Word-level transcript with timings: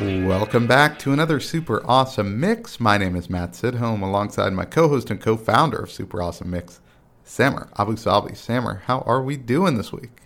Welcome 0.00 0.66
back 0.66 0.98
to 1.00 1.12
another 1.12 1.40
super 1.40 1.82
awesome 1.84 2.40
mix. 2.40 2.80
My 2.80 2.96
name 2.96 3.14
is 3.16 3.28
Matt 3.28 3.52
Sidholm 3.52 4.00
alongside 4.00 4.54
my 4.54 4.64
co-host 4.64 5.10
and 5.10 5.20
co-founder 5.20 5.76
of 5.76 5.90
Super 5.90 6.22
Awesome 6.22 6.50
Mix, 6.50 6.80
Samer 7.22 7.68
Abu 7.78 7.96
Salbi. 7.96 8.34
Samer, 8.34 8.82
how 8.86 9.00
are 9.00 9.20
we 9.20 9.36
doing 9.36 9.76
this 9.76 9.92
week? 9.92 10.22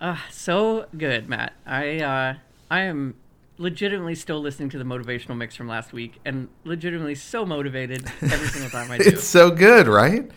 Uh, 0.00 0.18
so 0.30 0.86
good, 0.96 1.28
Matt. 1.28 1.54
I 1.66 1.98
uh, 1.98 2.34
I 2.70 2.82
am 2.82 3.16
legitimately 3.58 4.14
still 4.14 4.40
listening 4.40 4.68
to 4.68 4.78
the 4.78 4.84
motivational 4.84 5.36
mix 5.36 5.56
from 5.56 5.66
last 5.66 5.92
week 5.92 6.20
and 6.24 6.48
legitimately 6.62 7.16
so 7.16 7.44
motivated 7.44 8.06
every 8.22 8.46
single 8.46 8.70
time 8.70 8.88
I 8.88 8.98
do. 8.98 9.04
It. 9.04 9.14
It's 9.14 9.24
so 9.24 9.50
good, 9.50 9.88
right? 9.88 10.30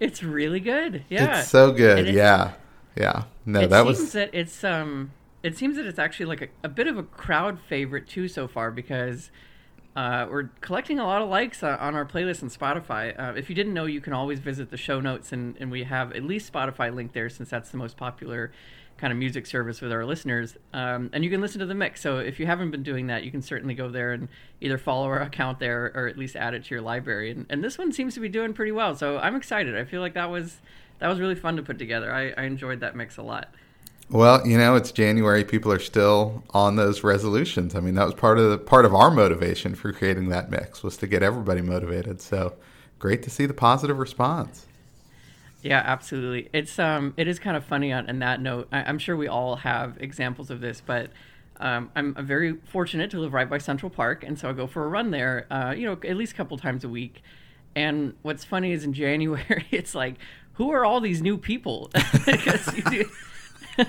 It's 0.00 0.24
really 0.24 0.58
good. 0.60 1.04
Yeah. 1.08 1.38
It's 1.38 1.50
so 1.50 1.70
good. 1.70 2.08
yeah. 2.12 2.54
Yeah. 2.96 3.24
No, 3.46 3.64
that 3.64 3.84
seems 3.86 4.00
was 4.00 4.12
that 4.14 4.30
it's 4.32 4.64
um 4.64 5.12
it 5.44 5.58
seems 5.58 5.76
that 5.76 5.84
it's 5.84 5.98
actually 5.98 6.26
like 6.26 6.42
a, 6.42 6.48
a 6.66 6.68
bit 6.68 6.86
of 6.86 6.96
a 6.96 7.02
crowd 7.02 7.60
favorite 7.60 8.08
too 8.08 8.26
so 8.28 8.48
far 8.48 8.70
because 8.70 9.30
uh, 9.94 10.26
we're 10.28 10.44
collecting 10.62 10.98
a 10.98 11.04
lot 11.04 11.20
of 11.20 11.28
likes 11.28 11.62
on 11.62 11.94
our 11.94 12.06
playlist 12.06 12.42
on 12.42 12.48
Spotify. 12.48 13.16
Uh, 13.16 13.34
if 13.36 13.48
you 13.50 13.54
didn't 13.54 13.74
know, 13.74 13.84
you 13.84 14.00
can 14.00 14.14
always 14.14 14.40
visit 14.40 14.70
the 14.70 14.76
show 14.78 15.00
notes, 15.00 15.32
and, 15.32 15.54
and 15.60 15.70
we 15.70 15.84
have 15.84 16.12
at 16.12 16.24
least 16.24 16.50
Spotify 16.50 16.92
linked 16.92 17.12
there 17.14 17.28
since 17.28 17.50
that's 17.50 17.70
the 17.70 17.76
most 17.76 17.96
popular 17.96 18.50
kind 18.96 19.12
of 19.12 19.18
music 19.18 19.44
service 19.44 19.82
with 19.82 19.92
our 19.92 20.06
listeners. 20.06 20.56
Um, 20.72 21.10
and 21.12 21.22
you 21.22 21.30
can 21.30 21.42
listen 21.42 21.60
to 21.60 21.66
the 21.66 21.74
mix. 21.74 22.00
So 22.00 22.18
if 22.18 22.40
you 22.40 22.46
haven't 22.46 22.70
been 22.70 22.82
doing 22.82 23.08
that, 23.08 23.22
you 23.22 23.30
can 23.30 23.42
certainly 23.42 23.74
go 23.74 23.90
there 23.90 24.12
and 24.12 24.28
either 24.62 24.78
follow 24.78 25.06
our 25.06 25.20
account 25.20 25.58
there 25.58 25.92
or 25.94 26.06
at 26.08 26.16
least 26.16 26.36
add 26.36 26.54
it 26.54 26.64
to 26.64 26.70
your 26.70 26.80
library. 26.80 27.30
And, 27.30 27.44
and 27.50 27.62
this 27.62 27.76
one 27.76 27.92
seems 27.92 28.14
to 28.14 28.20
be 28.20 28.28
doing 28.28 28.54
pretty 28.54 28.72
well. 28.72 28.94
So 28.94 29.18
I'm 29.18 29.36
excited. 29.36 29.76
I 29.76 29.84
feel 29.84 30.00
like 30.00 30.14
that 30.14 30.30
was 30.30 30.60
that 31.00 31.08
was 31.08 31.20
really 31.20 31.34
fun 31.34 31.56
to 31.56 31.62
put 31.62 31.78
together. 31.78 32.12
I, 32.12 32.30
I 32.30 32.44
enjoyed 32.44 32.80
that 32.80 32.96
mix 32.96 33.16
a 33.16 33.22
lot. 33.22 33.52
Well, 34.10 34.46
you 34.46 34.58
know, 34.58 34.76
it's 34.76 34.92
January. 34.92 35.44
People 35.44 35.72
are 35.72 35.78
still 35.78 36.42
on 36.50 36.76
those 36.76 37.02
resolutions. 37.02 37.74
I 37.74 37.80
mean, 37.80 37.94
that 37.94 38.04
was 38.04 38.14
part 38.14 38.38
of 38.38 38.50
the 38.50 38.58
part 38.58 38.84
of 38.84 38.94
our 38.94 39.10
motivation 39.10 39.74
for 39.74 39.92
creating 39.92 40.28
that 40.28 40.50
mix 40.50 40.82
was 40.82 40.96
to 40.98 41.06
get 41.06 41.22
everybody 41.22 41.62
motivated. 41.62 42.20
So, 42.20 42.54
great 42.98 43.22
to 43.22 43.30
see 43.30 43.46
the 43.46 43.54
positive 43.54 43.98
response. 43.98 44.66
Yeah, 45.62 45.82
absolutely. 45.84 46.50
It's 46.52 46.78
um, 46.78 47.14
it 47.16 47.26
is 47.26 47.38
kind 47.38 47.56
of 47.56 47.64
funny 47.64 47.92
on, 47.92 48.08
on 48.08 48.18
that 48.18 48.40
note. 48.40 48.68
I, 48.70 48.88
am 48.88 48.98
sure 48.98 49.16
we 49.16 49.28
all 49.28 49.56
have 49.56 49.96
examples 49.98 50.50
of 50.50 50.60
this, 50.60 50.82
but 50.84 51.10
um, 51.58 51.90
I'm, 51.96 52.14
very 52.26 52.54
fortunate 52.66 53.10
to 53.12 53.20
live 53.20 53.32
right 53.32 53.48
by 53.48 53.58
Central 53.58 53.88
Park, 53.88 54.24
and 54.24 54.38
so 54.38 54.50
I 54.50 54.52
go 54.52 54.66
for 54.66 54.84
a 54.84 54.88
run 54.88 55.10
there. 55.10 55.46
Uh, 55.50 55.74
you 55.74 55.86
know, 55.86 55.92
at 56.06 56.16
least 56.16 56.32
a 56.32 56.36
couple 56.36 56.58
times 56.58 56.84
a 56.84 56.88
week. 56.88 57.22
And 57.74 58.14
what's 58.22 58.44
funny 58.44 58.72
is 58.72 58.84
in 58.84 58.92
January, 59.04 59.66
it's 59.70 59.94
like, 59.94 60.16
who 60.54 60.70
are 60.70 60.84
all 60.84 61.00
these 61.00 61.22
new 61.22 61.38
people? 61.38 61.90
because 62.26 62.76
you 62.76 62.82
do 62.82 63.10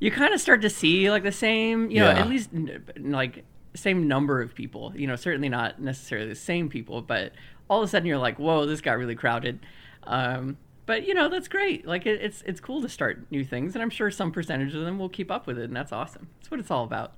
you 0.00 0.10
kind 0.10 0.34
of 0.34 0.40
start 0.40 0.62
to 0.62 0.70
see 0.70 1.10
like 1.10 1.22
the 1.22 1.32
same, 1.32 1.90
you 1.90 2.00
know, 2.00 2.10
yeah. 2.10 2.20
at 2.20 2.28
least 2.28 2.50
like 2.98 3.44
same 3.74 4.08
number 4.08 4.40
of 4.40 4.54
people. 4.54 4.92
You 4.96 5.06
know, 5.06 5.16
certainly 5.16 5.48
not 5.48 5.80
necessarily 5.80 6.28
the 6.28 6.34
same 6.34 6.68
people, 6.68 7.02
but 7.02 7.32
all 7.68 7.82
of 7.82 7.88
a 7.88 7.90
sudden 7.90 8.06
you're 8.06 8.18
like, 8.18 8.38
whoa, 8.38 8.66
this 8.66 8.80
got 8.80 8.98
really 8.98 9.14
crowded. 9.14 9.60
Um, 10.04 10.56
but 10.86 11.06
you 11.06 11.14
know, 11.14 11.28
that's 11.28 11.48
great. 11.48 11.86
Like 11.86 12.06
it, 12.06 12.22
it's 12.22 12.42
it's 12.46 12.60
cool 12.60 12.80
to 12.82 12.88
start 12.88 13.26
new 13.30 13.44
things, 13.44 13.74
and 13.74 13.82
I'm 13.82 13.90
sure 13.90 14.10
some 14.10 14.30
percentage 14.30 14.74
of 14.74 14.84
them 14.84 14.98
will 14.98 15.08
keep 15.08 15.30
up 15.30 15.46
with 15.46 15.58
it, 15.58 15.64
and 15.64 15.76
that's 15.76 15.92
awesome. 15.92 16.28
That's 16.38 16.50
what 16.50 16.60
it's 16.60 16.70
all 16.70 16.84
about. 16.84 17.12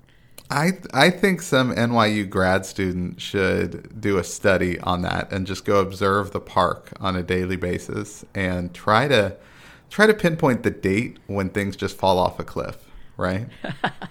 I 0.50 0.73
I 0.95 1.11
think 1.11 1.43
some 1.43 1.75
NYU 1.75 2.29
grad 2.29 2.65
student 2.65 3.21
should 3.21 4.00
do 4.00 4.17
a 4.17 4.25
study 4.25 4.81
on 4.81 5.03
that 5.03 5.31
and 5.31 5.47
just 5.47 5.67
go 5.67 5.81
observe 5.81 6.33
the 6.33 6.41
park 6.41 6.93
on 6.99 7.15
a 7.15 7.23
daily 7.23 7.56
basis 7.56 8.25
and 8.35 8.73
try 8.73 9.06
to 9.09 9.37
try 9.91 10.06
to 10.06 10.15
pinpoint 10.15 10.62
the 10.62 10.71
date 10.71 11.19
when 11.26 11.50
things 11.50 11.76
just 11.76 11.97
fall 11.97 12.19
off 12.19 12.38
a 12.38 12.44
cliff, 12.44 12.76
right? 13.16 13.49
right. 13.65 13.93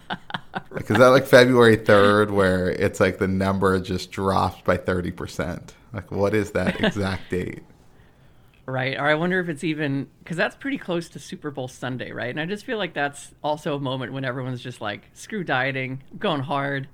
Like, 0.72 0.90
is 0.90 0.98
that 0.98 1.08
like 1.08 1.26
February 1.26 1.78
3rd 1.78 2.32
where 2.32 2.70
it's 2.70 3.00
like 3.00 3.20
the 3.20 3.28
number 3.28 3.80
just 3.80 4.12
dropped 4.12 4.64
by 4.64 4.78
30%? 4.78 5.70
Like, 5.94 6.12
what 6.12 6.34
is 6.34 6.52
that 6.52 6.80
exact 6.84 7.30
date? 7.30 7.64
Right. 8.66 8.98
Or 8.98 9.06
I 9.06 9.16
wonder 9.16 9.40
if 9.40 9.50
it's 9.50 9.64
even 9.64 10.08
because 10.20 10.36
that's 10.36 10.56
pretty 10.56 10.78
close 10.78 11.10
to 11.10 11.20
Super 11.20 11.52
Bowl 11.52 11.68
Sunday, 11.68 12.12
right? 12.12 12.30
And 12.30 12.40
I 12.40 12.46
just 12.46 12.66
feel 12.66 12.78
like 12.78 12.94
that's 12.94 13.34
also 13.44 13.76
a 13.76 13.80
moment 13.80 14.14
when 14.14 14.26
everyone's 14.26 14.62
just 14.62 14.82
like, 14.82 15.10
screw 15.14 15.44
dieting, 15.44 16.04
I'm 16.12 16.18
going 16.18 16.42
hard. 16.42 16.88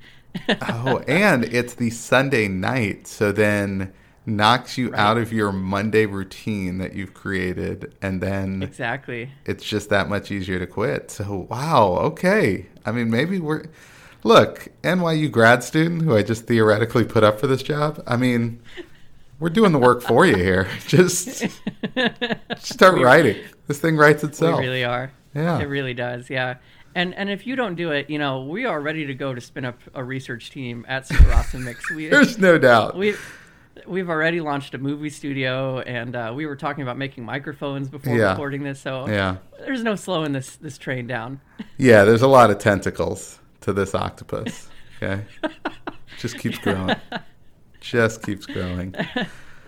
oh, 0.69 0.99
and 1.07 1.43
it's 1.53 1.73
the 1.75 1.89
Sunday 1.89 2.47
night. 2.47 3.07
So 3.07 3.31
then 3.31 3.91
knocks 4.25 4.77
you 4.77 4.89
right. 4.89 4.99
out 4.99 5.17
of 5.17 5.33
your 5.33 5.51
Monday 5.51 6.05
routine 6.05 6.77
that 6.77 6.93
you've 6.93 7.13
created, 7.13 7.95
and 8.01 8.21
then 8.21 8.63
exactly 8.63 9.29
it's 9.45 9.63
just 9.63 9.89
that 9.89 10.09
much 10.09 10.31
easier 10.31 10.59
to 10.59 10.67
quit. 10.67 11.11
So 11.11 11.47
wow, 11.49 11.97
okay. 12.01 12.67
I 12.85 12.91
mean, 12.91 13.09
maybe 13.09 13.39
we're 13.39 13.65
look 14.23 14.69
NYU 14.83 15.29
grad 15.29 15.63
student 15.63 16.01
who 16.01 16.15
I 16.15 16.23
just 16.23 16.47
theoretically 16.47 17.03
put 17.03 17.23
up 17.23 17.39
for 17.39 17.47
this 17.47 17.61
job. 17.61 18.01
I 18.07 18.15
mean, 18.15 18.61
we're 19.39 19.49
doing 19.49 19.71
the 19.71 19.79
work 19.79 20.01
for 20.01 20.25
you 20.25 20.35
here. 20.35 20.69
Just 20.87 21.47
start 22.57 23.01
writing. 23.01 23.43
This 23.67 23.79
thing 23.79 23.97
writes 23.97 24.23
itself. 24.23 24.59
We 24.59 24.67
really 24.67 24.83
are. 24.85 25.11
Yeah, 25.35 25.59
it 25.59 25.65
really 25.65 25.93
does. 25.93 26.29
Yeah. 26.29 26.55
And 26.95 27.15
and 27.15 27.29
if 27.29 27.47
you 27.47 27.55
don't 27.55 27.75
do 27.75 27.91
it, 27.91 28.09
you 28.09 28.19
know, 28.19 28.43
we 28.43 28.65
are 28.65 28.79
ready 28.79 29.05
to 29.07 29.13
go 29.13 29.33
to 29.33 29.41
spin 29.41 29.65
up 29.65 29.79
a 29.93 30.03
research 30.03 30.51
team 30.51 30.85
at 30.87 31.07
Super 31.07 31.31
Awesome 31.33 31.63
Mix. 31.63 31.89
We, 31.91 32.07
There's 32.09 32.37
no 32.37 32.57
doubt. 32.57 32.95
We 32.95 33.15
we've 33.87 34.09
already 34.09 34.41
launched 34.41 34.73
a 34.73 34.77
movie 34.77 35.09
studio, 35.09 35.79
and 35.79 36.15
uh, 36.15 36.33
we 36.35 36.45
were 36.45 36.55
talking 36.55 36.83
about 36.83 36.97
making 36.97 37.23
microphones 37.25 37.89
before 37.89 38.17
yeah. 38.17 38.31
recording 38.31 38.63
this. 38.63 38.79
So 38.79 39.07
yeah, 39.07 39.37
there's 39.59 39.83
no 39.83 39.95
slowing 39.95 40.31
this 40.31 40.55
this 40.55 40.77
train 40.77 41.07
down. 41.07 41.41
yeah, 41.77 42.03
there's 42.03 42.21
a 42.21 42.27
lot 42.27 42.51
of 42.51 42.59
tentacles 42.59 43.39
to 43.61 43.73
this 43.73 43.95
octopus. 43.95 44.69
Okay, 45.01 45.25
just 46.17 46.39
keeps 46.39 46.57
growing. 46.59 46.95
Just 47.81 48.23
keeps 48.23 48.45
growing. 48.45 48.95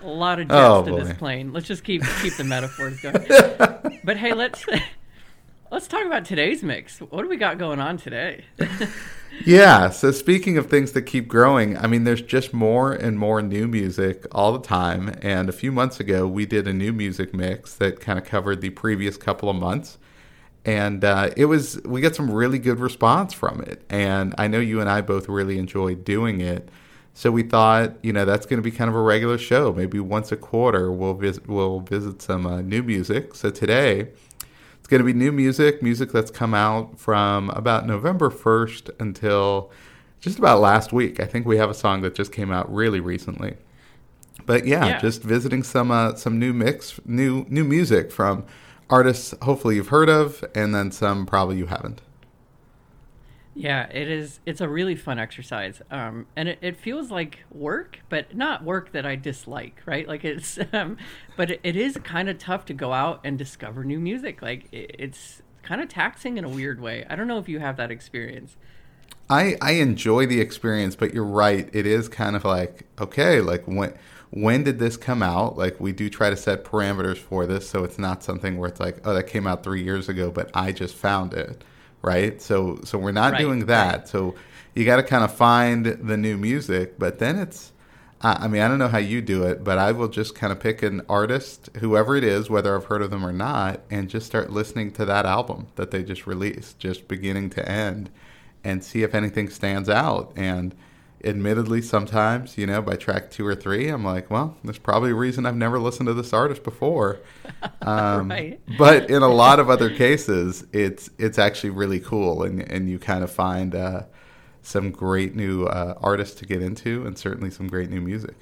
a 0.02 0.08
lot 0.08 0.40
of 0.40 0.48
jets 0.48 0.58
oh, 0.58 0.84
to 0.86 0.92
boy. 0.92 1.04
this 1.04 1.18
plane. 1.18 1.52
Let's 1.52 1.68
just 1.68 1.84
keep 1.84 2.04
keep 2.22 2.36
the 2.38 2.44
metaphors 2.46 3.02
going. 3.02 3.26
but 4.04 4.18
hey, 4.18 4.34
let's 4.34 4.64
let's 5.72 5.88
talk 5.88 6.06
about 6.06 6.26
today's 6.26 6.64
mix. 6.64 7.00
What 7.00 7.24
do 7.24 7.30
we 7.30 7.38
got 7.38 7.58
going 7.58 7.80
on 7.80 7.98
today? 7.98 8.46
yeah. 9.46 9.90
So 9.90 10.12
speaking 10.12 10.58
of 10.58 10.70
things 10.70 10.92
that 10.94 11.04
keep 11.04 11.28
growing, 11.28 11.78
I 11.78 11.88
mean, 11.88 12.04
there's 12.04 12.22
just 12.22 12.54
more 12.54 12.94
and 12.94 13.18
more 13.18 13.42
new 13.42 13.68
music 13.68 14.26
all 14.32 14.54
the 14.54 14.66
time. 14.66 15.16
And 15.22 15.50
a 15.50 15.54
few 15.54 15.72
months 15.72 16.00
ago, 16.00 16.28
we 16.28 16.46
did 16.46 16.68
a 16.68 16.74
new 16.74 16.94
music 16.94 17.34
mix 17.34 17.74
that 17.76 18.00
kind 18.00 18.20
of 18.20 18.26
covered 18.26 18.62
the 18.62 18.70
previous 18.72 19.18
couple 19.18 19.50
of 19.50 19.56
months. 19.56 19.98
And 20.64 21.04
uh, 21.04 21.32
it 21.38 21.46
was, 21.46 21.80
we 21.84 22.02
got 22.02 22.16
some 22.16 22.32
really 22.32 22.58
good 22.58 22.80
response 22.80 23.34
from 23.34 23.62
it. 23.62 23.84
And 23.90 24.34
I 24.38 24.48
know 24.48 24.60
you 24.60 24.82
and 24.82 24.90
I 24.90 25.02
both 25.02 25.30
really 25.30 25.60
enjoyed 25.60 26.04
doing 26.04 26.42
it. 26.42 26.70
So 27.14 27.32
we 27.32 27.44
thought, 27.44 27.94
you 28.04 28.12
know, 28.12 28.26
that's 28.26 28.46
going 28.46 28.58
to 28.58 28.64
be 28.64 28.76
kind 28.76 28.90
of 28.90 28.96
a 28.96 29.02
regular 29.02 29.38
show. 29.38 29.72
Maybe 29.72 30.00
once 30.00 30.32
a 30.32 30.36
quarter, 30.36 30.92
we'll 30.92 31.14
visit, 31.14 31.48
we'll 31.48 31.80
visit 31.80 32.22
some 32.22 32.46
uh, 32.46 32.62
new 32.62 32.84
music. 32.84 33.36
So 33.36 33.52
today, 33.52 34.10
it's 34.86 34.90
going 34.92 35.00
to 35.00 35.04
be 35.04 35.14
new 35.14 35.32
music, 35.32 35.82
music 35.82 36.12
that's 36.12 36.30
come 36.30 36.54
out 36.54 37.00
from 37.00 37.50
about 37.50 37.88
November 37.88 38.30
1st 38.30 38.92
until 39.00 39.72
just 40.20 40.38
about 40.38 40.62
last 40.62 40.94
week. 40.94 41.20
I 41.20 41.26
think 41.26 41.48
we 41.48 41.58
have 41.58 41.72
a 41.72 41.74
song 41.74 42.02
that 42.02 42.14
just 42.14 42.32
came 42.32 42.52
out 42.52 42.72
really 42.72 43.00
recently. 43.00 43.56
But 44.46 44.68
yeah, 44.68 44.86
yeah. 44.86 45.02
just 45.02 45.24
visiting 45.24 45.64
some 45.64 45.90
uh, 45.90 46.14
some 46.14 46.38
new 46.38 46.54
mix, 46.54 47.00
new 47.04 47.48
new 47.50 47.64
music 47.64 48.12
from 48.12 48.46
artists 48.88 49.34
hopefully 49.42 49.78
you've 49.78 49.88
heard 49.88 50.08
of 50.08 50.46
and 50.54 50.76
then 50.76 50.92
some 50.92 51.26
probably 51.26 51.58
you 51.58 51.66
haven't. 51.66 52.04
Yeah, 53.58 53.88
it 53.90 54.10
is. 54.10 54.42
It's 54.46 54.60
a 54.60 54.68
really 54.68 54.96
fun 54.96 55.18
exercise, 55.18 55.82
um, 55.90 56.28
and 56.36 56.50
it, 56.50 56.60
it 56.62 56.76
feels 56.76 57.10
like 57.10 57.46
work, 57.50 58.00
but 58.10 58.36
not 58.36 58.66
work 58.66 58.92
that 58.92 59.06
I 59.06 59.16
dislike, 59.16 59.82
right? 59.86 60.06
Like 60.06 60.26
it's, 60.26 60.60
um, 60.74 60.98
but 61.38 61.52
it, 61.52 61.62
it 61.64 61.78
is 61.78 61.98
kind 62.04 62.28
of 62.28 62.38
tough 62.38 62.66
to 62.66 62.74
go 62.74 62.92
out 62.92 63.22
and 63.24 63.38
discover 63.38 63.86
new 63.86 64.00
music. 64.00 64.42
Like 64.42 64.68
it, 64.74 64.96
it's 65.00 65.42
kind 65.64 65.80
of 65.82 65.88
taxing 65.88 66.38
in 66.38 66.44
a 66.44 66.50
weird 66.50 66.82
way. 66.82 67.06
I 67.10 67.16
don't 67.16 67.28
know 67.28 67.40
if 67.40 67.48
you 67.48 67.60
have 67.60 67.78
that 67.78 67.92
experience. 67.92 68.58
I 69.30 69.58
I 69.62 69.74
enjoy 69.74 70.26
the 70.28 70.42
experience, 70.42 70.96
but 70.96 71.14
you're 71.14 71.24
right. 71.24 71.70
It 71.74 71.86
is 71.86 72.10
kind 72.10 72.36
of 72.36 72.44
like 72.44 72.86
okay, 73.00 73.40
like 73.40 73.64
when 73.66 73.94
when 74.32 74.64
did 74.64 74.80
this 74.80 74.98
come 74.98 75.24
out? 75.24 75.58
Like 75.58 75.80
we 75.80 75.94
do 75.94 76.10
try 76.10 76.30
to 76.30 76.38
set 76.38 76.66
parameters 76.66 77.18
for 77.18 77.46
this, 77.46 77.70
so 77.70 77.84
it's 77.84 77.98
not 77.98 78.22
something 78.22 78.58
where 78.58 78.70
it's 78.70 78.80
like 78.80 79.00
oh 79.06 79.14
that 79.14 79.28
came 79.28 79.48
out 79.48 79.64
three 79.64 79.84
years 79.84 80.10
ago, 80.10 80.30
but 80.30 80.52
I 80.54 80.72
just 80.72 80.96
found 80.96 81.34
it, 81.34 81.64
right? 82.06 82.42
So 82.42 82.80
so 82.86 82.98
we're 82.98 83.12
not 83.12 83.38
Right, 83.38 83.38
doing 83.38 83.66
that. 83.68 84.08
right. 84.08 84.10
So 84.10 84.36
you 84.76 84.86
got 84.86 84.98
to 84.98 85.04
kind 85.04 85.24
of 85.24 85.36
find 85.36 85.86
the 85.86 86.18
new 86.18 86.38
music, 86.38 87.00
but 87.00 87.20
then 87.20 87.38
it's. 87.40 87.74
I 88.22 88.46
I 88.46 88.48
mean, 88.48 88.62
I 88.62 88.68
don't 88.68 88.80
know 88.80 88.88
how 88.88 88.98
you 89.00 89.22
do 89.22 89.44
it, 89.44 89.64
but 89.64 89.78
I 89.78 89.92
will 89.92 90.08
just 90.08 90.36
kind 90.36 90.54
of 90.54 90.60
pick 90.60 90.84
an 90.84 91.02
artist, 91.10 91.70
whoever 91.80 92.16
it 92.16 92.24
is, 92.24 92.50
whether 92.50 92.76
I've 92.76 92.86
heard 92.86 93.02
of 93.02 93.12
them 93.12 93.26
or 93.26 93.34
not, 93.34 93.82
and 93.92 94.10
just 94.10 94.26
start 94.26 94.52
listening 94.52 94.92
to 94.94 95.06
that 95.06 95.26
album 95.26 95.68
that 95.76 95.92
they 95.92 96.04
just 96.04 96.28
released, 96.28 96.80
just 96.80 97.08
beginning 97.08 97.50
to 97.52 97.68
end, 97.70 98.10
and 98.64 98.84
see 98.84 99.04
if 99.04 99.14
anything 99.16 99.50
stands 99.50 99.90
out. 99.90 100.34
And 100.36 100.76
admittedly, 101.24 101.82
sometimes, 101.82 102.58
you 102.58 102.68
know, 102.68 102.82
by 102.82 102.96
track 102.96 103.32
two 103.32 103.46
or 103.46 103.56
three, 103.56 103.88
I'm 103.90 104.04
like, 104.04 104.30
well, 104.30 104.58
there's 104.64 104.78
probably 104.78 105.12
a 105.12 105.16
reason 105.16 105.46
I've 105.46 105.56
never 105.56 105.80
listened 105.80 106.08
to 106.08 106.14
this 106.14 106.34
artist 106.34 106.64
before. 106.64 107.20
Um, 107.82 108.30
Right. 108.30 108.60
But 108.78 109.10
in 109.10 109.22
a 109.22 109.28
lot 109.28 109.60
of 109.60 109.70
other 109.70 109.90
cases, 109.90 110.66
it's 110.72 111.10
it's 111.20 111.38
actually 111.38 111.70
really 111.72 112.00
cool, 112.00 112.44
and 112.44 112.60
and 112.62 112.90
you 112.90 112.98
kind 113.00 113.24
of 113.24 113.32
find 113.32 113.76
uh, 113.76 114.04
some 114.62 114.92
great 114.92 115.36
new 115.36 115.66
uh, 115.66 115.94
artists 116.02 116.36
to 116.40 116.46
get 116.46 116.62
into, 116.62 117.06
and 117.06 117.18
certainly 117.18 117.52
some 117.52 117.68
great 117.68 117.90
new 117.90 118.02
music. 118.02 118.36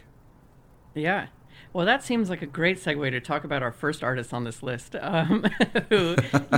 Yeah. 0.94 1.28
Well, 1.74 1.86
that 1.86 2.04
seems 2.04 2.30
like 2.30 2.42
a 2.42 2.46
great 2.46 2.78
segue 2.78 3.10
to 3.12 3.20
talk 3.20 3.44
about 3.44 3.64
our 3.64 3.72
first 3.72 4.04
artist 4.04 4.34
on 4.34 4.44
this 4.44 4.62
list, 4.62 4.96
um, 5.00 5.44
who 5.90 6.16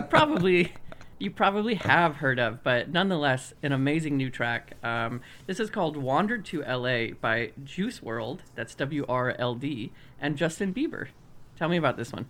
probably 0.10 0.74
you 1.20 1.32
probably 1.32 1.76
have 1.76 2.18
heard 2.18 2.40
of, 2.40 2.64
but 2.64 2.90
nonetheless, 2.90 3.54
an 3.64 3.72
amazing 3.72 4.18
new 4.18 4.30
track. 4.30 4.74
Um, 4.84 5.22
this 5.48 5.60
is 5.60 5.70
called 5.70 5.98
"Wandered 5.98 6.46
to 6.46 6.64
L.A." 6.64 7.14
by 7.14 7.52
Juice 7.64 8.00
WRLD. 8.02 8.40
That's 8.56 8.76
W 8.76 9.06
R 9.08 9.36
L 9.38 9.56
D 9.56 9.92
and 10.20 10.38
Justin 10.38 10.74
Bieber. 10.74 11.08
Tell 11.58 11.70
me 11.70 11.78
about 11.78 11.98
this 11.98 12.12
one. 12.12 12.28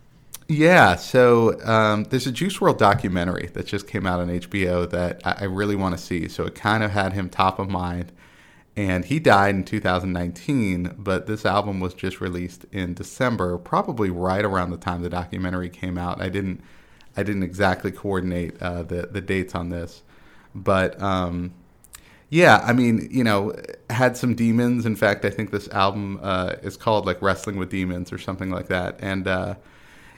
Yeah, 0.47 0.95
so 0.95 1.59
um, 1.63 2.03
there's 2.05 2.27
a 2.27 2.31
Juice 2.31 2.59
WRLD 2.59 2.77
documentary 2.77 3.47
that 3.53 3.65
just 3.65 3.87
came 3.87 4.05
out 4.05 4.19
on 4.19 4.27
HBO 4.27 4.87
that 4.91 5.21
I, 5.25 5.37
I 5.39 5.43
really 5.45 5.75
want 5.75 5.97
to 5.97 6.03
see. 6.03 6.27
So 6.27 6.45
it 6.45 6.53
kind 6.53 6.83
of 6.83 6.91
had 6.91 7.13
him 7.13 7.29
top 7.29 7.57
of 7.57 7.69
mind. 7.69 8.11
And 8.77 9.05
he 9.05 9.19
died 9.19 9.55
in 9.55 9.63
2019, 9.63 10.95
but 10.97 11.27
this 11.27 11.45
album 11.45 11.79
was 11.79 11.93
just 11.93 12.19
released 12.19 12.65
in 12.73 12.93
December, 12.93 13.57
probably 13.57 14.09
right 14.09 14.43
around 14.43 14.71
the 14.71 14.77
time 14.77 15.01
the 15.01 15.09
documentary 15.09 15.69
came 15.69 15.97
out. 15.97 16.21
I 16.21 16.27
didn't, 16.27 16.61
I 17.17 17.23
didn't 17.23 17.43
exactly 17.43 17.91
coordinate 17.91 18.61
uh, 18.61 18.83
the 18.83 19.07
the 19.11 19.21
dates 19.21 19.55
on 19.55 19.69
this, 19.69 20.03
but 20.53 21.01
um, 21.01 21.53
yeah, 22.29 22.61
I 22.65 22.73
mean, 22.73 23.07
you 23.11 23.23
know, 23.23 23.53
had 23.89 24.17
some 24.17 24.35
demons. 24.35 24.85
In 24.85 24.95
fact, 24.95 25.25
I 25.25 25.29
think 25.29 25.51
this 25.51 25.67
album 25.69 26.19
uh, 26.21 26.55
is 26.63 26.75
called 26.75 27.05
like 27.05 27.21
Wrestling 27.21 27.57
with 27.57 27.69
Demons 27.69 28.11
or 28.11 28.17
something 28.17 28.49
like 28.49 28.67
that. 28.67 28.99
And, 28.99 29.27
uh, 29.27 29.55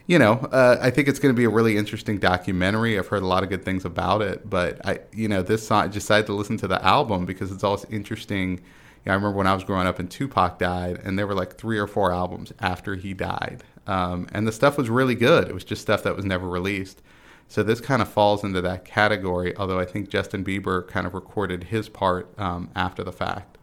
you 0.08 0.18
know, 0.18 0.34
uh, 0.52 0.78
I 0.82 0.90
think 0.90 1.10
it's 1.10 1.20
going 1.20 1.36
to 1.36 1.38
be 1.38 1.44
a 1.44 1.50
really 1.50 1.76
interesting 1.76 2.18
documentary. 2.18 2.98
I've 2.98 3.08
heard 3.08 3.24
a 3.24 3.28
lot 3.28 3.44
of 3.44 3.50
good 3.50 3.66
things 3.66 3.84
about 3.84 4.22
it, 4.22 4.50
but 4.50 4.84
I, 4.86 5.00
you 5.12 5.28
know, 5.28 5.42
this 5.42 5.68
song, 5.68 5.84
I 5.84 5.88
decided 5.90 6.28
to 6.28 6.34
listen 6.34 6.58
to 6.58 6.68
the 6.68 6.84
album 6.84 7.26
because 7.26 7.52
it's 7.52 7.64
always 7.64 7.86
interesting. 7.86 8.52
You 8.52 8.58
know, 9.06 9.12
I 9.12 9.16
remember 9.16 9.38
when 9.38 9.48
I 9.48 9.54
was 9.54 9.66
growing 9.66 9.86
up 9.86 10.00
and 10.00 10.10
Tupac 10.10 10.60
died, 10.60 11.02
and 11.04 11.20
there 11.20 11.28
were 11.28 11.36
like 11.36 11.58
three 11.58 11.78
or 11.78 11.88
four 11.88 12.14
albums 12.14 12.54
after 12.60 12.96
he 12.96 13.14
died. 13.14 13.64
Um, 13.88 14.28
and 14.32 14.48
the 14.48 14.52
stuff 14.52 14.78
was 14.78 14.90
really 14.90 15.16
good. 15.16 15.48
It 15.48 15.54
was 15.54 15.64
just 15.64 15.82
stuff 15.82 16.04
that 16.04 16.16
was 16.16 16.26
never 16.26 16.48
released. 16.48 17.02
So 17.48 17.64
this 17.64 17.80
kind 17.80 18.02
of 18.02 18.10
falls 18.10 18.44
into 18.44 18.62
that 18.62 18.84
category, 18.84 19.56
although 19.56 19.80
I 19.80 19.86
think 19.86 20.10
Justin 20.10 20.44
Bieber 20.44 20.86
kind 20.88 21.08
of 21.08 21.14
recorded 21.14 21.66
his 21.66 21.88
part 21.88 22.38
um, 22.38 22.70
after 22.76 23.04
the 23.04 23.14
fact. 23.14 23.58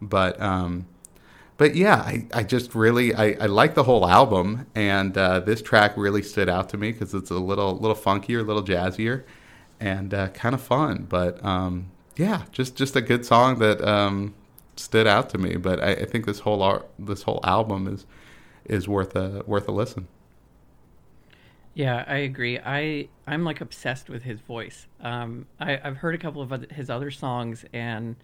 But 0.00 0.40
um, 0.40 0.86
but 1.58 1.74
yeah, 1.74 1.96
I, 1.96 2.26
I 2.34 2.42
just 2.42 2.74
really 2.74 3.14
I, 3.14 3.36
I 3.40 3.46
like 3.46 3.74
the 3.74 3.84
whole 3.84 4.08
album, 4.08 4.66
and 4.74 5.16
uh, 5.16 5.40
this 5.40 5.62
track 5.62 5.96
really 5.96 6.22
stood 6.22 6.48
out 6.48 6.68
to 6.70 6.76
me 6.76 6.92
because 6.92 7.14
it's 7.14 7.30
a 7.30 7.34
little 7.34 7.76
little 7.78 7.96
funkier, 7.96 8.40
a 8.40 8.42
little 8.42 8.62
jazzier, 8.64 9.24
and 9.80 10.12
uh, 10.12 10.28
kind 10.28 10.54
of 10.54 10.60
fun. 10.60 11.06
But 11.08 11.42
um, 11.44 11.90
yeah, 12.16 12.42
just 12.52 12.76
just 12.76 12.96
a 12.96 13.00
good 13.02 13.24
song 13.24 13.58
that 13.58 13.86
um, 13.86 14.34
stood 14.76 15.06
out 15.06 15.30
to 15.30 15.38
me. 15.38 15.56
But 15.56 15.82
I, 15.82 15.92
I 15.92 16.04
think 16.04 16.26
this 16.26 16.40
whole 16.40 16.62
art, 16.62 16.88
this 16.98 17.22
whole 17.22 17.40
album 17.42 17.86
is 17.86 18.06
is 18.68 18.88
worth 18.88 19.16
a 19.16 19.42
worth 19.46 19.68
a 19.68 19.72
listen. 19.72 20.08
Yeah, 21.74 22.04
I 22.06 22.16
agree. 22.16 22.58
I 22.58 23.08
I'm 23.26 23.44
like 23.44 23.60
obsessed 23.60 24.08
with 24.08 24.22
his 24.22 24.40
voice. 24.40 24.86
Um, 25.00 25.46
I, 25.60 25.78
I've 25.84 25.98
heard 25.98 26.14
a 26.14 26.18
couple 26.18 26.40
of 26.40 26.70
his 26.70 26.88
other 26.88 27.10
songs, 27.10 27.66
and 27.72 28.16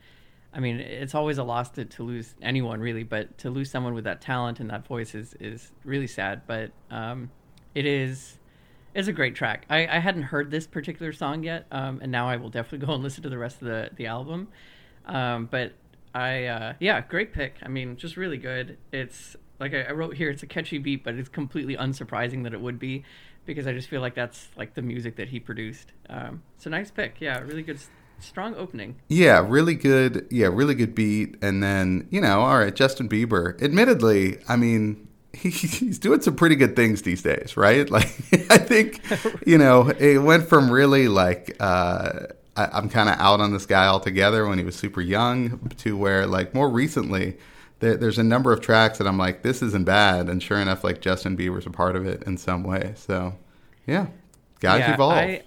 I 0.55 0.61
mean, 0.61 0.81
it's 0.81 1.15
always 1.15 1.39
a 1.39 1.45
loss 1.45 1.71
to, 1.73 1.85
to 1.85 2.03
lose 2.03 2.35
anyone 2.41 2.81
really, 2.81 3.05
but 3.05 3.37
to 3.39 3.51
lose 3.51 3.71
someone 3.71 3.93
with 3.95 4.05
that 4.05 4.21
talent 4.23 4.61
and 4.61 4.71
that 4.71 4.87
voice 4.87 5.15
is 5.15 5.35
is 5.39 5.71
really 5.85 6.07
sad. 6.07 6.43
But 6.47 6.71
um, 6.91 7.31
it 7.75 7.85
is 7.85 8.39
it's 8.95 9.09
a 9.09 9.13
great 9.13 9.35
track. 9.35 9.65
I, 9.71 9.87
I 9.87 9.99
hadn't 9.99 10.25
heard 10.25 10.51
this 10.51 10.67
particular 10.67 11.13
song 11.13 11.43
yet, 11.45 11.67
um, 11.71 12.01
and 12.03 12.13
now 12.13 12.29
I 12.29 12.37
will 12.37 12.51
definitely 12.51 12.87
go 12.87 12.95
and 12.95 13.03
listen 13.03 13.23
to 13.23 13.29
the 13.29 13.39
rest 13.39 13.61
of 13.63 13.69
the 13.69 13.91
the 13.97 14.07
album. 14.07 14.49
Um, 15.07 15.47
but 15.51 15.73
I 16.15 16.47
uh, 16.47 16.73
yeah, 16.81 17.01
great 17.01 17.33
pick. 17.33 17.57
I 17.63 17.69
mean, 17.69 17.97
just 17.97 18.17
really 18.17 18.39
good. 18.39 18.79
It's 18.93 19.37
like 19.63 19.75
I, 19.75 19.83
I 19.83 19.93
wrote 19.93 20.17
here, 20.17 20.29
it's 20.29 20.43
a 20.43 20.47
catchy 20.47 20.79
beat, 20.79 21.05
but 21.05 21.15
it's 21.15 21.29
completely 21.29 21.77
unsurprising 21.77 22.43
that 22.43 22.53
it 22.53 22.61
would 22.61 22.79
be 22.79 23.05
because 23.47 23.67
I 23.67 23.73
just 23.73 23.89
feel 23.89 24.01
like 24.01 24.15
that's 24.15 24.49
like 24.57 24.75
the 24.75 24.83
music 24.83 25.17
that 25.17 25.29
he 25.29 25.39
produced. 25.41 25.93
Um, 26.11 26.43
it's 26.57 26.67
a 26.67 26.71
nice 26.71 26.91
pick. 26.91 27.17
Yeah, 27.21 27.39
really 27.39 27.63
good, 27.63 27.79
strong 28.19 28.57
opening. 28.57 28.97
Yeah, 29.09 29.45
really 29.47 29.77
good. 29.77 30.27
Yeah, 30.31 30.49
really 30.49 30.75
good 30.75 30.95
beat. 30.95 31.37
And 31.43 31.63
then, 31.63 32.09
you 32.11 32.21
know, 32.21 32.41
all 32.41 32.59
right, 32.59 32.75
Justin 32.75 33.09
Bieber. 33.09 33.61
Admittedly, 33.63 34.39
I 34.49 34.57
mean, 34.57 35.07
he's 35.33 35.99
doing 36.01 36.21
some 36.23 36.35
pretty 36.35 36.57
good 36.57 36.75
things 36.75 37.03
these 37.03 37.23
days, 37.23 37.57
right? 37.57 37.89
Like, 37.91 38.09
I 38.51 38.59
think, 38.59 39.01
you 39.47 39.59
know, 39.59 39.89
it 39.91 40.19
went 40.19 40.49
from 40.49 40.71
really 40.71 41.07
like, 41.07 41.57
uh, 41.61 42.27
I, 42.57 42.67
I'm 42.67 42.89
kind 42.89 43.09
of 43.09 43.15
out 43.21 43.41
on 43.41 43.53
this 43.53 43.65
guy 43.65 43.87
altogether 43.87 44.45
when 44.47 44.59
he 44.59 44.65
was 44.65 44.75
super 44.75 45.01
young 45.01 45.71
to 45.79 45.97
where, 45.97 46.27
like, 46.27 46.53
more 46.53 46.69
recently, 46.69 47.39
there, 47.83 47.97
there's 47.97 48.19
a 48.19 48.23
number 48.23 48.53
of 48.53 48.61
tracks 48.61 48.99
that 48.99 49.07
I'm 49.07 49.19
like, 49.19 49.43
this 49.43 49.61
isn't 49.61 49.85
bad. 49.85 50.29
And 50.29 50.43
sure 50.43 50.59
enough, 50.59 50.85
like, 50.85 51.01
Justin 51.01 51.37
Bieber's 51.37 51.67
a 51.67 51.71
part 51.71 51.97
of 51.97 52.07
it 52.07 52.23
in 52.23 52.39
some 52.39 52.63
way. 52.63 52.93
So, 52.97 53.35
yeah, 53.87 54.07
guys 54.61 54.81
Yeah, 54.81 54.95
evolve. 54.95 55.13
I, 55.15 55.43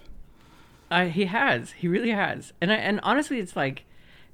I, 0.90 1.08
he 1.08 1.24
has. 1.24 1.72
He 1.72 1.88
really 1.88 2.10
has. 2.10 2.52
And 2.60 2.70
I, 2.70 2.76
and 2.76 3.00
honestly, 3.02 3.40
it's 3.40 3.56
like 3.56 3.84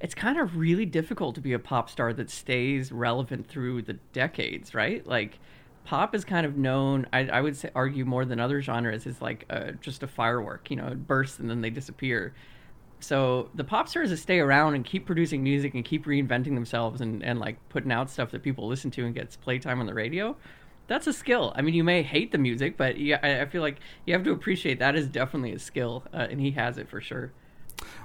it's 0.01 0.17
kind 0.17 0.39
of 0.39 0.57
really 0.57 0.85
difficult 0.85 1.37
to 1.37 1.41
be 1.41 1.53
a 1.53 1.61
pop 1.61 1.89
star 1.89 2.13
that 2.13 2.29
stays 2.29 2.91
relevant 2.91 3.47
through 3.47 3.83
the 3.83 3.95
decades, 4.13 4.75
right? 4.75 5.07
Like 5.07 5.39
pop 5.85 6.13
is 6.15 6.25
kind 6.25 6.45
of 6.45 6.57
known. 6.57 7.07
I, 7.13 7.21
I 7.29 7.41
would 7.41 7.57
say 7.57 7.71
argue 7.75 8.05
more 8.05 8.25
than 8.25 8.41
other 8.41 8.61
genres 8.61 9.07
is 9.07 9.23
like 9.23 9.47
uh, 9.49 9.71
just 9.81 10.03
a 10.03 10.09
firework. 10.09 10.71
You 10.71 10.77
know, 10.77 10.89
it 10.89 11.07
bursts 11.07 11.39
and 11.39 11.49
then 11.49 11.61
they 11.61 11.71
disappear. 11.71 12.35
So 13.03 13.51
the 13.55 13.65
pop 13.65 13.89
stars 13.89 14.11
that 14.11 14.19
stay 14.19 14.39
around 14.39 14.75
and 14.75 14.85
keep 14.85 15.07
producing 15.07 15.43
music 15.43 15.75
and 15.75 15.85
keep 15.85 16.07
reinventing 16.07 16.55
themselves 16.55 17.01
and, 17.01 17.23
and 17.23 17.39
like 17.39 17.57
putting 17.69 17.93
out 17.93 18.11
stuff 18.11 18.31
that 18.31 18.43
people 18.43 18.67
listen 18.69 18.91
to 18.93 19.05
and 19.05 19.15
gets 19.15 19.37
playtime 19.37 19.81
on 19.81 19.87
the 19.87 19.95
radio, 19.95 20.37
that's 20.87 21.07
a 21.07 21.13
skill. 21.13 21.53
I 21.57 21.63
mean, 21.63 21.75
you 21.75 21.85
may 21.85 22.03
hate 22.03 22.33
the 22.33 22.39
music, 22.39 22.77
but 22.77 22.99
yeah, 22.99 23.19
I, 23.23 23.45
feel 23.47 23.63
like 23.63 23.79
you 24.07 24.15
have 24.15 24.25
to 24.25 24.33
appreciate 24.33 24.79
that 24.79 24.95
is 24.95 25.07
definitely 25.07 25.53
a 25.53 25.59
skill, 25.59 26.05
uh, 26.13 26.27
and 26.31 26.41
he 26.41 26.53
has 26.53 26.79
it 26.79 26.89
for 26.89 27.01
sure. 27.01 27.33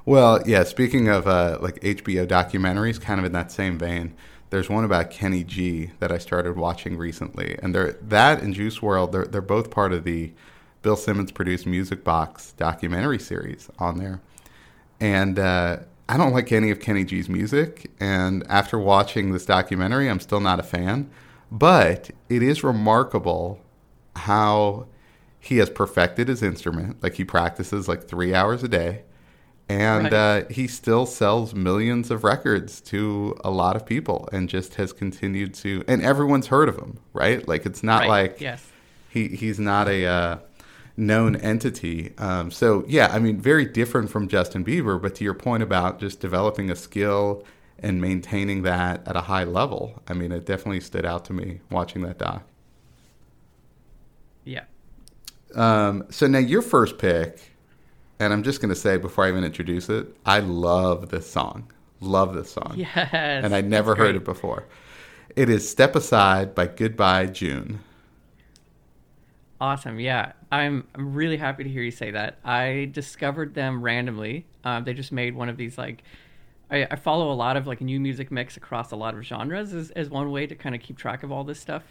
Well, 0.05 0.41
yeah. 0.45 0.63
Speaking 0.63 1.07
of 1.07 1.27
uh, 1.27 1.59
like 1.61 1.79
HBO 1.81 2.27
documentaries, 2.27 2.99
kind 2.99 3.19
of 3.19 3.25
in 3.25 3.33
that 3.33 3.51
same 3.51 3.77
vein, 3.77 4.15
there's 4.49 4.69
one 4.69 4.83
about 4.83 5.11
Kenny 5.11 5.43
G 5.43 5.91
that 5.99 6.11
I 6.11 6.17
started 6.17 6.55
watching 6.55 6.97
recently, 6.97 7.57
and 7.61 7.75
they're 7.75 7.93
that 8.01 8.41
and 8.41 8.53
Juice 8.53 8.79
WRLD. 8.79 9.11
They're 9.11 9.25
they're 9.25 9.41
both 9.41 9.69
part 9.69 9.91
of 9.91 10.03
the 10.03 10.31
Bill 10.81 10.95
Simmons 10.95 11.31
produced 11.31 11.65
Music 11.65 12.03
Box 12.03 12.53
documentary 12.53 13.19
series 13.19 13.69
on 13.79 13.97
there, 13.97 14.21
and 14.99 15.37
uh, 15.39 15.77
I 16.09 16.17
don't 16.17 16.33
like 16.33 16.51
any 16.51 16.69
of 16.71 16.79
Kenny 16.79 17.03
G's 17.05 17.29
music. 17.29 17.91
And 17.99 18.45
after 18.47 18.79
watching 18.79 19.31
this 19.31 19.45
documentary, 19.45 20.09
I'm 20.09 20.19
still 20.19 20.39
not 20.39 20.59
a 20.59 20.63
fan. 20.63 21.09
But 21.51 22.09
it 22.29 22.43
is 22.43 22.63
remarkable 22.63 23.59
how 24.15 24.87
he 25.39 25.57
has 25.57 25.69
perfected 25.69 26.27
his 26.27 26.41
instrument. 26.43 27.01
Like 27.03 27.13
he 27.15 27.23
practices 27.23 27.87
like 27.87 28.07
three 28.07 28.33
hours 28.33 28.63
a 28.63 28.67
day 28.67 29.03
and 29.69 30.05
Right. 30.05 30.13
uh, 30.13 30.41
he 30.49 30.65
still 30.67 31.05
sells 31.05 31.53
millions 31.53 32.09
of 32.09 32.23
records 32.23 32.79
to 32.81 33.37
a 33.43 33.49
lot 33.49 33.75
of 33.75 33.85
people 33.85 34.27
and 34.31 34.47
just 34.49 34.75
has 34.75 34.93
continued 34.93 35.53
to 35.55 35.83
and 35.89 36.01
everyone's 36.01 36.47
heard 36.47 36.69
of 36.69 36.77
him 36.77 36.97
right 37.11 37.45
like 37.49 37.65
it's 37.65 37.83
not 37.83 38.03
Right, 38.03 38.09
like 38.31 38.41
yes. 38.41 38.65
he 39.09 39.27
he's 39.27 39.59
not 39.59 39.89
a 39.89 40.05
uh, 40.05 40.37
known 40.97 41.35
entity 41.37 42.13
um, 42.17 42.49
so 42.51 42.83
yeah 42.87 43.07
i 43.13 43.19
mean 43.19 43.39
very 43.39 43.65
different 43.65 44.09
from 44.09 44.27
justin 44.27 44.65
bieber 44.65 44.99
but 45.01 45.13
to 45.15 45.23
your 45.23 45.33
point 45.35 45.61
about 45.63 45.99
just 45.99 46.19
developing 46.19 46.71
a 46.71 46.75
skill 46.75 47.43
and 47.79 48.01
maintaining 48.01 48.63
that 48.63 49.07
at 49.07 49.15
a 49.15 49.21
high 49.21 49.43
level 49.43 50.01
i 50.07 50.13
mean 50.13 50.31
it 50.31 50.45
definitely 50.45 50.79
stood 50.79 51.05
out 51.05 51.23
to 51.23 51.33
me 51.33 51.59
watching 51.69 52.01
that 52.01 52.17
doc 52.17 52.43
Yeah. 54.43 54.63
um, 55.55 56.05
so 56.09 56.25
now 56.27 56.39
your 56.39 56.61
first 56.61 56.97
pick 56.97 57.51
and 58.19 58.33
I'm 58.33 58.41
just 58.41 58.61
going 58.61 58.69
to 58.69 58.75
say 58.75 58.97
before 58.97 59.25
I 59.25 59.29
even 59.29 59.43
introduce 59.43 59.89
it, 59.89 60.07
I 60.25 60.39
love 60.39 61.09
this 61.09 61.29
song. 61.29 61.71
Love 61.99 62.33
this 62.33 62.51
song. 62.51 62.73
Yes. 62.75 63.09
And 63.43 63.53
I 63.53 63.61
never 63.61 63.93
heard 63.93 64.15
it 64.15 64.23
before. 64.25 64.65
It 65.35 65.49
is 65.49 65.69
Step 65.69 65.95
Aside 65.95 66.55
by 66.55 66.65
Goodbye 66.65 67.27
June. 67.27 67.79
Awesome. 69.59 69.99
Yeah. 69.99 70.33
I'm, 70.51 70.87
I'm 70.95 71.13
really 71.13 71.37
happy 71.37 71.63
to 71.63 71.69
hear 71.69 71.81
you 71.81 71.91
say 71.91 72.11
that. 72.11 72.39
I 72.43 72.89
discovered 72.91 73.53
them 73.53 73.81
randomly. 73.81 74.45
Um, 74.63 74.83
they 74.83 74.93
just 74.93 75.11
made 75.11 75.35
one 75.35 75.49
of 75.49 75.57
these, 75.57 75.77
like, 75.77 76.03
I, 76.71 76.87
I, 76.89 76.95
follow 76.95 77.31
a 77.31 77.35
lot 77.35 77.55
of 77.55 77.65
like 77.65 77.79
new 77.81 77.99
music 77.99 78.29
mix 78.29 78.57
across 78.57 78.91
a 78.91 78.95
lot 78.95 79.13
of 79.13 79.23
genres 79.23 79.73
as, 79.73 79.89
as 79.91 80.09
one 80.09 80.31
way 80.31 80.47
to 80.47 80.55
kind 80.55 80.75
of 80.75 80.81
keep 80.81 80.97
track 80.97 81.23
of 81.23 81.31
all 81.31 81.43
this 81.43 81.59
stuff. 81.59 81.83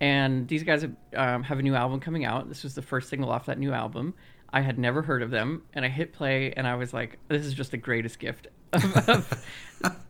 And 0.00 0.48
these 0.48 0.62
guys 0.62 0.82
have, 0.82 0.92
um, 1.14 1.42
have 1.42 1.58
a 1.58 1.62
new 1.62 1.74
album 1.74 2.00
coming 2.00 2.24
out. 2.24 2.48
This 2.48 2.62
was 2.62 2.74
the 2.74 2.82
first 2.82 3.08
single 3.08 3.30
off 3.30 3.46
that 3.46 3.58
new 3.58 3.72
album. 3.72 4.14
I 4.50 4.60
had 4.60 4.78
never 4.78 5.02
heard 5.02 5.22
of 5.22 5.30
them, 5.30 5.62
and 5.74 5.84
I 5.84 5.88
hit 5.88 6.14
play, 6.14 6.52
and 6.52 6.66
I 6.66 6.76
was 6.76 6.94
like, 6.94 7.18
"This 7.28 7.44
is 7.44 7.52
just 7.52 7.70
the 7.70 7.76
greatest 7.76 8.18
gift 8.18 8.46
of, 8.72 9.44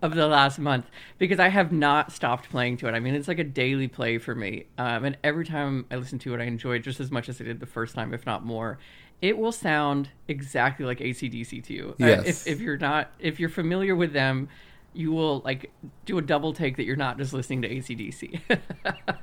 of, 0.03 0.15
the 0.15 0.27
last 0.27 0.59
month 0.59 0.87
because 1.19 1.39
I 1.39 1.49
have 1.49 1.73
not 1.73 2.13
stopped 2.13 2.51
playing 2.51 2.79
to 2.79 2.89
it. 2.89 2.93
I 2.93 3.01
mean, 3.01 3.15
it's 3.15 3.29
like 3.29 3.39
a 3.39 3.45
daily 3.45 3.89
play 3.89 4.19
for 4.19 4.35
me, 4.35 4.67
um, 4.79 5.05
and 5.05 5.17
every 5.23 5.45
time 5.45 5.87
I 5.91 5.97
listen 5.97 6.19
to 6.21 6.35
it, 6.35 6.41
I 6.41 6.45
enjoy 6.45 6.77
it 6.77 6.81
just 6.81 7.01
as 7.01 7.11
much 7.11 7.29
as 7.29 7.41
I 7.41 7.45
did 7.45 7.61
the 7.61 7.67
first 7.67 7.95
time, 7.95 8.15
if 8.15 8.27
not 8.27 8.45
more. 8.45 8.79
It 9.21 9.37
will 9.37 9.53
sound 9.53 10.11
exactly 10.29 10.87
like 10.87 11.01
ACDC 11.01 11.65
to 11.65 11.73
you. 11.73 11.95
Yes. 11.99 12.19
Uh, 12.19 12.23
if, 12.27 12.47
if 12.47 12.61
you're 12.61 12.79
not, 12.79 13.13
if 13.19 13.41
you're 13.41 13.49
familiar 13.49 13.97
with 13.97 14.13
them, 14.13 14.49
you 14.93 15.13
will 15.13 15.41
like 15.41 15.71
do 16.07 16.19
a 16.19 16.23
double 16.23 16.53
take 16.53 16.77
that 16.77 16.85
you're 16.85 16.97
not 16.97 17.19
just 17.19 17.33
listening 17.33 17.63
to 17.63 17.69
ACDC. 17.69 18.41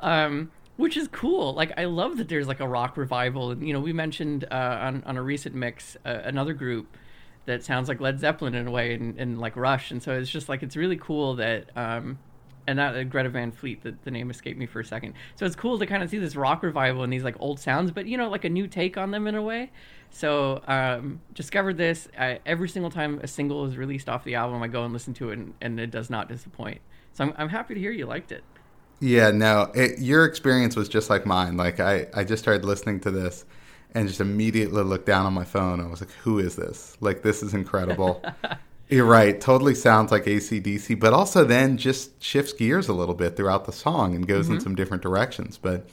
um, 0.00 0.50
which 0.76 0.96
is 0.96 1.08
cool. 1.08 1.54
Like 1.54 1.72
I 1.76 1.86
love 1.86 2.18
that 2.18 2.28
there's 2.28 2.46
like 2.46 2.60
a 2.60 2.68
rock 2.68 2.96
revival, 2.96 3.50
and 3.50 3.66
you 3.66 3.72
know 3.72 3.80
we 3.80 3.92
mentioned 3.92 4.44
uh, 4.50 4.78
on 4.80 5.02
on 5.06 5.16
a 5.16 5.22
recent 5.22 5.54
mix 5.54 5.96
uh, 6.04 6.20
another 6.24 6.52
group 6.52 6.96
that 7.46 7.64
sounds 7.64 7.88
like 7.88 8.00
Led 8.00 8.20
Zeppelin 8.20 8.54
in 8.54 8.66
a 8.66 8.70
way, 8.70 8.94
and, 8.94 9.18
and 9.18 9.40
like 9.40 9.56
Rush, 9.56 9.90
and 9.90 10.02
so 10.02 10.16
it's 10.18 10.30
just 10.30 10.48
like 10.48 10.62
it's 10.62 10.76
really 10.76 10.96
cool 10.96 11.36
that. 11.36 11.70
Um, 11.76 12.18
and 12.68 12.76
not 12.78 12.96
uh, 12.96 13.04
Greta 13.04 13.28
Van 13.28 13.52
Fleet, 13.52 13.82
the, 13.82 13.94
the 14.02 14.10
name 14.10 14.28
escaped 14.30 14.58
me 14.58 14.66
for 14.66 14.80
a 14.80 14.84
second. 14.84 15.14
So 15.36 15.46
it's 15.46 15.56
cool 15.56 15.78
to 15.78 15.86
kind 15.86 16.02
of 16.02 16.10
see 16.10 16.18
this 16.18 16.34
rock 16.34 16.62
revival 16.62 17.04
and 17.04 17.12
these 17.12 17.22
like 17.24 17.36
old 17.38 17.60
sounds, 17.60 17.90
but 17.90 18.06
you 18.06 18.16
know, 18.16 18.28
like 18.28 18.44
a 18.44 18.48
new 18.48 18.66
take 18.66 18.96
on 18.96 19.10
them 19.12 19.26
in 19.26 19.34
a 19.34 19.42
way. 19.42 19.70
So 20.10 20.62
um, 20.66 21.20
discovered 21.32 21.76
this 21.76 22.08
I, 22.18 22.40
every 22.46 22.68
single 22.68 22.90
time 22.90 23.20
a 23.22 23.26
single 23.26 23.64
is 23.66 23.76
released 23.76 24.08
off 24.08 24.24
the 24.24 24.34
album, 24.34 24.62
I 24.62 24.68
go 24.68 24.84
and 24.84 24.92
listen 24.92 25.14
to 25.14 25.30
it, 25.30 25.38
and, 25.38 25.54
and 25.60 25.78
it 25.78 25.90
does 25.90 26.10
not 26.10 26.28
disappoint. 26.28 26.80
So 27.12 27.24
I'm, 27.24 27.34
I'm 27.36 27.48
happy 27.48 27.74
to 27.74 27.80
hear 27.80 27.92
you 27.92 28.06
liked 28.06 28.32
it. 28.32 28.42
Yeah, 29.00 29.30
no, 29.30 29.70
it, 29.74 29.98
your 29.98 30.24
experience 30.24 30.74
was 30.74 30.88
just 30.88 31.10
like 31.10 31.26
mine. 31.26 31.56
Like 31.56 31.80
I, 31.80 32.06
I 32.14 32.24
just 32.24 32.42
started 32.42 32.64
listening 32.64 33.00
to 33.00 33.10
this 33.10 33.44
and 33.94 34.08
just 34.08 34.20
immediately 34.20 34.82
looked 34.82 35.06
down 35.06 35.26
on 35.26 35.32
my 35.32 35.44
phone. 35.44 35.80
I 35.80 35.86
was 35.86 36.00
like, 36.00 36.12
who 36.22 36.38
is 36.38 36.56
this? 36.56 36.96
Like, 37.00 37.22
this 37.22 37.42
is 37.42 37.54
incredible. 37.54 38.22
You're 38.88 39.06
right. 39.06 39.40
Totally 39.40 39.74
sounds 39.74 40.12
like 40.12 40.24
ACDC, 40.24 41.00
but 41.00 41.12
also 41.12 41.44
then 41.44 41.76
just 41.76 42.22
shifts 42.22 42.52
gears 42.52 42.88
a 42.88 42.92
little 42.92 43.14
bit 43.14 43.36
throughout 43.36 43.64
the 43.64 43.72
song 43.72 44.14
and 44.14 44.28
goes 44.28 44.46
mm-hmm. 44.46 44.54
in 44.54 44.60
some 44.60 44.74
different 44.76 45.02
directions, 45.02 45.58
but 45.58 45.88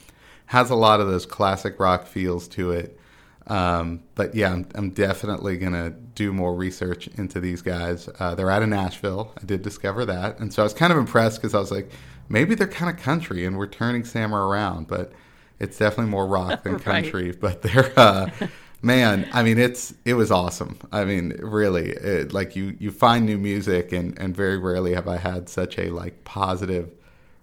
has 0.46 0.70
a 0.70 0.76
lot 0.76 1.00
of 1.00 1.08
those 1.08 1.26
classic 1.26 1.80
rock 1.80 2.06
feels 2.06 2.46
to 2.48 2.70
it. 2.70 2.98
Um, 3.46 4.02
but 4.14 4.34
yeah, 4.34 4.52
I'm, 4.52 4.66
I'm 4.74 4.90
definitely 4.90 5.56
going 5.56 5.72
to 5.72 5.90
do 5.90 6.32
more 6.32 6.54
research 6.54 7.08
into 7.08 7.40
these 7.40 7.62
guys. 7.62 8.08
Uh, 8.18 8.34
they're 8.34 8.50
out 8.50 8.62
of 8.62 8.68
Nashville. 8.68 9.34
I 9.40 9.44
did 9.44 9.62
discover 9.62 10.04
that. 10.06 10.38
And 10.38 10.52
so 10.52 10.62
I 10.62 10.64
was 10.64 10.72
kind 10.72 10.92
of 10.92 10.98
impressed 10.98 11.40
because 11.40 11.54
I 11.54 11.58
was 11.58 11.70
like, 11.70 11.90
maybe 12.28 12.54
they're 12.54 12.66
kind 12.66 12.94
of 12.96 13.02
country 13.02 13.44
and 13.44 13.58
we're 13.58 13.66
turning 13.66 14.04
Samer 14.04 14.46
around, 14.46 14.86
but 14.86 15.12
it's 15.60 15.78
definitely 15.78 16.10
more 16.10 16.26
rock 16.26 16.62
than 16.64 16.78
country. 16.78 17.30
right. 17.30 17.40
But 17.40 17.62
they're, 17.62 17.92
uh, 17.98 18.30
man, 18.82 19.28
I 19.32 19.42
mean, 19.42 19.58
it's 19.58 19.94
it 20.04 20.14
was 20.14 20.30
awesome. 20.30 20.78
I 20.92 21.04
mean, 21.04 21.34
really, 21.40 21.90
it, 21.90 22.32
like 22.32 22.56
you 22.56 22.76
you 22.78 22.90
find 22.90 23.26
new 23.26 23.38
music, 23.38 23.92
and 23.92 24.18
and 24.18 24.36
very 24.36 24.58
rarely 24.58 24.94
have 24.94 25.08
I 25.08 25.16
had 25.16 25.48
such 25.48 25.78
a 25.78 25.90
like 25.90 26.24
positive 26.24 26.92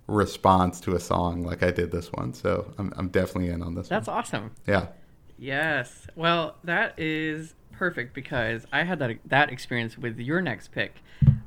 response 0.07 0.81
to 0.81 0.95
a 0.95 0.99
song 0.99 1.43
like 1.43 1.63
I 1.63 1.71
did 1.71 1.91
this 1.91 2.11
one. 2.11 2.33
So 2.33 2.73
I'm 2.77 2.93
I'm 2.97 3.09
definitely 3.09 3.49
in 3.49 3.61
on 3.61 3.75
this. 3.75 3.89
One. 3.89 3.97
That's 3.97 4.07
one. 4.07 4.17
awesome. 4.17 4.51
Yeah. 4.67 4.87
Yes. 5.37 6.07
Well, 6.15 6.57
that 6.63 6.99
is 6.99 7.55
perfect 7.71 8.13
because 8.13 8.65
I 8.71 8.83
had 8.83 8.99
that 8.99 9.17
that 9.25 9.51
experience 9.51 9.97
with 9.97 10.19
your 10.19 10.41
next 10.41 10.71
pick. 10.71 10.95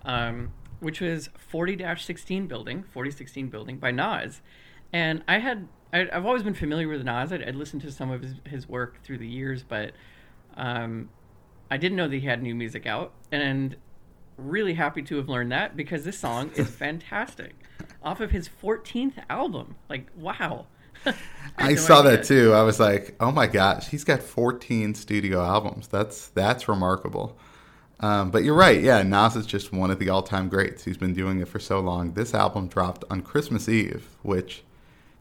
Um, 0.04 0.52
which 0.80 1.00
was 1.00 1.30
40-16 1.50 2.46
building 2.46 2.82
4016 2.82 3.48
building 3.48 3.78
by 3.78 3.90
nas 3.90 4.42
and 4.92 5.22
i 5.26 5.38
had 5.38 5.66
I, 5.94 6.08
have 6.12 6.26
always 6.26 6.42
been 6.42 6.54
familiar 6.54 6.88
with 6.88 7.04
nas 7.04 7.32
I'd, 7.32 7.42
I'd, 7.42 7.54
listened 7.54 7.82
to 7.82 7.92
some 7.92 8.10
of 8.10 8.22
his, 8.22 8.34
his 8.46 8.68
work 8.68 9.02
through 9.02 9.18
the 9.18 9.28
years 9.28 9.62
but 9.62 9.92
um, 10.56 11.08
i 11.70 11.76
didn't 11.76 11.96
know 11.96 12.08
that 12.08 12.16
he 12.16 12.26
had 12.26 12.42
new 12.42 12.54
music 12.54 12.86
out 12.86 13.12
and 13.30 13.76
really 14.36 14.74
happy 14.74 15.02
to 15.02 15.16
have 15.16 15.28
learned 15.28 15.52
that 15.52 15.76
because 15.76 16.04
this 16.04 16.18
song 16.18 16.50
is 16.56 16.68
fantastic 16.76 17.54
off 18.02 18.20
of 18.20 18.32
his 18.32 18.50
14th 18.62 19.22
album 19.30 19.76
like 19.88 20.10
wow 20.16 20.66
I, 21.06 21.14
I 21.58 21.68
no 21.70 21.76
saw 21.76 22.00
idea. 22.00 22.10
that 22.16 22.24
too. 22.24 22.54
I 22.54 22.62
was 22.62 22.80
like, 22.80 23.14
"Oh 23.20 23.30
my 23.30 23.46
gosh, 23.46 23.88
he's 23.88 24.04
got 24.04 24.22
14 24.22 24.94
studio 24.94 25.44
albums. 25.44 25.86
That's 25.88 26.28
that's 26.28 26.66
remarkable." 26.66 27.36
Um, 28.00 28.30
but 28.30 28.42
you're 28.42 28.54
right. 28.54 28.80
Yeah, 28.82 29.02
Nas 29.02 29.36
is 29.36 29.46
just 29.46 29.72
one 29.72 29.90
of 29.90 29.98
the 29.98 30.08
all-time 30.08 30.48
greats. 30.48 30.84
He's 30.84 30.96
been 30.96 31.14
doing 31.14 31.40
it 31.40 31.48
for 31.48 31.58
so 31.58 31.80
long. 31.80 32.12
This 32.14 32.34
album 32.34 32.68
dropped 32.68 33.04
on 33.10 33.22
Christmas 33.22 33.68
Eve, 33.68 34.08
which 34.22 34.62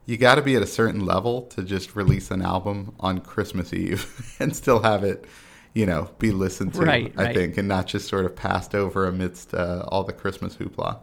you 0.06 0.18
got 0.18 0.36
to 0.36 0.42
be 0.42 0.56
at 0.56 0.62
a 0.62 0.68
certain 0.68 1.06
level 1.06 1.44
to 1.44 1.64
just 1.64 1.96
release 1.96 2.32
an 2.32 2.42
album 2.42 2.94
on 3.00 3.20
Christmas 3.20 3.74
Eve 3.74 4.36
and 4.40 4.56
still 4.56 4.82
have 4.82 5.04
it, 5.04 5.26
you 5.74 5.86
know, 5.86 6.10
be 6.20 6.32
listened 6.32 6.74
to. 6.76 6.82
Right, 6.82 7.14
I 7.18 7.24
right. 7.24 7.36
think, 7.36 7.58
and 7.58 7.68
not 7.68 7.88
just 7.88 8.08
sort 8.08 8.26
of 8.26 8.36
passed 8.36 8.76
over 8.76 9.08
amidst 9.08 9.54
uh, 9.54 9.86
all 9.88 10.04
the 10.04 10.14
Christmas 10.14 10.56
hoopla. 10.56 11.00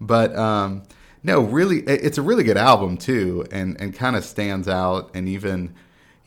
But 0.00 0.34
um, 0.36 0.84
no, 1.22 1.40
really, 1.40 1.80
it's 1.80 2.18
a 2.18 2.22
really 2.22 2.44
good 2.44 2.56
album 2.56 2.96
too, 2.96 3.46
and 3.50 3.80
and 3.80 3.94
kind 3.94 4.16
of 4.16 4.24
stands 4.24 4.68
out, 4.68 5.10
and 5.14 5.28
even 5.28 5.74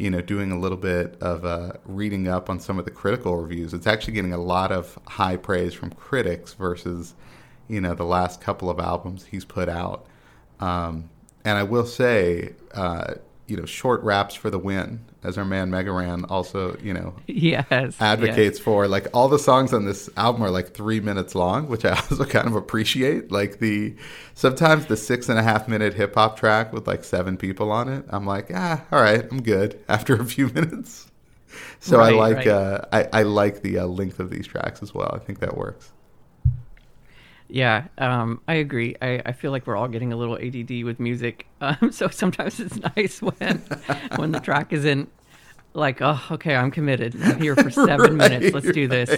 you 0.01 0.10
know, 0.10 0.20
doing 0.20 0.51
a 0.51 0.60
little 0.60 0.80
bit 0.80 1.16
of 1.22 1.46
uh, 1.46 1.74
reading 1.86 2.28
up 2.28 2.50
on 2.50 2.60
some 2.60 2.80
of 2.80 2.86
the 2.86 2.92
critical 2.92 3.38
reviews, 3.38 3.72
it's 3.72 3.86
actually 3.86 4.13
getting 4.13 4.34
a 4.34 4.42
lot 4.42 4.72
of 4.72 4.98
high 5.06 5.38
praise 5.38 5.75
from 5.75 5.92
critics 5.92 6.54
versus, 6.54 7.13
you 7.68 7.80
know, 7.80 7.94
the 7.94 8.04
last 8.04 8.42
couple 8.42 8.68
of 8.68 8.80
albums 8.80 9.25
he's 9.25 9.46
put 9.46 9.70
out. 9.70 10.08
Um, 10.60 11.11
and 11.45 11.57
I 11.57 11.63
will 11.63 11.86
say, 11.86 12.53
uh, 12.74 13.15
you 13.48 13.57
know, 13.57 13.65
short 13.65 14.01
raps 14.03 14.33
for 14.33 14.50
the 14.50 14.57
win, 14.57 15.03
as 15.24 15.38
our 15.38 15.43
man 15.43 15.69
Mega 15.69 15.91
Ran 15.91 16.25
also, 16.25 16.77
you 16.77 16.93
know, 16.93 17.13
yes, 17.27 17.98
advocates 18.00 18.57
yes. 18.57 18.60
for. 18.60 18.88
Like 18.88 19.07
all 19.13 19.27
the 19.27 19.39
songs 19.39 19.74
on 19.74 19.86
this 19.86 20.10
album 20.15 20.41
are 20.41 20.50
like 20.50 20.74
three 20.74 21.00
minutes 21.00 21.36
long, 21.36 21.67
which 21.67 21.83
I 21.83 21.89
also 21.95 22.24
kind 22.25 22.48
of 22.48 22.55
appreciate. 22.55 23.31
Like 23.31 23.60
the 23.60 23.95
sometimes 24.33 24.86
the 24.86 24.98
six 24.98 25.27
and 25.29 25.38
a 25.38 25.43
half 25.43 25.67
minute 25.67 25.93
hip 25.93 26.15
hop 26.15 26.39
track 26.39 26.71
with 26.71 26.88
like 26.88 27.03
seven 27.03 27.38
people 27.38 27.71
on 27.71 27.89
it, 27.89 28.05
I'm 28.10 28.25
like, 28.25 28.50
ah, 28.53 28.83
all 28.91 29.01
right, 29.01 29.25
I'm 29.29 29.41
good 29.41 29.79
after 29.89 30.15
a 30.15 30.25
few 30.25 30.48
minutes. 30.48 31.07
So 31.81 31.98
right, 31.98 32.13
I 32.13 32.15
like 32.15 32.38
right. 32.38 32.48
uh, 32.48 32.86
I, 32.93 33.07
I 33.12 33.24
like 33.24 33.62
the 33.62 33.79
uh, 33.79 33.86
length 33.86 34.19
of 34.19 34.29
these 34.29 34.48
tracks 34.48 34.81
as 34.81 34.93
well. 34.93 35.12
I 35.13 35.19
think 35.19 35.39
that 35.39 35.57
works. 35.57 35.91
Yeah, 37.51 37.88
um, 37.98 38.39
I 38.48 38.55
agree. 38.55 38.96
I, 39.01 39.22
I 39.25 39.31
feel 39.34 39.51
like 39.51 39.67
we're 39.67 39.75
all 39.75 39.89
getting 39.89 40.13
a 40.13 40.15
little 40.15 40.38
ADD 40.38 40.86
with 40.86 41.01
music, 41.01 41.48
um, 41.62 41.91
so 41.91 42.08
sometimes 42.08 42.60
it's 42.60 42.79
nice 42.96 43.22
when 43.22 43.62
when 44.15 44.31
the 44.31 44.39
track 44.39 44.72
isn't 44.72 45.12
like, 45.74 46.01
oh, 46.01 46.22
okay, 46.31 46.55
I'm 46.55 46.72
committed. 46.72 47.15
I'm 47.22 47.39
here 47.39 47.55
for 47.55 47.70
seven 47.70 48.17
right, 48.17 48.29
minutes. 48.31 48.53
Let's 48.53 48.72
do 48.72 48.88
this. 48.88 49.10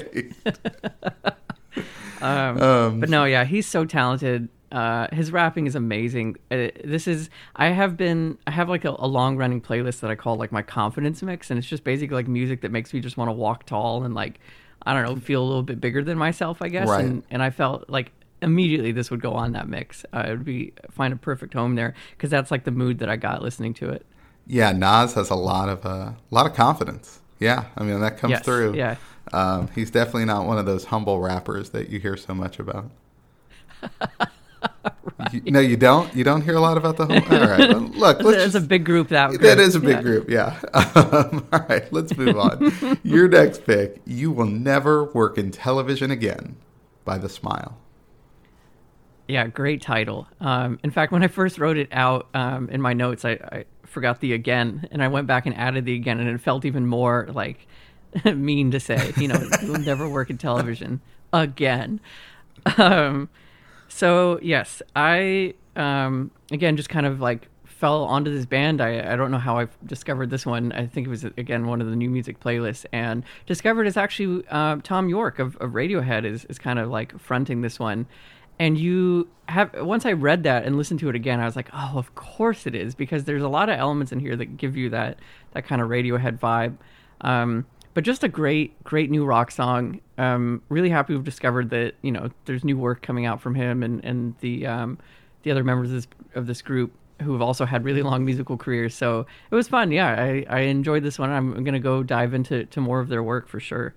um, 2.22 2.62
um, 2.62 3.00
but 3.00 3.10
no, 3.10 3.26
yeah, 3.26 3.46
he's 3.46 3.68
so 3.68 3.86
talented. 3.86 4.50
Uh, 4.72 5.08
his 5.14 5.32
rapping 5.32 5.68
is 5.68 5.76
amazing. 5.76 6.36
Uh, 6.50 6.70
this 6.84 7.08
is 7.08 7.30
I 7.56 7.68
have 7.68 7.96
been 7.96 8.40
I 8.48 8.52
have 8.52 8.68
like 8.68 8.84
a, 8.84 8.96
a 8.98 9.06
long 9.06 9.38
running 9.38 9.62
playlist 9.62 10.00
that 10.00 10.10
I 10.10 10.16
call 10.16 10.38
like 10.38 10.52
my 10.52 10.64
confidence 10.64 11.22
mix, 11.22 11.52
and 11.52 11.60
it's 11.60 11.68
just 11.68 11.84
basically 11.84 12.16
like 12.16 12.28
music 12.28 12.62
that 12.62 12.72
makes 12.72 12.96
me 12.96 13.00
just 13.00 13.16
want 13.16 13.30
to 13.30 13.34
walk 13.34 13.68
tall 13.68 14.04
and 14.04 14.16
like 14.16 14.40
I 14.82 14.94
don't 14.94 15.04
know 15.04 15.16
feel 15.22 15.44
a 15.44 15.46
little 15.46 15.62
bit 15.62 15.80
bigger 15.80 16.04
than 16.04 16.18
myself, 16.18 16.64
I 16.64 16.70
guess. 16.70 16.90
Right. 16.90 17.06
And 17.06 17.22
and 17.30 17.44
I 17.44 17.52
felt 17.52 17.88
like 17.88 18.12
immediately 18.44 18.92
this 18.92 19.10
would 19.10 19.22
go 19.22 19.34
on 19.34 19.54
that 19.54 19.68
mix. 19.68 20.06
Uh, 20.14 20.26
it 20.28 20.30
would 20.32 20.46
be 20.46 20.74
find 20.92 21.14
a 21.14 21.18
perfect 21.18 21.54
home 21.54 21.76
there 21.76 21.94
because 22.12 22.30
that's 22.30 22.52
like 22.52 22.64
the 22.64 22.72
mood 22.72 23.00
that 23.00 23.10
I 23.10 23.16
got 23.16 23.42
listening 23.42 23.74
to 23.76 23.90
it. 23.90 24.06
Yeah, 24.46 24.72
Nas 24.72 25.14
has 25.14 25.30
a 25.30 25.36
lot 25.36 25.70
of 25.70 25.86
uh, 25.86 25.90
a 25.90 26.18
lot 26.32 26.46
of 26.46 26.54
confidence. 26.54 27.22
Yeah, 27.40 27.66
I 27.78 27.84
mean 27.84 28.00
that 28.02 28.18
comes 28.18 28.32
yes, 28.32 28.44
through. 28.44 28.76
Yeah, 28.76 28.98
um, 29.32 29.70
he's 29.74 29.90
definitely 29.90 30.26
not 30.26 30.46
one 30.46 30.58
of 30.58 30.66
those 30.66 30.86
humble 30.86 31.20
rappers 31.20 31.70
that 31.72 31.90
you 31.90 32.00
hear 32.00 32.18
so 32.18 32.34
much 32.34 32.60
about. 32.60 32.90
right. 35.20 35.34
you, 35.34 35.52
no, 35.52 35.60
you 35.60 35.78
don't. 35.78 36.14
You 36.14 36.24
don't 36.24 36.42
hear 36.42 36.56
a 36.56 36.60
lot 36.60 36.78
about 36.78 36.98
the 36.98 37.06
home. 37.06 37.24
All 37.30 37.48
right, 37.48 37.70
look, 37.96 38.20
it's 38.20 38.44
just, 38.44 38.56
a 38.56 38.62
big 38.62 38.86
group. 38.86 39.10
That 39.10 39.30
group. 39.30 39.42
that 39.42 39.60
is 39.60 39.76
a 39.76 39.80
big 39.80 39.98
yeah. 39.98 40.02
group. 40.02 40.30
Yeah. 40.30 40.60
Um, 40.96 41.48
all 41.52 41.66
right, 41.70 41.92
let's 41.92 42.16
move 42.16 42.38
on. 42.38 43.00
Your 43.04 43.28
next 43.28 43.66
pick: 43.66 44.02
"You 44.06 44.32
Will 44.32 44.46
Never 44.46 45.06
Work 45.06 45.38
in 45.38 45.52
Television 45.52 46.12
Again" 46.12 46.56
by 47.04 47.18
The 47.18 47.30
Smile. 47.30 47.78
Yeah, 49.34 49.48
great 49.48 49.82
title. 49.82 50.28
Um, 50.40 50.78
in 50.84 50.92
fact, 50.92 51.12
when 51.12 51.24
I 51.24 51.28
first 51.28 51.58
wrote 51.58 51.76
it 51.76 51.90
out 51.92 52.28
um, 52.36 52.70
in 52.70 52.80
my 52.80 52.94
notes, 52.94 53.26
I, 53.26 53.32
I, 53.32 53.66
forgot 53.84 54.20
the 54.20 54.34
again, 54.34 54.88
and 54.92 55.02
I 55.02 55.08
went 55.08 55.26
back 55.26 55.48
and 55.48 55.58
added 55.58 55.86
the 55.86 55.96
again, 55.96 56.20
and 56.20 56.30
it 56.30 56.40
felt 56.40 56.66
even 56.66 56.86
more 56.86 57.28
like 57.34 57.66
mean 58.26 58.70
to 58.70 58.80
say. 58.80 59.12
You 59.18 59.30
know, 59.30 59.44
you'll 59.64 59.80
never 59.80 60.08
work 60.08 60.30
in 60.30 60.38
television 60.38 61.02
again. 61.34 62.00
Um, 62.78 63.28
so 63.88 64.40
yes, 64.44 64.84
I 64.96 65.56
um, 65.76 66.30
again 66.52 66.78
just 66.78 66.90
kind 66.90 67.08
of 67.08 67.20
like 67.20 67.48
fell 67.66 68.04
onto 68.04 68.32
this 68.32 68.46
band. 68.46 68.82
I, 68.82 69.14
I 69.14 69.16
don't 69.16 69.32
know 69.32 69.40
how 69.40 69.58
I 69.58 69.68
discovered 69.84 70.30
this 70.30 70.46
one. 70.46 70.72
I 70.74 70.86
think 70.86 71.08
it 71.08 71.10
was 71.10 71.24
again 71.24 71.66
one 71.66 71.82
of 71.82 71.90
the 71.90 71.96
new 71.96 72.12
music 72.12 72.40
playlists, 72.40 72.86
and 72.94 73.24
discovered 73.48 73.88
it's 73.88 73.98
actually 73.98 74.46
uh, 74.52 74.78
Thom 74.84 75.10
Yorke 75.10 75.40
of, 75.40 75.56
of 75.56 75.72
Radiohead 75.72 76.24
is 76.24 76.46
is 76.46 76.60
kind 76.60 76.78
of 76.78 76.92
like 76.92 77.18
fronting 77.20 77.62
this 77.62 77.80
one. 77.80 78.06
And 78.60 78.78
you 78.78 79.28
have 79.50 79.72
once 79.76 80.06
I 80.06 80.14
read 80.14 80.44
that 80.44 80.66
and 80.66 80.78
listened 80.78 81.00
to 81.02 81.10
it 81.10 81.16
again, 81.16 81.40
I 81.40 81.46
was 81.46 81.56
like, 81.56 81.70
oh, 81.74 81.94
of 81.96 82.16
course 82.16 82.66
it 82.66 82.76
is 82.76 82.96
because 82.96 83.26
there's 83.26 83.44
a 83.44 83.48
lot 83.50 83.70
of 83.70 83.78
elements 83.78 84.12
in 84.12 84.20
here 84.20 84.36
that 84.36 84.58
give 84.58 84.78
you 84.78 84.90
that 84.92 85.20
that 85.54 85.66
kind 85.66 85.82
of 85.82 85.90
Radiohead 85.90 86.40
vibe. 86.40 86.78
Um, 87.22 87.66
but 87.94 88.04
just 88.04 88.24
a 88.24 88.28
great, 88.28 88.84
great 88.84 89.12
new 89.12 89.26
rock 89.26 89.52
song. 89.52 90.02
Um, 90.18 90.62
really 90.70 90.90
happy 90.90 91.14
we've 91.14 91.24
discovered 91.24 91.70
that 91.72 91.96
you 92.02 92.12
know 92.12 92.30
there's 92.46 92.64
new 92.64 92.78
work 92.78 93.02
coming 93.02 93.26
out 93.26 93.42
from 93.42 93.56
him 93.56 93.84
and 93.84 94.04
and 94.04 94.36
the 94.40 94.66
um, 94.66 94.98
the 95.44 95.52
other 95.52 95.64
members 95.64 95.90
of 95.90 95.96
this, 95.96 96.08
of 96.36 96.48
this 96.48 96.62
group 96.62 96.94
who 97.22 97.34
have 97.34 97.42
also 97.42 97.66
had 97.66 97.84
really 97.84 98.02
long 98.02 98.26
musical 98.26 98.58
careers. 98.58 98.96
So 98.96 99.26
it 99.52 99.56
was 99.56 99.68
fun. 99.68 99.92
Yeah, 99.92 100.10
I, 100.10 100.46
I 100.50 100.60
enjoyed 100.62 101.04
this 101.04 101.20
one. 101.20 101.30
I'm 101.30 101.52
going 101.64 101.74
to 101.74 101.80
go 101.80 102.04
dive 102.04 102.34
into 102.34 102.66
to 102.66 102.82
more 102.82 103.00
of 103.00 103.10
their 103.10 103.24
work 103.24 103.48
for 103.48 103.60
sure. 103.60 103.94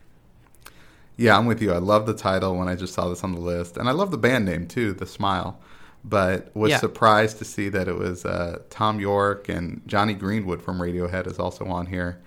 Yeah, 1.16 1.36
I'm 1.38 1.46
with 1.46 1.62
you. 1.62 1.72
I 1.72 1.78
love 1.78 2.06
the 2.06 2.14
title 2.14 2.56
when 2.56 2.68
I 2.68 2.74
just 2.74 2.94
saw 2.94 3.08
this 3.08 3.24
on 3.24 3.32
the 3.32 3.40
list, 3.40 3.76
and 3.76 3.88
I 3.88 3.92
love 3.92 4.10
the 4.10 4.18
band 4.18 4.44
name 4.44 4.66
too, 4.66 4.92
The 4.92 5.06
Smile. 5.06 5.58
But 6.04 6.54
was 6.54 6.70
Yeah. 6.72 6.78
surprised 6.78 7.38
to 7.38 7.44
see 7.44 7.68
that 7.70 7.88
it 7.88 7.96
was 7.98 8.24
uh, 8.24 8.60
Thom 8.70 9.00
Yorke 9.00 9.48
and 9.48 9.80
Jonny 9.86 10.14
Greenwood 10.14 10.62
from 10.62 10.78
Radiohead 10.78 11.26
is 11.26 11.38
also 11.38 11.64
on 11.66 11.86
here. 11.86 12.20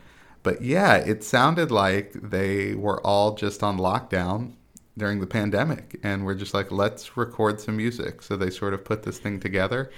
But 0.43 0.61
yeah, 0.61 0.95
it 0.95 1.23
sounded 1.23 1.71
like 1.71 2.13
they 2.13 2.73
were 2.73 2.99
all 3.05 3.35
just 3.35 3.63
on 3.63 3.77
lockdown 3.77 4.53
during 4.97 5.19
the 5.21 5.27
pandemic, 5.27 5.97
and 6.03 6.25
we're 6.25 6.35
just 6.35 6.53
like, 6.53 6.71
let's 6.71 7.15
record 7.15 7.61
some 7.61 7.77
music. 7.77 8.21
So 8.21 8.35
they 8.35 8.49
sort 8.49 8.73
of 8.73 8.83
put 8.83 9.03
this 9.03 9.17
thing 9.19 9.39
together 9.39 9.91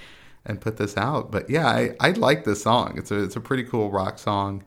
and 0.46 0.62
put 0.62 0.78
this 0.78 0.98
out. 0.98 1.32
But 1.32 1.50
yeah, 1.50 1.68
I, 1.68 1.96
I 2.00 2.12
like 2.12 2.44
this 2.44 2.62
song. 2.64 2.96
It's 2.98 3.12
a 3.12 3.24
it's 3.24 3.36
a 3.36 3.42
pretty 3.42 3.64
cool 3.64 3.90
rock 3.92 4.20
song. 4.20 4.64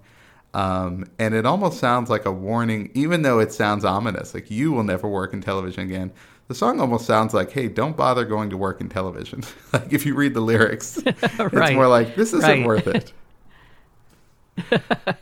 Um, 0.55 1.05
and 1.19 1.35
it 1.35 1.47
almost 1.47 1.81
sounds 1.81 2.09
like 2.11 2.27
a 2.27 2.33
warning, 2.33 2.91
even 2.95 3.23
though 3.23 3.41
it 3.41 3.53
sounds 3.53 3.85
ominous, 3.85 4.35
like 4.35 4.51
you 4.51 4.73
will 4.73 4.85
never 4.85 5.09
work 5.09 5.35
in 5.35 5.43
television 5.43 5.83
again. 5.83 6.13
The 6.49 6.55
song 6.55 6.81
almost 6.81 7.07
sounds 7.07 7.35
like, 7.35 7.51
hey, 7.51 7.69
don't 7.69 7.97
bother 7.97 8.25
going 8.25 8.51
to 8.51 8.57
work 8.57 8.81
in 8.81 8.89
television. 8.89 9.43
like 9.73 9.93
if 9.93 10.07
you 10.07 10.15
read 10.15 10.35
the 10.35 10.41
lyrics, 10.41 10.99
it's 11.07 11.73
more 11.73 11.89
like, 11.89 12.15
this 12.17 12.33
isn't 12.35 12.43
Right. 12.43 12.65
worth 12.65 12.87
it. 12.87 13.13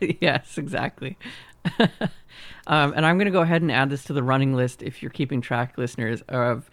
yes, 0.20 0.58
exactly. 0.58 1.16
um, 2.66 2.92
and 2.94 3.06
I'm 3.06 3.16
going 3.16 3.26
to 3.26 3.30
go 3.32 3.40
ahead 3.40 3.62
and 3.62 3.72
add 3.72 3.88
this 3.90 4.04
to 4.04 4.12
the 4.12 4.22
running 4.22 4.54
list 4.54 4.82
if 4.82 5.02
you're 5.02 5.10
keeping 5.10 5.40
track, 5.40 5.78
listeners, 5.78 6.22
of 6.28 6.68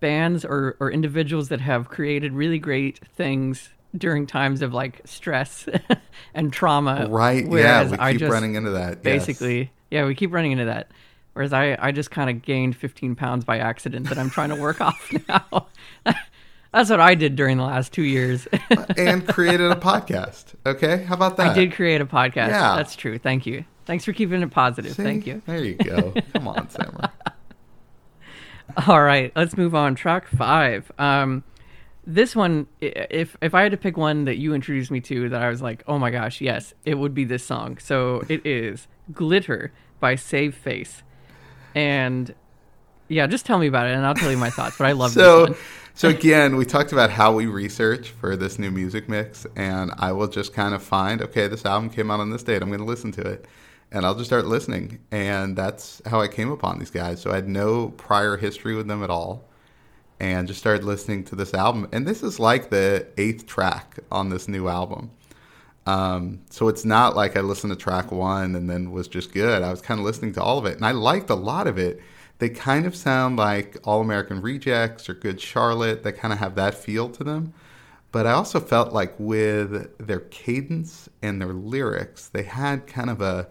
bands 0.00 0.44
or, 0.44 0.76
or 0.80 0.90
individuals 0.90 1.48
that 1.48 1.60
have 1.60 1.88
created 1.88 2.32
really 2.32 2.58
great 2.58 2.98
things 3.16 3.70
during 3.96 4.26
times 4.26 4.62
of 4.62 4.72
like 4.74 5.00
stress 5.04 5.68
and 6.34 6.52
trauma. 6.52 7.06
Right. 7.08 7.44
Yeah. 7.50 7.90
We 7.90 7.98
I 7.98 8.12
keep 8.12 8.20
just 8.20 8.32
running 8.32 8.54
into 8.54 8.70
that. 8.70 8.94
yes. 8.94 9.02
basically, 9.02 9.70
yeah, 9.90 10.06
we 10.06 10.14
keep 10.14 10.32
running 10.32 10.52
into 10.52 10.66
that. 10.66 10.90
Whereas 11.34 11.52
I, 11.52 11.76
I 11.80 11.90
just 11.92 12.10
kind 12.10 12.30
of 12.30 12.42
gained 12.42 12.76
15 12.76 13.16
pounds 13.16 13.44
by 13.44 13.58
accident 13.58 14.08
that 14.08 14.18
I'm 14.18 14.30
trying 14.30 14.50
to 14.50 14.56
work 14.56 14.80
off 14.80 15.12
now. 15.28 15.66
That's 16.72 16.90
what 16.90 17.00
I 17.00 17.14
did 17.14 17.36
during 17.36 17.56
the 17.56 17.64
last 17.64 17.92
two 17.92 18.02
years. 18.02 18.48
and 18.96 19.26
created 19.26 19.70
a 19.70 19.76
podcast. 19.76 20.54
Okay. 20.66 21.02
How 21.04 21.14
about 21.14 21.36
that? 21.36 21.50
I 21.50 21.54
did 21.54 21.72
create 21.72 22.00
a 22.00 22.06
podcast. 22.06 22.48
Yeah. 22.48 22.74
That's 22.76 22.96
true. 22.96 23.18
Thank 23.18 23.46
you. 23.46 23.64
Thanks 23.84 24.04
for 24.04 24.12
keeping 24.12 24.42
it 24.42 24.50
positive. 24.50 24.92
See? 24.94 25.02
Thank 25.02 25.26
you. 25.26 25.42
There 25.46 25.62
you 25.62 25.74
go. 25.74 26.14
Come 26.32 26.48
on, 26.48 26.68
Samer. 26.70 27.10
All 28.88 29.02
right, 29.02 29.30
let's 29.36 29.56
move 29.56 29.74
on. 29.74 29.94
Track 29.94 30.26
five. 30.26 30.90
Um, 30.98 31.44
this 32.06 32.36
one, 32.36 32.66
if 32.80 33.36
if 33.40 33.54
I 33.54 33.62
had 33.62 33.72
to 33.72 33.78
pick 33.78 33.96
one 33.96 34.24
that 34.24 34.36
you 34.36 34.54
introduced 34.54 34.90
me 34.90 35.00
to, 35.02 35.28
that 35.30 35.42
I 35.42 35.48
was 35.48 35.62
like, 35.62 35.82
oh 35.86 35.98
my 35.98 36.10
gosh, 36.10 36.40
yes, 36.40 36.74
it 36.84 36.98
would 36.98 37.14
be 37.14 37.24
this 37.24 37.44
song. 37.44 37.78
So 37.78 38.22
it 38.28 38.44
is 38.46 38.86
"Glitter" 39.12 39.72
by 40.00 40.16
Save 40.16 40.54
Face, 40.54 41.02
and 41.74 42.34
yeah, 43.08 43.26
just 43.26 43.46
tell 43.46 43.58
me 43.58 43.66
about 43.66 43.86
it, 43.86 43.94
and 43.94 44.04
I'll 44.04 44.14
tell 44.14 44.30
you 44.30 44.36
my 44.36 44.50
thoughts. 44.50 44.76
But 44.78 44.86
I 44.86 44.92
love 44.92 45.14
this 45.14 45.22
so 45.22 45.42
one. 45.44 45.54
so 45.96 46.08
again 46.08 46.56
we 46.56 46.64
talked 46.64 46.90
about 46.90 47.08
how 47.08 47.32
we 47.32 47.46
research 47.46 48.10
for 48.10 48.34
this 48.34 48.58
new 48.58 48.70
music 48.70 49.08
mix 49.08 49.46
and 49.54 49.92
i 49.98 50.10
will 50.10 50.26
just 50.26 50.52
kind 50.52 50.74
of 50.74 50.82
find 50.82 51.22
okay 51.22 51.46
this 51.46 51.64
album 51.64 51.88
came 51.88 52.10
out 52.10 52.18
on 52.18 52.30
this 52.30 52.42
date 52.42 52.62
i'm 52.62 52.68
going 52.68 52.80
to 52.80 52.84
listen 52.84 53.12
to 53.12 53.20
it 53.20 53.46
and 53.92 54.04
i'll 54.04 54.16
just 54.16 54.28
start 54.28 54.44
listening 54.44 54.98
and 55.12 55.54
that's 55.54 56.02
how 56.06 56.20
i 56.20 56.26
came 56.26 56.50
upon 56.50 56.80
these 56.80 56.90
guys 56.90 57.20
so 57.22 57.30
i 57.30 57.36
had 57.36 57.48
no 57.48 57.90
prior 57.90 58.36
history 58.36 58.74
with 58.74 58.88
them 58.88 59.04
at 59.04 59.10
all 59.10 59.44
and 60.20 60.46
just 60.48 60.60
started 60.60 60.84
listening 60.84 61.24
to 61.24 61.34
this 61.34 61.54
album 61.54 61.88
and 61.92 62.06
this 62.06 62.22
is 62.22 62.38
like 62.38 62.70
the 62.70 63.06
eighth 63.16 63.46
track 63.46 63.98
on 64.10 64.28
this 64.28 64.48
new 64.48 64.68
album 64.68 65.10
um, 65.86 66.40
so 66.50 66.68
it's 66.68 66.84
not 66.84 67.14
like 67.14 67.36
I 67.36 67.40
listened 67.40 67.72
to 67.72 67.78
track 67.78 68.10
one 68.10 68.54
and 68.54 68.68
then 68.70 68.90
was 68.90 69.08
just 69.08 69.32
good. 69.32 69.62
I 69.62 69.70
was 69.70 69.82
kind 69.82 70.00
of 70.00 70.06
listening 70.06 70.32
to 70.34 70.42
all 70.42 70.58
of 70.58 70.66
it, 70.66 70.76
and 70.76 70.86
I 70.86 70.92
liked 70.92 71.30
a 71.30 71.34
lot 71.34 71.66
of 71.66 71.78
it. 71.78 72.00
They 72.38 72.48
kind 72.48 72.86
of 72.86 72.96
sound 72.96 73.36
like 73.36 73.76
All 73.84 74.00
American 74.00 74.40
Rejects 74.40 75.08
or 75.08 75.14
Good 75.14 75.40
Charlotte. 75.40 76.02
They 76.02 76.12
kind 76.12 76.32
of 76.32 76.40
have 76.40 76.56
that 76.56 76.74
feel 76.74 77.08
to 77.10 77.24
them. 77.24 77.54
But 78.12 78.26
I 78.26 78.32
also 78.32 78.60
felt 78.60 78.92
like 78.92 79.14
with 79.18 79.98
their 79.98 80.20
cadence 80.20 81.08
and 81.22 81.40
their 81.40 81.52
lyrics, 81.52 82.28
they 82.28 82.44
had 82.44 82.86
kind 82.86 83.10
of 83.10 83.20
a 83.20 83.48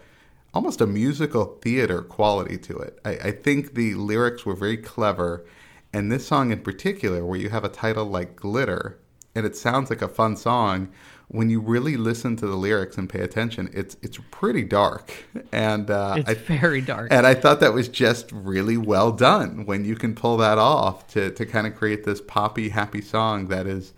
almost 0.54 0.82
a 0.82 0.88
musical 0.88 1.58
theater 1.62 2.02
quality 2.02 2.58
to 2.60 2.78
it. 2.78 2.99
I, 3.04 3.12
I 3.12 3.32
think 3.32 3.73
the 3.73 3.95
lyrics 3.95 4.45
were 4.45 4.56
very 4.56 4.78
clever, 4.78 5.45
and 5.93 6.12
this 6.12 6.25
song 6.27 6.51
in 6.51 6.60
particular, 6.62 7.25
where 7.25 7.39
you 7.39 7.49
have 7.49 7.63
a 7.63 7.69
title 7.69 8.06
like 8.06 8.36
Glitter, 8.36 8.99
and 9.36 9.45
it 9.45 9.56
sounds 9.56 9.89
like 9.89 10.01
a 10.01 10.08
fun 10.08 10.36
song. 10.36 10.89
When 11.29 11.49
you 11.49 11.62
really 11.62 11.97
listen 11.97 12.36
to 12.36 12.45
the 12.47 12.56
lyrics 12.56 12.97
and 12.97 13.10
pay 13.10 13.19
attention, 13.21 13.69
it's 13.73 13.97
it's 14.03 14.19
pretty 14.29 14.63
dark, 14.63 15.12
and 15.51 15.89
uh, 15.89 16.15
It's 16.17 16.29
I, 16.29 16.34
very 16.36 16.82
dark. 16.82 17.12
and 17.12 17.25
I 17.25 17.34
thought 17.34 17.60
that 17.62 17.73
was 17.73 17.88
just 17.88 18.32
really 18.32 18.77
well 18.77 19.12
done 19.12 19.65
when 19.65 19.84
you 19.86 19.95
can 19.95 20.13
pull 20.13 20.38
that 20.38 20.58
off 20.60 21.08
to, 21.13 21.32
to 21.32 21.45
kind 21.45 21.65
of 21.65 21.75
create 21.75 22.03
this 22.03 22.21
poppy, 22.21 22.69
happy 22.69 23.01
song 23.01 23.47
that 23.47 23.65
is 23.65 23.93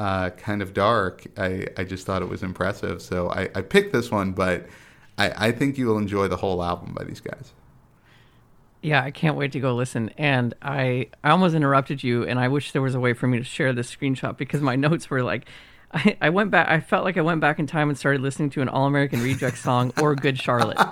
uh, 0.00 0.30
kind 0.30 0.60
of 0.62 0.72
dark. 0.74 1.24
I, 1.36 1.66
I 1.76 1.84
just 1.84 2.04
thought 2.06 2.22
it 2.22 2.28
was 2.28 2.42
impressive. 2.42 3.00
So 3.00 3.30
I, 3.30 3.42
I 3.54 3.60
picked 3.60 3.92
this 3.92 4.10
one, 4.10 4.32
but 4.32 4.66
I, 5.18 5.48
I 5.48 5.52
think 5.52 5.78
you 5.78 5.86
will 5.86 5.98
enjoy 5.98 6.26
the 6.26 6.38
whole 6.38 6.64
album 6.64 6.94
by 6.94 7.04
these 7.04 7.20
guys. 7.20 7.52
Yeah, 8.82 9.02
I 9.02 9.12
can't 9.12 9.36
wait 9.36 9.52
to 9.52 9.60
go 9.60 9.74
listen. 9.74 10.10
And 10.18 10.54
I, 10.60 11.08
I 11.22 11.30
almost 11.30 11.54
interrupted 11.54 12.02
you, 12.02 12.24
and 12.24 12.38
I 12.38 12.48
wish 12.48 12.72
there 12.72 12.82
was 12.82 12.96
a 12.96 13.00
way 13.00 13.12
for 13.12 13.28
me 13.28 13.38
to 13.38 13.44
share 13.44 13.72
this 13.72 13.94
screenshot 13.94 14.36
because 14.36 14.60
my 14.60 14.74
notes 14.86 15.08
were 15.08 15.22
like, 15.22 15.46
I, 15.94 16.16
I 16.20 16.30
went 16.30 16.50
back. 16.50 16.68
I 16.68 16.80
felt 16.80 17.04
like 17.04 17.16
I 17.16 17.20
went 17.20 17.40
back 17.40 17.58
in 17.58 17.66
time 17.66 17.88
and 17.88 17.96
started 17.96 18.20
listening 18.22 18.50
to 18.50 18.62
an 18.62 18.68
All 18.68 18.86
American 18.86 19.22
Reject 19.22 19.56
song 19.58 19.92
or 20.00 20.14
Good 20.14 20.38
Charlotte. 20.38 20.78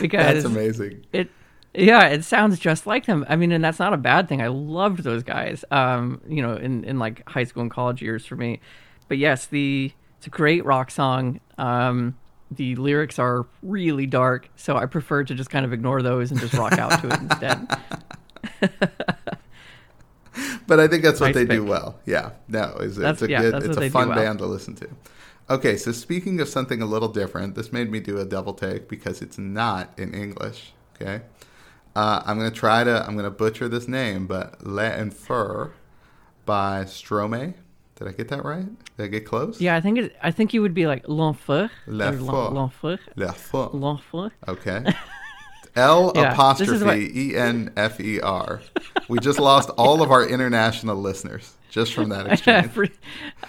because 0.00 0.34
That's 0.34 0.44
amazing. 0.44 1.04
it, 1.12 1.28
yeah, 1.74 2.08
it 2.08 2.24
sounds 2.24 2.58
just 2.58 2.86
like 2.86 3.06
them. 3.06 3.24
I 3.28 3.36
mean, 3.36 3.52
and 3.52 3.62
that's 3.62 3.78
not 3.78 3.92
a 3.92 3.98
bad 3.98 4.28
thing. 4.28 4.40
I 4.42 4.48
loved 4.48 5.02
those 5.02 5.22
guys. 5.22 5.64
Um, 5.70 6.20
you 6.28 6.42
know, 6.42 6.54
in 6.54 6.84
in 6.84 6.98
like 6.98 7.28
high 7.28 7.44
school 7.44 7.62
and 7.62 7.70
college 7.70 8.00
years 8.02 8.24
for 8.26 8.36
me. 8.36 8.60
But 9.08 9.18
yes, 9.18 9.46
the 9.46 9.92
it's 10.18 10.26
a 10.26 10.30
great 10.30 10.64
rock 10.64 10.90
song. 10.90 11.40
Um, 11.58 12.16
the 12.50 12.76
lyrics 12.76 13.18
are 13.18 13.46
really 13.62 14.06
dark, 14.06 14.48
so 14.56 14.76
I 14.76 14.86
prefer 14.86 15.24
to 15.24 15.34
just 15.34 15.50
kind 15.50 15.64
of 15.64 15.72
ignore 15.72 16.02
those 16.02 16.30
and 16.30 16.40
just 16.40 16.54
rock 16.54 16.72
out 16.78 17.00
to 17.00 17.08
it 17.08 17.20
instead. 17.20 17.68
But 20.70 20.78
I 20.78 20.86
think 20.86 21.02
that's 21.02 21.18
what 21.18 21.34
Nice 21.34 21.34
they 21.34 21.44
do 21.46 21.64
well. 21.64 21.98
Yeah, 22.06 22.30
no, 22.46 22.76
it's, 22.78 22.96
it's 22.96 23.22
a 23.22 23.28
yeah, 23.28 23.40
good, 23.40 23.64
it's 23.64 23.76
a 23.76 23.90
fun 23.90 24.08
well. 24.08 24.16
band 24.16 24.38
to 24.38 24.46
listen 24.46 24.76
to. 24.76 24.88
Okay, 25.50 25.76
so 25.76 25.90
speaking 25.90 26.40
of 26.40 26.48
something 26.48 26.80
a 26.80 26.86
little 26.86 27.08
different, 27.08 27.56
this 27.56 27.72
made 27.72 27.90
me 27.90 27.98
do 27.98 28.18
a 28.18 28.24
double 28.24 28.54
take 28.54 28.88
because 28.88 29.20
it's 29.20 29.36
not 29.36 29.92
in 29.98 30.14
English. 30.14 30.72
Okay, 30.94 31.22
uh, 31.96 32.22
I'm 32.24 32.36
gonna 32.36 32.52
try 32.52 32.84
to, 32.84 33.04
I'm 33.04 33.16
gonna 33.16 33.32
butcher 33.32 33.68
this 33.68 33.88
name, 33.88 34.28
but 34.28 34.64
Le 34.64 34.96
Infer 34.96 35.72
by 36.46 36.84
Stromae. 36.84 37.54
Did 38.00 38.08
I 38.08 38.12
get 38.12 38.28
that 38.28 38.44
right? 38.44 38.64
Did 38.96 39.04
I 39.04 39.06
get 39.08 39.24
close? 39.26 39.60
yeah, 39.60 39.76
I 39.76 39.80
think 39.80 39.98
it. 39.98 40.16
I 40.22 40.30
think 40.32 40.52
you 40.54 40.62
would 40.62 40.74
be 40.74 40.86
like 40.86 41.06
l'enfer, 41.06 41.70
Le 41.86 42.08
or 42.08 42.12
Feu. 42.12 42.48
l'enfer, 42.50 42.98
Le 43.14 43.32
Feu. 43.32 43.70
l'enfer. 43.74 44.30
Okay. 44.48 44.84
L 45.76 46.10
Yeah, 46.16 46.34
this 46.54 46.68
is 46.68 46.82
what- 46.82 46.94
apostrophe 46.96 47.12
E 47.14 47.36
N 47.36 47.72
F 47.76 48.00
E 48.00 48.18
R. 48.20 48.60
We 49.08 49.18
just 49.20 49.38
lost 49.38 49.70
all 49.76 50.02
of 50.02 50.10
our 50.10 50.26
international 50.26 50.96
listeners 50.96 51.54
just 51.68 51.92
from 51.94 52.08
that 52.08 52.26
exchange. 52.32 52.64
Every, 52.64 52.90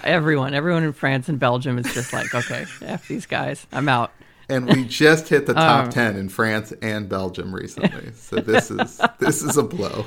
everyone, 0.03 0.53
everyone 0.53 0.83
in 0.83 0.93
France 0.93 1.29
and 1.29 1.39
Belgium 1.39 1.79
is 1.79 1.91
just 1.93 2.13
like, 2.13 2.33
okay, 2.35 2.65
f 2.83 3.07
these 3.07 3.25
guys, 3.25 3.65
I'm 3.71 3.89
out. 3.89 4.11
and 4.49 4.67
we 4.67 4.83
just 4.85 5.29
hit 5.29 5.45
the 5.47 5.53
top 5.55 5.85
Um, 5.85 5.89
10 5.91 6.15
in 6.17 6.29
France 6.29 6.73
and 6.83 7.09
Belgium 7.09 7.55
recently. 7.55 8.11
So 8.13 8.35
this 8.35 8.69
is 8.69 9.01
this 9.19 9.41
is 9.41 9.57
a 9.57 9.63
blow. 9.63 10.05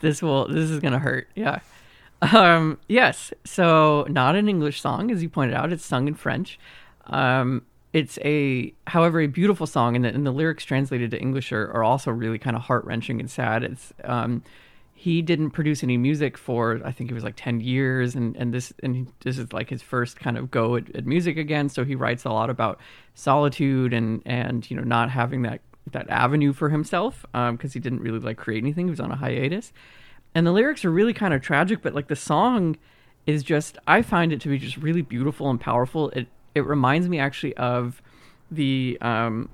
this 0.00 0.22
will 0.22 0.46
this 0.46 0.70
is 0.70 0.78
gonna 0.80 0.98
hurt 1.00 1.26
yeah 1.34 1.58
um 2.22 2.78
yes 2.88 3.32
so 3.44 4.06
not 4.08 4.36
an 4.36 4.48
english 4.48 4.80
song 4.80 5.10
as 5.10 5.22
you 5.22 5.28
pointed 5.28 5.54
out 5.54 5.72
it's 5.72 5.84
sung 5.84 6.06
in 6.06 6.14
french 6.14 6.58
um 7.06 7.62
it's 7.92 8.18
a, 8.24 8.72
however, 8.86 9.20
a 9.20 9.26
beautiful 9.26 9.66
song, 9.66 9.96
and 9.96 10.04
the, 10.04 10.10
and 10.10 10.24
the 10.24 10.30
lyrics 10.30 10.64
translated 10.64 11.10
to 11.10 11.20
English 11.20 11.50
are, 11.52 11.72
are 11.72 11.82
also 11.82 12.10
really 12.10 12.38
kind 12.38 12.54
of 12.54 12.62
heart 12.62 12.84
wrenching 12.84 13.18
and 13.18 13.28
sad. 13.28 13.64
It's 13.64 13.92
um, 14.04 14.44
he 14.92 15.22
didn't 15.22 15.50
produce 15.50 15.82
any 15.82 15.96
music 15.96 16.36
for 16.36 16.80
I 16.84 16.92
think 16.92 17.10
it 17.10 17.14
was 17.14 17.24
like 17.24 17.34
ten 17.36 17.60
years, 17.60 18.14
and 18.14 18.36
and 18.36 18.54
this 18.54 18.72
and 18.82 19.12
this 19.24 19.38
is 19.38 19.52
like 19.52 19.70
his 19.70 19.82
first 19.82 20.20
kind 20.20 20.38
of 20.38 20.50
go 20.50 20.76
at, 20.76 20.94
at 20.94 21.04
music 21.04 21.36
again. 21.36 21.68
So 21.68 21.84
he 21.84 21.96
writes 21.96 22.24
a 22.24 22.30
lot 22.30 22.48
about 22.48 22.78
solitude 23.14 23.92
and 23.92 24.22
and 24.24 24.70
you 24.70 24.76
know 24.76 24.84
not 24.84 25.10
having 25.10 25.42
that 25.42 25.60
that 25.90 26.08
avenue 26.10 26.52
for 26.52 26.68
himself 26.68 27.24
because 27.32 27.48
um, 27.48 27.58
he 27.58 27.80
didn't 27.80 28.02
really 28.02 28.20
like 28.20 28.36
create 28.36 28.62
anything. 28.62 28.86
He 28.86 28.90
was 28.90 29.00
on 29.00 29.10
a 29.10 29.16
hiatus, 29.16 29.72
and 30.34 30.46
the 30.46 30.52
lyrics 30.52 30.84
are 30.84 30.90
really 30.90 31.12
kind 31.12 31.34
of 31.34 31.42
tragic, 31.42 31.82
but 31.82 31.94
like 31.94 32.08
the 32.08 32.16
song 32.16 32.76
is 33.26 33.42
just 33.42 33.78
I 33.86 34.02
find 34.02 34.32
it 34.32 34.40
to 34.42 34.48
be 34.48 34.58
just 34.58 34.76
really 34.76 35.02
beautiful 35.02 35.50
and 35.50 35.60
powerful. 35.60 36.10
It 36.10 36.28
it 36.54 36.66
reminds 36.66 37.08
me 37.08 37.18
actually 37.18 37.56
of 37.56 38.02
the 38.50 38.98
um, 39.00 39.50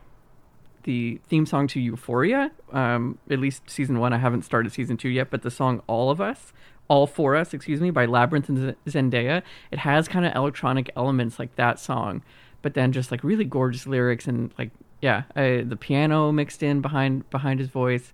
the 0.85 1.21
theme 1.29 1.47
song 1.47 1.67
to 1.69 1.81
Euphoria. 1.81 2.51
Um, 2.73 3.19
at 3.31 3.39
least 3.39 3.69
season 3.69 3.99
one. 3.99 4.13
I 4.13 4.19
haven't 4.19 4.43
started 4.43 4.73
season 4.73 4.97
two 4.97 5.09
yet, 5.09 5.31
but 5.31 5.43
the 5.43 5.51
song 5.51 5.83
"All 5.87 6.11
of 6.11 6.21
Us," 6.21 6.53
"All 6.89 7.07
for 7.07 7.37
Us," 7.37 7.55
excuse 7.55 7.81
me, 7.81 7.91
by 7.91 8.07
Labrinth 8.07 8.49
and 8.49 8.77
Zendaya. 8.87 9.43
It 9.71 9.81
has 9.81 10.09
kind 10.09 10.27
of 10.27 10.35
electronic 10.35 10.91
elements 10.97 11.39
like 11.39 11.57
that 11.57 11.79
song, 11.79 12.23
but 12.63 12.75
then 12.75 12.93
just 12.93 13.11
like 13.11 13.23
really 13.25 13.45
gorgeous 13.45 13.87
lyrics 13.87 14.27
and 14.27 14.53
like 14.59 14.71
yeah, 15.01 15.25
I, 15.35 15.65
the 15.67 15.77
piano 15.77 16.33
mixed 16.33 16.63
in 16.63 16.81
behind 16.81 17.29
behind 17.31 17.61
his 17.61 17.69
voice. 17.69 18.13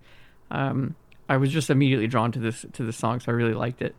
Um, 0.51 0.95
I 1.29 1.37
was 1.37 1.51
just 1.51 1.69
immediately 1.69 2.07
drawn 2.07 2.31
to 2.33 2.39
this 2.39 2.65
to 2.73 2.83
the 2.83 2.93
song, 2.93 3.19
so 3.19 3.31
I 3.31 3.35
really 3.35 3.53
liked 3.53 3.81
it. 3.81 3.95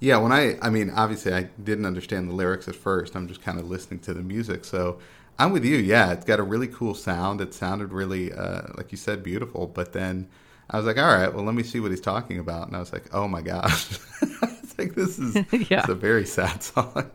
Yeah, 0.00 0.18
when 0.18 0.32
I, 0.32 0.56
I 0.62 0.70
mean, 0.70 0.90
obviously 0.90 1.32
I 1.32 1.44
didn't 1.62 1.84
understand 1.84 2.28
the 2.28 2.34
lyrics 2.34 2.68
at 2.68 2.76
first. 2.76 3.16
I'm 3.16 3.26
just 3.26 3.42
kind 3.42 3.58
of 3.58 3.68
listening 3.68 4.00
to 4.00 4.14
the 4.14 4.22
music. 4.22 4.64
So 4.64 4.98
I'm 5.38 5.52
with 5.52 5.64
you. 5.64 5.76
Yeah, 5.76 6.12
it's 6.12 6.24
got 6.24 6.38
a 6.38 6.44
really 6.44 6.68
cool 6.68 6.94
sound. 6.94 7.40
It 7.40 7.52
sounded 7.52 7.92
really, 7.92 8.32
uh, 8.32 8.62
like 8.76 8.92
you 8.92 8.98
said, 8.98 9.22
beautiful. 9.22 9.66
But 9.66 9.92
then 9.92 10.28
I 10.70 10.76
was 10.76 10.86
like, 10.86 10.98
all 10.98 11.16
right, 11.16 11.32
well, 11.32 11.44
let 11.44 11.54
me 11.54 11.64
see 11.64 11.80
what 11.80 11.90
he's 11.90 12.00
talking 12.00 12.38
about. 12.38 12.68
And 12.68 12.76
I 12.76 12.80
was 12.80 12.92
like, 12.92 13.12
oh 13.12 13.26
my 13.26 13.42
gosh. 13.42 13.98
it's 14.22 14.78
like, 14.78 14.94
this 14.94 15.18
is 15.18 15.34
yeah. 15.68 15.80
it's 15.80 15.88
a 15.88 15.94
very 15.96 16.26
sad 16.26 16.62
song. 16.62 17.10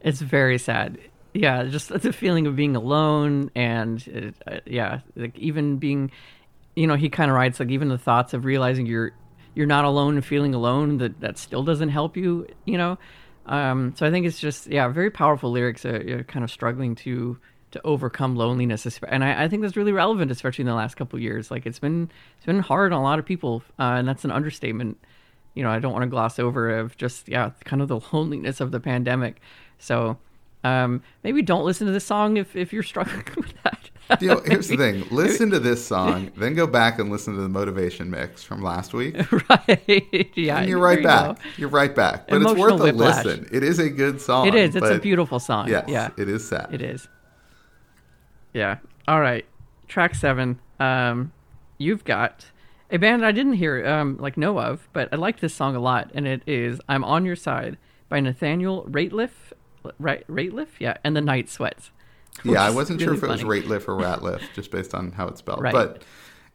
it's 0.00 0.20
very 0.20 0.58
sad. 0.58 0.98
Yeah, 1.32 1.64
just 1.64 1.88
the 1.90 2.12
feeling 2.12 2.46
of 2.46 2.56
being 2.56 2.74
alone 2.74 3.50
and, 3.54 4.04
it, 4.08 4.34
uh, 4.46 4.60
yeah, 4.64 5.00
like 5.16 5.38
even 5.38 5.76
being, 5.76 6.10
you 6.76 6.86
know, 6.86 6.94
he 6.94 7.08
kind 7.08 7.30
of 7.30 7.36
writes 7.36 7.58
like 7.58 7.70
even 7.70 7.88
the 7.88 7.98
thoughts 7.98 8.34
of 8.34 8.44
realizing 8.44 8.86
you're 8.86 9.12
you're 9.54 9.66
not 9.66 9.86
alone 9.86 10.14
and 10.14 10.24
feeling 10.24 10.54
alone 10.54 10.98
that 10.98 11.18
that 11.20 11.38
still 11.38 11.64
doesn't 11.64 11.88
help 11.88 12.16
you 12.16 12.46
you 12.66 12.78
know? 12.78 12.98
Um, 13.46 13.94
so 13.96 14.04
i 14.04 14.10
think 14.10 14.26
it's 14.26 14.40
just 14.40 14.66
yeah 14.66 14.88
very 14.88 15.10
powerful 15.10 15.50
lyrics. 15.50 15.84
Uh, 15.84 16.00
you're 16.04 16.24
kind 16.24 16.44
of 16.44 16.50
struggling 16.50 16.94
to 16.96 17.38
to 17.72 17.80
overcome 17.84 18.36
loneliness 18.36 19.00
and 19.08 19.24
I, 19.24 19.44
I 19.44 19.48
think 19.48 19.62
that's 19.62 19.76
really 19.76 19.92
relevant 19.92 20.30
especially 20.30 20.62
in 20.62 20.68
the 20.68 20.74
last 20.74 20.96
couple 20.96 21.18
years. 21.18 21.50
Like 21.50 21.66
it's 21.66 21.78
been 21.78 22.10
it's 22.36 22.46
been 22.46 22.60
hard 22.60 22.92
on 22.92 23.00
a 23.00 23.02
lot 23.02 23.18
of 23.18 23.24
people 23.24 23.62
uh, 23.78 23.94
and 23.98 24.06
that's 24.06 24.24
an 24.24 24.30
understatement. 24.30 24.98
You 25.54 25.62
know 25.62 25.70
i 25.70 25.78
don't 25.78 25.92
want 25.92 26.02
to 26.02 26.08
gloss 26.08 26.38
over 26.38 26.78
of 26.78 26.96
just 26.98 27.28
yeah 27.28 27.50
kind 27.64 27.80
of 27.80 27.88
the 27.88 28.00
loneliness 28.12 28.60
of 28.60 28.70
the 28.70 28.80
pandemic. 28.80 29.40
So 29.78 30.18
um, 30.64 31.02
maybe 31.22 31.42
don't 31.42 31.64
listen 31.64 31.86
to 31.86 31.92
this 31.92 32.04
song 32.04 32.38
if, 32.38 32.56
if 32.56 32.72
you're 32.72 32.82
struggling 32.82 33.24
with 33.36 33.54
that 33.62 33.90
you 34.20 34.28
know, 34.28 34.40
here's 34.44 34.68
the 34.68 34.76
thing: 34.76 35.04
listen 35.10 35.50
to 35.50 35.58
this 35.58 35.84
song, 35.84 36.30
then 36.36 36.54
go 36.54 36.66
back 36.66 36.98
and 36.98 37.10
listen 37.10 37.34
to 37.34 37.40
the 37.40 37.48
motivation 37.48 38.10
mix 38.10 38.42
from 38.42 38.62
last 38.62 38.94
week. 38.94 39.16
right? 39.50 40.30
Yeah, 40.36 40.58
and 40.58 40.68
you're 40.68 40.78
right 40.78 41.02
back. 41.02 41.38
You 41.44 41.52
you're 41.58 41.68
right 41.68 41.94
back. 41.94 42.28
But 42.28 42.36
Emotional 42.36 42.52
it's 42.52 42.72
worth 42.72 42.82
whiplash. 42.82 43.24
a 43.24 43.28
listen. 43.28 43.48
It 43.52 43.62
is 43.62 43.78
a 43.78 43.90
good 43.90 44.20
song. 44.20 44.46
It 44.46 44.54
is. 44.54 44.76
It's 44.76 44.88
a 44.88 44.98
beautiful 44.98 45.40
song. 45.40 45.68
Yes, 45.68 45.84
yeah, 45.88 46.10
it 46.16 46.28
is 46.28 46.46
sad. 46.48 46.72
It 46.72 46.82
is. 46.82 47.08
Yeah. 48.52 48.78
All 49.08 49.20
right. 49.20 49.44
Track 49.88 50.14
seven. 50.14 50.60
Um, 50.78 51.32
you've 51.78 52.04
got 52.04 52.46
a 52.90 52.98
band 52.98 53.24
I 53.24 53.32
didn't 53.32 53.54
hear 53.54 53.86
um 53.86 54.16
like 54.18 54.36
know 54.36 54.60
of, 54.60 54.88
but 54.92 55.08
I 55.12 55.16
like 55.16 55.40
this 55.40 55.54
song 55.54 55.74
a 55.74 55.80
lot, 55.80 56.10
and 56.14 56.26
it 56.26 56.42
is 56.46 56.80
"I'm 56.88 57.04
on 57.04 57.24
Your 57.24 57.36
Side" 57.36 57.76
by 58.08 58.20
Nathaniel 58.20 58.84
Rateliff. 58.84 59.30
Right, 59.98 60.26
Rateliff, 60.26 60.80
yeah, 60.80 60.96
and 61.04 61.16
the 61.16 61.20
Night 61.20 61.48
Sweats. 61.48 61.90
Yeah, 62.44 62.62
I 62.62 62.70
wasn't 62.70 63.00
really 63.00 63.06
sure 63.06 63.14
if 63.14 63.20
funny. 63.20 63.40
it 63.40 63.46
was 63.46 63.64
Rateliff 63.64 63.88
or 63.88 63.96
Ratliff, 64.00 64.42
just 64.54 64.70
based 64.70 64.94
on 64.94 65.12
how 65.12 65.28
it's 65.28 65.40
spelled. 65.40 65.62
Right. 65.62 65.72
But 65.72 66.02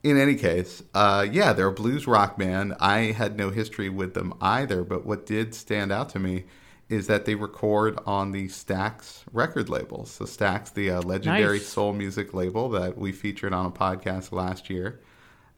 in 0.04 0.18
any 0.18 0.36
case, 0.36 0.82
uh, 0.94 1.26
yeah, 1.30 1.54
they're 1.54 1.68
a 1.68 1.72
blues 1.72 2.08
rock 2.08 2.38
band. 2.38 2.76
I 2.80 3.12
had 3.12 3.38
no 3.38 3.50
history 3.50 3.90
with 3.90 4.14
them 4.14 4.34
either, 4.42 4.84
but 4.84 5.06
what 5.06 5.26
did 5.26 5.54
stand 5.54 5.92
out 5.92 6.10
to 6.10 6.20
me 6.20 6.46
is 6.90 7.08
that 7.08 7.26
they 7.26 7.36
record 7.36 7.98
on 8.06 8.32
the 8.32 8.48
Stax 8.48 9.24
record 9.32 9.70
label. 9.70 10.06
So 10.06 10.26
Stax, 10.26 10.74
the 10.74 10.92
uh, 10.92 11.02
legendary 11.02 11.60
nice. 11.60 11.68
soul 11.68 11.94
music 11.94 12.34
label 12.34 12.70
that 12.70 12.98
we 12.98 13.12
featured 13.14 13.54
on 13.54 13.66
a 13.66 13.72
podcast 13.72 14.32
last 14.34 14.70
year. 14.70 15.00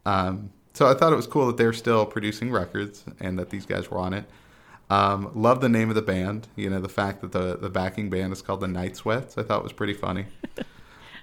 Um, 0.06 0.52
so 0.74 0.88
I 0.88 0.94
thought 0.94 1.12
it 1.12 1.16
was 1.16 1.28
cool 1.28 1.48
that 1.48 1.58
they're 1.58 1.74
still 1.74 2.06
producing 2.06 2.52
records 2.52 3.04
and 3.20 3.40
that 3.40 3.50
these 3.50 3.66
guys 3.66 3.90
were 3.90 3.98
on 3.98 4.14
it. 4.14 4.26
Um, 4.90 5.32
love 5.34 5.62
the 5.62 5.70
name 5.70 5.90
of 5.90 5.96
the 5.96 6.02
band. 6.02 6.48
You 6.56 6.70
know, 6.70 6.80
the 6.80 6.90
fact 6.90 7.22
that 7.22 7.32
the, 7.32 7.58
the 7.58 7.70
backing 7.70 8.10
band 8.10 8.34
is 8.34 8.42
called 8.42 8.62
the 8.62 8.68
Night 8.68 8.96
Sweats, 8.96 9.38
I 9.38 9.44
thought 9.44 9.64
was 9.64 9.74
pretty 9.74 9.94
funny. 9.94 10.26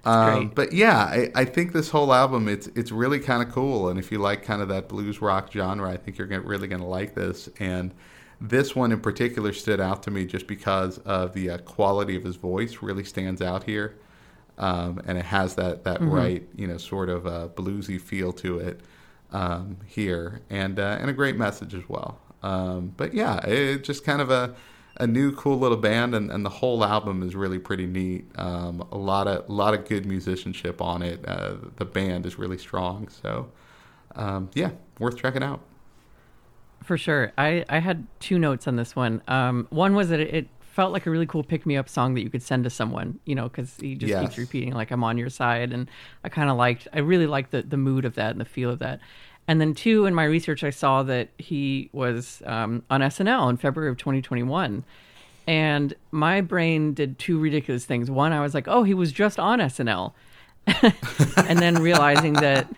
um, 0.05 0.49
but 0.55 0.73
yeah, 0.73 0.97
I, 0.97 1.31
I 1.35 1.45
think 1.45 1.73
this 1.73 1.91
whole 1.91 2.15
album 2.15 2.49
it's 2.49 2.69
it's 2.69 2.91
really 2.91 3.21
kind 3.21 3.43
of 3.47 3.53
cool. 3.53 3.91
And 3.91 3.99
if 3.99 4.11
you 4.11 4.19
like 4.19 4.43
kind 4.43 4.63
of 4.63 4.69
that 4.69 4.89
blues 4.89 5.21
rock 5.21 5.53
genre, 5.53 5.91
I 5.91 5.99
think 5.99 6.17
you're 6.17 6.27
gonna, 6.27 6.43
really 6.43 6.69
going 6.69 6.81
to 6.81 6.87
like 6.87 7.15
this. 7.15 7.51
And 7.59 7.93
this 8.41 8.75
one 8.75 8.93
in 8.93 9.01
particular 9.01 9.53
stood 9.53 9.79
out 9.79 10.03
to 10.05 10.11
me 10.11 10.25
just 10.25 10.47
because 10.47 10.99
of 10.99 11.35
the 11.35 11.51
uh, 11.51 11.59
quality 11.59 12.17
of 12.17 12.25
his 12.25 12.37
voice. 12.37 12.79
Really 12.81 13.05
stands 13.05 13.43
out 13.43 13.65
here, 13.65 13.99
um, 14.57 15.03
and 15.07 15.19
it 15.19 15.27
has 15.27 15.55
that 15.57 15.85
that 15.85 16.01
mm-hmm. 16.01 16.11
right 16.11 16.49
you 16.57 16.67
know 16.67 16.79
sort 16.79 17.11
of 17.11 17.27
uh, 17.27 17.49
bluesy 17.55 18.01
feel 18.01 18.33
to 18.33 18.59
it 18.59 18.81
um, 19.33 19.77
here, 19.87 20.41
and 20.49 20.81
uh, 20.81 20.97
and 20.99 21.11
a 21.11 21.13
great 21.13 21.37
message 21.37 21.75
as 21.75 21.87
well. 21.91 22.19
Um, 22.43 22.93
but 22.97 23.15
yeah, 23.15 23.41
it's 23.45 23.87
just 23.87 24.05
kind 24.05 24.21
of 24.21 24.31
a 24.31 24.55
a 24.97 25.07
new 25.07 25.33
cool 25.33 25.59
little 25.59 25.79
band, 25.79 26.15
and, 26.15 26.31
and 26.31 26.45
the 26.45 26.51
whole 26.51 26.85
album 26.85 27.23
is 27.23 27.35
really 27.35 27.59
pretty 27.59 27.87
neat. 27.87 28.27
Um, 28.37 28.87
a 28.93 28.99
lot 28.99 29.27
of 29.27 29.49
a 29.49 29.53
lot 29.53 29.75
of 29.75 29.87
good 29.87 30.05
musicianship 30.07 30.81
on 30.83 31.03
it. 31.03 31.27
Uh, 31.27 31.55
the 31.77 31.85
band 31.85 32.27
is 32.27 32.39
really 32.39 32.59
strong, 32.59 33.09
so 33.09 33.51
um, 34.15 34.51
yeah, 34.55 34.71
worth 34.99 35.17
checking 35.17 35.43
out. 35.43 35.61
For 36.83 36.99
sure, 36.99 37.33
I 37.39 37.65
I 37.69 37.79
had 37.79 38.07
two 38.21 38.39
notes 38.39 38.67
on 38.67 38.77
this 38.77 38.95
one. 38.95 39.23
Um, 39.29 39.67
one 39.71 39.95
was 39.95 40.09
that 40.11 40.21
it, 40.21 40.35
it 40.35 40.49
felt 40.61 40.93
like 40.93 41.07
a 41.07 41.11
really 41.11 41.27
cool 41.27 41.43
pick 41.43 41.67
me 41.67 41.77
up 41.77 41.89
song 41.89 42.15
that 42.15 42.23
you 42.23 42.31
could 42.31 42.43
send 42.43 42.65
to 42.65 42.71
someone, 42.71 43.19
you 43.25 43.35
know, 43.35 43.45
because 43.45 43.77
he 43.81 43.95
just 43.95 44.11
yes. 44.11 44.23
keeps 44.23 44.39
repeating 44.39 44.73
like 44.73 44.91
I'm 44.91 45.03
on 45.03 45.19
your 45.19 45.31
side, 45.31 45.73
and 45.73 45.91
I 46.25 46.29
kind 46.29 46.49
of 46.51 46.57
liked, 46.57 46.89
I 46.93 46.99
really 46.99 47.27
liked 47.27 47.53
the 47.53 47.63
the 47.63 47.77
mood 47.77 48.05
of 48.05 48.15
that 48.17 48.33
and 48.33 48.41
the 48.41 48.45
feel 48.45 48.71
of 48.71 48.79
that. 48.81 49.01
And 49.51 49.61
then 49.61 49.75
two, 49.75 50.07
in 50.07 50.15
my 50.15 50.23
research, 50.23 50.63
I 50.63 50.71
saw 50.71 51.03
that 51.03 51.31
he 51.37 51.91
was 51.93 52.41
um, 52.47 52.85
on 52.89 53.01
SNL 53.01 53.51
in 53.51 53.57
February 53.57 53.91
of 53.91 53.97
2021. 53.97 54.85
And 55.49 55.95
my 56.13 56.41
brain 56.41 56.95
did 56.95 57.19
two 57.19 57.37
ridiculous 57.37 57.85
things. 57.85 58.09
One, 58.09 58.33
I 58.33 58.43
was 58.43 58.55
like, 58.55 58.69
oh, 58.69 58.85
he 58.85 58.95
was 58.95 59.11
just 59.11 59.41
on 59.41 59.59
SNL. 59.59 60.13
and 61.49 61.59
then 61.59 61.83
realizing 61.83 62.35
that 62.35 62.69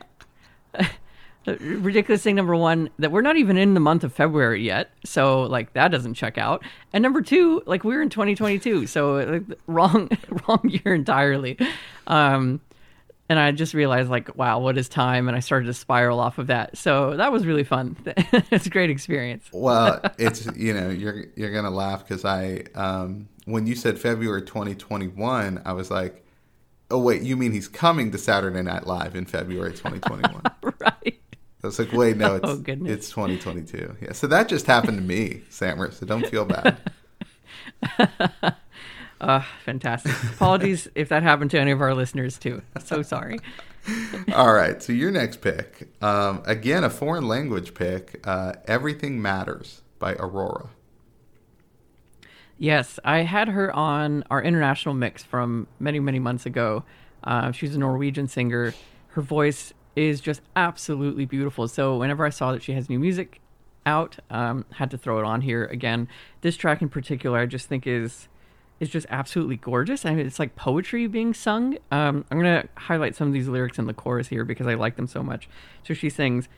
ridiculous 1.47 2.23
thing 2.23 2.37
number 2.37 2.57
one 2.57 2.89
that 2.99 3.13
we're 3.13 3.21
not 3.21 3.37
even 3.37 3.59
in 3.59 3.75
the 3.75 3.81
month 3.81 4.05
of 4.05 4.15
february 4.15 4.63
yet 4.63 4.93
so 5.05 5.43
like 5.43 5.73
that 5.73 5.89
doesn't 5.89 6.15
check 6.15 6.39
out 6.39 6.63
and 6.93 7.03
number 7.03 7.21
two 7.21 7.61
like 7.67 7.83
we're 7.83 8.01
in 8.01 8.09
2022 8.09 8.87
so 8.87 9.15
like, 9.15 9.43
wrong 9.67 10.09
wrong 10.49 10.61
year 10.63 10.95
entirely 10.95 11.59
um 12.07 12.61
and 13.29 13.39
I 13.39 13.53
just 13.53 13.73
realized 13.73 14.11
like, 14.11 14.37
wow, 14.37 14.59
what 14.59 14.77
is 14.77 14.89
time? 14.89 15.29
And 15.29 15.37
I 15.37 15.41
started 15.41 15.67
to 15.67 15.75
spiral 15.75 16.21
off 16.21 16.39
of 16.39 16.49
that. 16.49 16.77
So 16.77 17.17
that 17.17 17.33
was 17.33 17.47
really 17.47 17.65
fun. 17.65 17.97
it's 18.07 18.67
a 18.67 18.71
great 18.71 18.91
experience. 18.91 19.49
well, 19.53 20.01
it's 20.19 20.47
you 20.57 20.75
know 20.75 20.91
you're 20.91 21.27
you're 21.37 21.53
gonna 21.53 21.71
laugh 21.71 22.07
because 22.07 22.25
I 22.25 22.65
um, 22.75 23.29
when 23.45 23.67
you 23.67 23.75
said 23.75 23.99
February 23.99 24.43
2021, 24.43 25.63
I 25.65 25.73
was 25.73 25.91
like, 25.91 26.25
oh 26.91 26.99
wait, 26.99 27.23
you 27.23 27.37
mean 27.37 27.53
he's 27.53 27.69
coming 27.69 28.11
to 28.13 28.19
Saturday 28.19 28.63
Night 28.63 28.87
Live 28.87 29.17
in 29.17 29.25
February 29.25 29.73
2021? 29.73 30.43
right. 30.79 31.21
I 31.65 31.67
was 31.67 31.79
like, 31.79 31.93
wait, 31.93 32.17
no, 32.17 32.35
it's 32.37 32.49
oh, 32.49 32.63
it's 32.67 33.09
2022. 33.11 33.97
Yeah, 34.03 34.13
so 34.13 34.27
that 34.27 34.49
just 34.49 34.67
happened 34.67 34.99
to 34.99 35.05
me, 35.05 35.43
Samer. 35.49 35.93
So 35.93 36.05
don't 36.07 36.27
feel 36.27 36.45
bad. 36.45 36.77
Uh, 39.23 39.41
fantastic. 39.65 40.13
Apologies 40.35 40.89
if 40.97 41.09
that 41.11 41.23
happened 41.23 41.53
to 41.53 41.61
any 41.61 41.71
of 41.71 41.81
our 41.81 41.95
listeners 41.95 42.39
too. 42.39 42.61
So 42.85 43.03
sorry. 43.03 43.39
All 44.35 44.53
right. 44.53 44.83
So 44.83 44.93
your 44.93 45.13
next 45.13 45.41
pick, 45.41 45.89
um, 46.03 46.43
again, 46.45 46.83
a 46.83 46.91
foreign 46.91 47.29
language 47.29 47.73
pick. 47.73 48.21
Uh, 48.27 48.55
Everything 48.67 49.23
Matters 49.23 49.83
by 50.01 50.15
Aurora. 50.15 50.71
Yes, 52.59 52.99
I 53.05 53.19
had 53.19 53.49
her 53.49 53.73
on 53.73 54.25
our 54.31 54.43
international 54.43 54.95
mix 54.95 55.23
from 55.23 55.69
many, 55.79 56.01
many 56.01 56.19
months 56.19 56.45
ago. 56.45 56.85
Uh, 57.23 57.53
she's 57.53 57.75
a 57.75 57.79
Norwegian 57.79 58.27
singer. 58.27 58.75
Her 59.09 59.23
voice 59.23 59.73
is 59.95 60.21
just 60.21 60.43
absolutely 60.57 61.27
beautiful. 61.27 61.69
So 61.69 61.97
whenever 61.97 62.25
I 62.25 62.31
saw 62.31 62.53
that 62.53 62.63
she 62.63 62.73
has 62.73 62.89
new 62.89 62.99
music 62.99 63.41
out, 63.87 64.19
um, 64.31 64.65
had 64.73 64.91
to 64.93 64.99
throw 64.99 65.19
it 65.19 65.25
on 65.25 65.41
here 65.43 65.65
again. 65.67 66.09
This 66.41 66.57
track 66.57 66.83
in 66.83 66.89
particular, 66.89 67.39
I 67.39 67.47
just 67.47 67.69
think 67.69 67.87
is 67.87 68.29
is 68.83 68.89
just 68.89 69.07
absolutely 69.11 69.57
gorgeous. 69.57 70.05
I 70.05 70.13
mean, 70.13 70.27
it's 70.27 70.41
like 70.41 70.57
poetry 70.57 71.07
being 71.07 71.35
sung. 71.35 71.79
Um, 71.93 72.25
I'm 72.33 72.41
going 72.41 72.63
to 72.63 72.69
highlight 72.75 73.15
some 73.15 73.29
of 73.29 73.33
these 73.33 73.47
lyrics 73.47 73.79
in 73.79 73.87
the 73.87 73.95
chorus 73.95 74.27
here 74.27 74.45
because 74.45 74.67
I 74.67 74.75
like 74.75 74.97
them 74.97 75.07
so 75.07 75.23
much. 75.23 75.49
So 75.87 75.95
she 75.95 76.11
sings, 76.11 76.49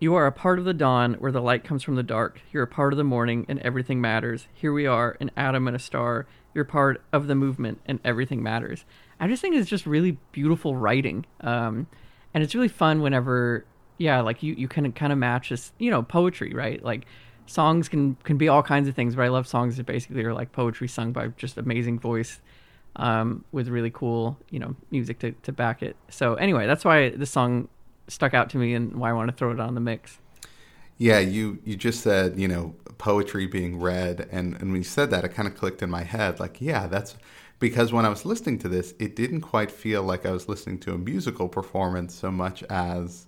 You 0.00 0.16
are 0.16 0.26
a 0.26 0.32
part 0.32 0.58
of 0.58 0.64
the 0.64 0.74
dawn 0.74 1.14
where 1.14 1.30
the 1.30 1.40
light 1.40 1.62
comes 1.62 1.84
from 1.84 1.94
the 1.94 2.02
dark. 2.02 2.40
You're 2.50 2.64
a 2.64 2.66
part 2.66 2.92
of 2.92 2.96
the 2.96 3.04
morning 3.04 3.46
and 3.48 3.60
everything 3.60 4.00
matters. 4.00 4.48
Here 4.52 4.72
we 4.72 4.86
are, 4.86 5.16
an 5.20 5.30
atom 5.36 5.68
and 5.68 5.76
a 5.76 5.78
star. 5.78 6.26
You're 6.52 6.64
part 6.64 7.00
of 7.12 7.28
the 7.28 7.36
movement 7.36 7.80
and 7.86 8.00
everything 8.04 8.42
matters. 8.42 8.84
I 9.20 9.28
just 9.28 9.40
think 9.40 9.54
it's 9.54 9.70
just 9.70 9.86
really 9.86 10.18
beautiful 10.32 10.74
writing. 10.74 11.26
Um, 11.42 11.86
and 12.34 12.42
it's 12.42 12.56
really 12.56 12.66
fun 12.66 13.02
whenever, 13.02 13.64
yeah, 13.98 14.20
like 14.22 14.42
you, 14.42 14.54
you 14.54 14.66
can 14.66 14.90
kind 14.90 15.12
of 15.12 15.18
match 15.18 15.50
this, 15.50 15.72
you 15.78 15.92
know, 15.92 16.02
poetry, 16.02 16.52
right? 16.54 16.82
Like, 16.82 17.06
songs 17.48 17.88
can 17.88 18.16
can 18.24 18.36
be 18.36 18.48
all 18.48 18.62
kinds 18.62 18.88
of 18.88 18.94
things, 18.94 19.16
but 19.16 19.24
I 19.24 19.28
love 19.28 19.46
songs 19.46 19.76
that 19.76 19.86
basically 19.86 20.24
are 20.24 20.34
like 20.34 20.52
poetry 20.52 20.88
sung 20.88 21.12
by 21.12 21.28
just 21.36 21.58
amazing 21.58 21.98
voice 21.98 22.40
um, 22.96 23.44
with 23.52 23.68
really 23.68 23.90
cool, 23.90 24.36
you 24.50 24.58
know, 24.58 24.76
music 24.90 25.18
to, 25.20 25.32
to 25.32 25.52
back 25.52 25.82
it. 25.82 25.96
So 26.08 26.34
anyway, 26.34 26.66
that's 26.66 26.84
why 26.84 27.10
this 27.10 27.30
song 27.30 27.68
stuck 28.08 28.34
out 28.34 28.50
to 28.50 28.58
me 28.58 28.74
and 28.74 28.96
why 28.96 29.10
I 29.10 29.12
want 29.12 29.30
to 29.30 29.36
throw 29.36 29.50
it 29.52 29.60
on 29.60 29.74
the 29.74 29.80
mix. 29.80 30.18
Yeah, 30.98 31.20
you 31.20 31.58
you 31.64 31.76
just 31.76 32.00
said 32.02 32.38
you 32.38 32.48
know 32.48 32.74
poetry 32.98 33.46
being 33.46 33.80
read, 33.80 34.28
and 34.30 34.54
and 34.54 34.72
when 34.72 34.76
you 34.76 34.84
said 34.84 35.10
that, 35.10 35.24
it 35.24 35.28
kind 35.28 35.48
of 35.48 35.56
clicked 35.56 35.82
in 35.82 35.90
my 35.90 36.02
head. 36.02 36.40
Like, 36.40 36.60
yeah, 36.60 36.86
that's 36.86 37.16
because 37.60 37.92
when 37.92 38.04
I 38.04 38.08
was 38.08 38.24
listening 38.24 38.58
to 38.60 38.68
this, 38.68 38.94
it 38.98 39.16
didn't 39.16 39.40
quite 39.40 39.70
feel 39.70 40.02
like 40.02 40.26
I 40.26 40.32
was 40.32 40.48
listening 40.48 40.78
to 40.80 40.94
a 40.94 40.98
musical 40.98 41.48
performance 41.48 42.14
so 42.14 42.30
much 42.30 42.62
as 42.64 43.27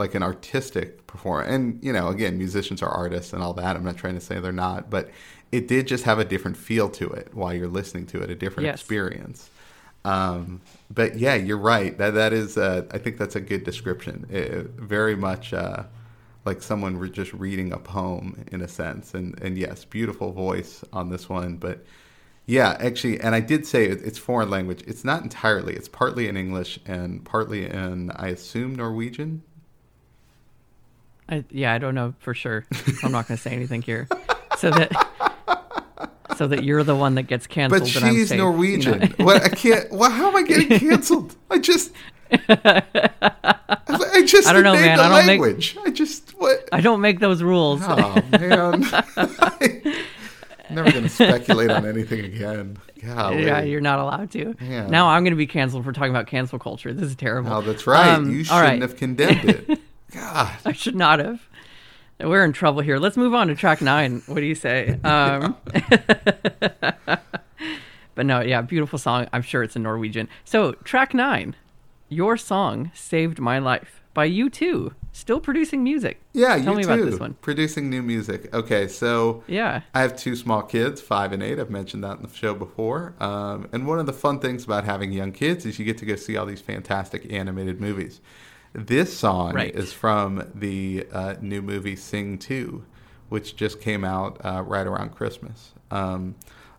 like 0.00 0.16
an 0.16 0.22
artistic 0.24 1.06
performer. 1.06 1.42
And, 1.42 1.78
you 1.84 1.92
know, 1.92 2.08
again, 2.08 2.38
musicians 2.38 2.82
are 2.82 2.88
artists 2.88 3.32
and 3.32 3.42
all 3.42 3.52
that. 3.54 3.76
I'm 3.76 3.84
not 3.84 3.96
trying 3.96 4.14
to 4.14 4.20
say 4.20 4.40
they're 4.40 4.50
not, 4.50 4.90
but 4.90 5.10
it 5.52 5.68
did 5.68 5.86
just 5.86 6.04
have 6.04 6.18
a 6.18 6.24
different 6.24 6.56
feel 6.56 6.88
to 6.88 7.08
it 7.10 7.34
while 7.34 7.54
you're 7.54 7.68
listening 7.68 8.06
to 8.06 8.22
it, 8.22 8.30
a 8.30 8.34
different 8.34 8.66
yes. 8.66 8.80
experience. 8.80 9.50
Um, 10.04 10.62
but 10.90 11.18
yeah, 11.18 11.34
you're 11.34 11.58
right. 11.58 11.96
That 11.98 12.14
that 12.14 12.32
is, 12.32 12.56
uh, 12.56 12.86
I 12.90 12.98
think 12.98 13.18
that's 13.18 13.36
a 13.36 13.40
good 13.40 13.64
description. 13.64 14.26
It, 14.30 14.70
very 14.70 15.14
much 15.14 15.52
uh, 15.52 15.84
like 16.46 16.62
someone 16.62 16.96
re- 16.96 17.10
just 17.10 17.32
reading 17.34 17.72
a 17.72 17.78
poem 17.78 18.44
in 18.50 18.62
a 18.62 18.68
sense. 18.68 19.12
And 19.12 19.38
and 19.42 19.58
yes, 19.58 19.84
beautiful 19.84 20.32
voice 20.32 20.82
on 20.92 21.10
this 21.10 21.28
one. 21.28 21.56
But 21.58 21.84
yeah, 22.46 22.76
actually, 22.80 23.20
and 23.20 23.34
I 23.34 23.40
did 23.40 23.66
say 23.66 23.84
it, 23.84 24.00
it's 24.02 24.18
foreign 24.18 24.50
language. 24.50 24.82
It's 24.86 25.04
not 25.04 25.22
entirely. 25.22 25.74
It's 25.74 25.88
partly 25.88 26.28
in 26.28 26.36
English 26.36 26.80
and 26.86 27.22
partly 27.24 27.66
in, 27.66 28.10
I 28.12 28.28
assume, 28.28 28.74
Norwegian. 28.74 29.42
I, 31.30 31.44
yeah, 31.50 31.72
I 31.72 31.78
don't 31.78 31.94
know 31.94 32.14
for 32.18 32.34
sure. 32.34 32.66
I'm 33.02 33.12
not 33.12 33.28
going 33.28 33.36
to 33.36 33.42
say 33.42 33.52
anything 33.52 33.82
here, 33.82 34.08
so 34.58 34.70
that 34.70 34.90
so 36.36 36.46
that 36.48 36.64
you're 36.64 36.82
the 36.82 36.96
one 36.96 37.14
that 37.14 37.24
gets 37.24 37.46
canceled. 37.46 37.82
But 37.82 37.88
she's 37.88 38.32
Norwegian. 38.32 39.02
You 39.02 39.08
know? 39.18 39.24
what 39.24 39.42
I 39.42 39.48
can't. 39.48 39.90
Well, 39.92 40.10
how 40.10 40.28
am 40.28 40.36
I 40.36 40.42
getting 40.42 40.78
canceled? 40.78 41.36
I 41.50 41.58
just. 41.58 41.92
I 42.32 44.22
just 44.24 44.48
I 44.48 44.52
don't 44.52 44.62
know, 44.62 44.74
man. 44.74 45.00
I 45.00 45.08
don't 45.08 45.26
language. 45.26 45.76
make. 45.76 45.86
I 45.86 45.90
just 45.90 46.30
what? 46.38 46.68
I 46.72 46.80
don't 46.80 47.00
make 47.00 47.20
those 47.20 47.42
rules. 47.42 47.80
Oh 47.84 48.22
man. 48.30 48.84
I'm 48.84 48.84
never 50.74 50.92
going 50.92 51.04
to 51.04 51.08
speculate 51.08 51.70
on 51.70 51.84
anything 51.86 52.24
again. 52.24 52.78
Golly. 53.04 53.44
Yeah, 53.44 53.62
you're 53.62 53.80
not 53.80 53.98
allowed 53.98 54.30
to. 54.32 54.54
Yeah. 54.60 54.86
Now 54.86 55.08
I'm 55.08 55.24
going 55.24 55.32
to 55.32 55.36
be 55.36 55.46
canceled 55.46 55.84
for 55.84 55.92
talking 55.92 56.10
about 56.10 56.26
cancel 56.26 56.58
culture. 56.58 56.92
This 56.92 57.10
is 57.10 57.16
terrible. 57.16 57.52
Oh, 57.52 57.60
that's 57.60 57.86
right. 57.86 58.14
Um, 58.14 58.30
you 58.30 58.44
shouldn't 58.44 58.62
right. 58.62 58.82
have 58.82 58.96
condemned 58.96 59.48
it. 59.48 59.80
God. 60.10 60.52
I 60.64 60.72
should 60.72 60.96
not 60.96 61.18
have. 61.18 61.40
We're 62.18 62.44
in 62.44 62.52
trouble 62.52 62.82
here. 62.82 62.98
Let's 62.98 63.16
move 63.16 63.34
on 63.34 63.48
to 63.48 63.54
track 63.54 63.80
nine. 63.80 64.22
What 64.26 64.36
do 64.36 64.46
you 64.46 64.54
say? 64.54 64.98
Um, 65.04 65.56
but 68.14 68.26
no, 68.26 68.40
yeah, 68.40 68.60
beautiful 68.62 68.98
song. 68.98 69.28
I'm 69.32 69.42
sure 69.42 69.62
it's 69.62 69.76
in 69.76 69.82
Norwegian. 69.82 70.28
So, 70.44 70.72
track 70.84 71.14
nine, 71.14 71.56
Your 72.08 72.36
Song 72.36 72.90
Saved 72.94 73.38
My 73.38 73.58
Life 73.58 74.02
by 74.14 74.28
U2. 74.28 74.92
Still 75.12 75.40
producing 75.40 75.82
music. 75.82 76.20
Yeah, 76.32 76.58
U2. 76.58 76.64
Tell 76.64 76.74
me 76.74 76.84
about 76.84 77.00
this 77.00 77.18
one. 77.18 77.34
Producing 77.34 77.90
new 77.90 78.02
music. 78.02 78.52
Okay, 78.54 78.86
so 78.86 79.42
yeah, 79.46 79.82
I 79.94 80.02
have 80.02 80.16
two 80.16 80.36
small 80.36 80.62
kids, 80.62 81.00
five 81.00 81.32
and 81.32 81.42
eight. 81.42 81.58
I've 81.58 81.70
mentioned 81.70 82.04
that 82.04 82.18
in 82.18 82.22
the 82.22 82.34
show 82.34 82.54
before. 82.54 83.14
Um, 83.18 83.68
and 83.72 83.86
one 83.86 83.98
of 83.98 84.06
the 84.06 84.12
fun 84.12 84.38
things 84.38 84.64
about 84.64 84.84
having 84.84 85.12
young 85.12 85.32
kids 85.32 85.66
is 85.66 85.78
you 85.78 85.84
get 85.84 85.98
to 85.98 86.06
go 86.06 86.16
see 86.16 86.36
all 86.36 86.46
these 86.46 86.60
fantastic 86.60 87.32
animated 87.32 87.80
movies. 87.80 88.20
This 88.72 89.16
song 89.16 89.54
right. 89.54 89.74
is 89.74 89.92
from 89.92 90.48
the 90.54 91.06
uh, 91.12 91.34
new 91.40 91.60
movie 91.60 91.96
Sing 91.96 92.38
2, 92.38 92.84
which 93.28 93.56
just 93.56 93.80
came 93.80 94.04
out 94.04 94.40
uh, 94.44 94.62
right 94.62 94.86
around 94.86 95.10
Christmas. 95.10 95.72
Um, 95.90 96.36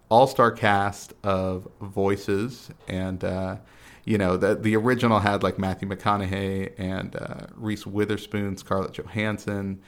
All 0.07 0.25
star 0.25 0.51
cast 0.51 1.13
of 1.23 1.67
voices, 1.81 2.69
and 2.87 3.23
uh, 3.23 3.57
you 4.05 4.17
know 4.17 4.37
the 4.37 4.55
the 4.55 4.75
original 4.77 5.19
had 5.19 5.43
like 5.43 5.59
Matthew 5.59 5.89
McConaughey 5.89 6.73
and 6.77 7.15
uh, 7.15 7.47
Reese 7.55 7.85
Witherspoon, 7.85 8.55
Scarlett 8.55 8.93
Johansson, 8.93 9.81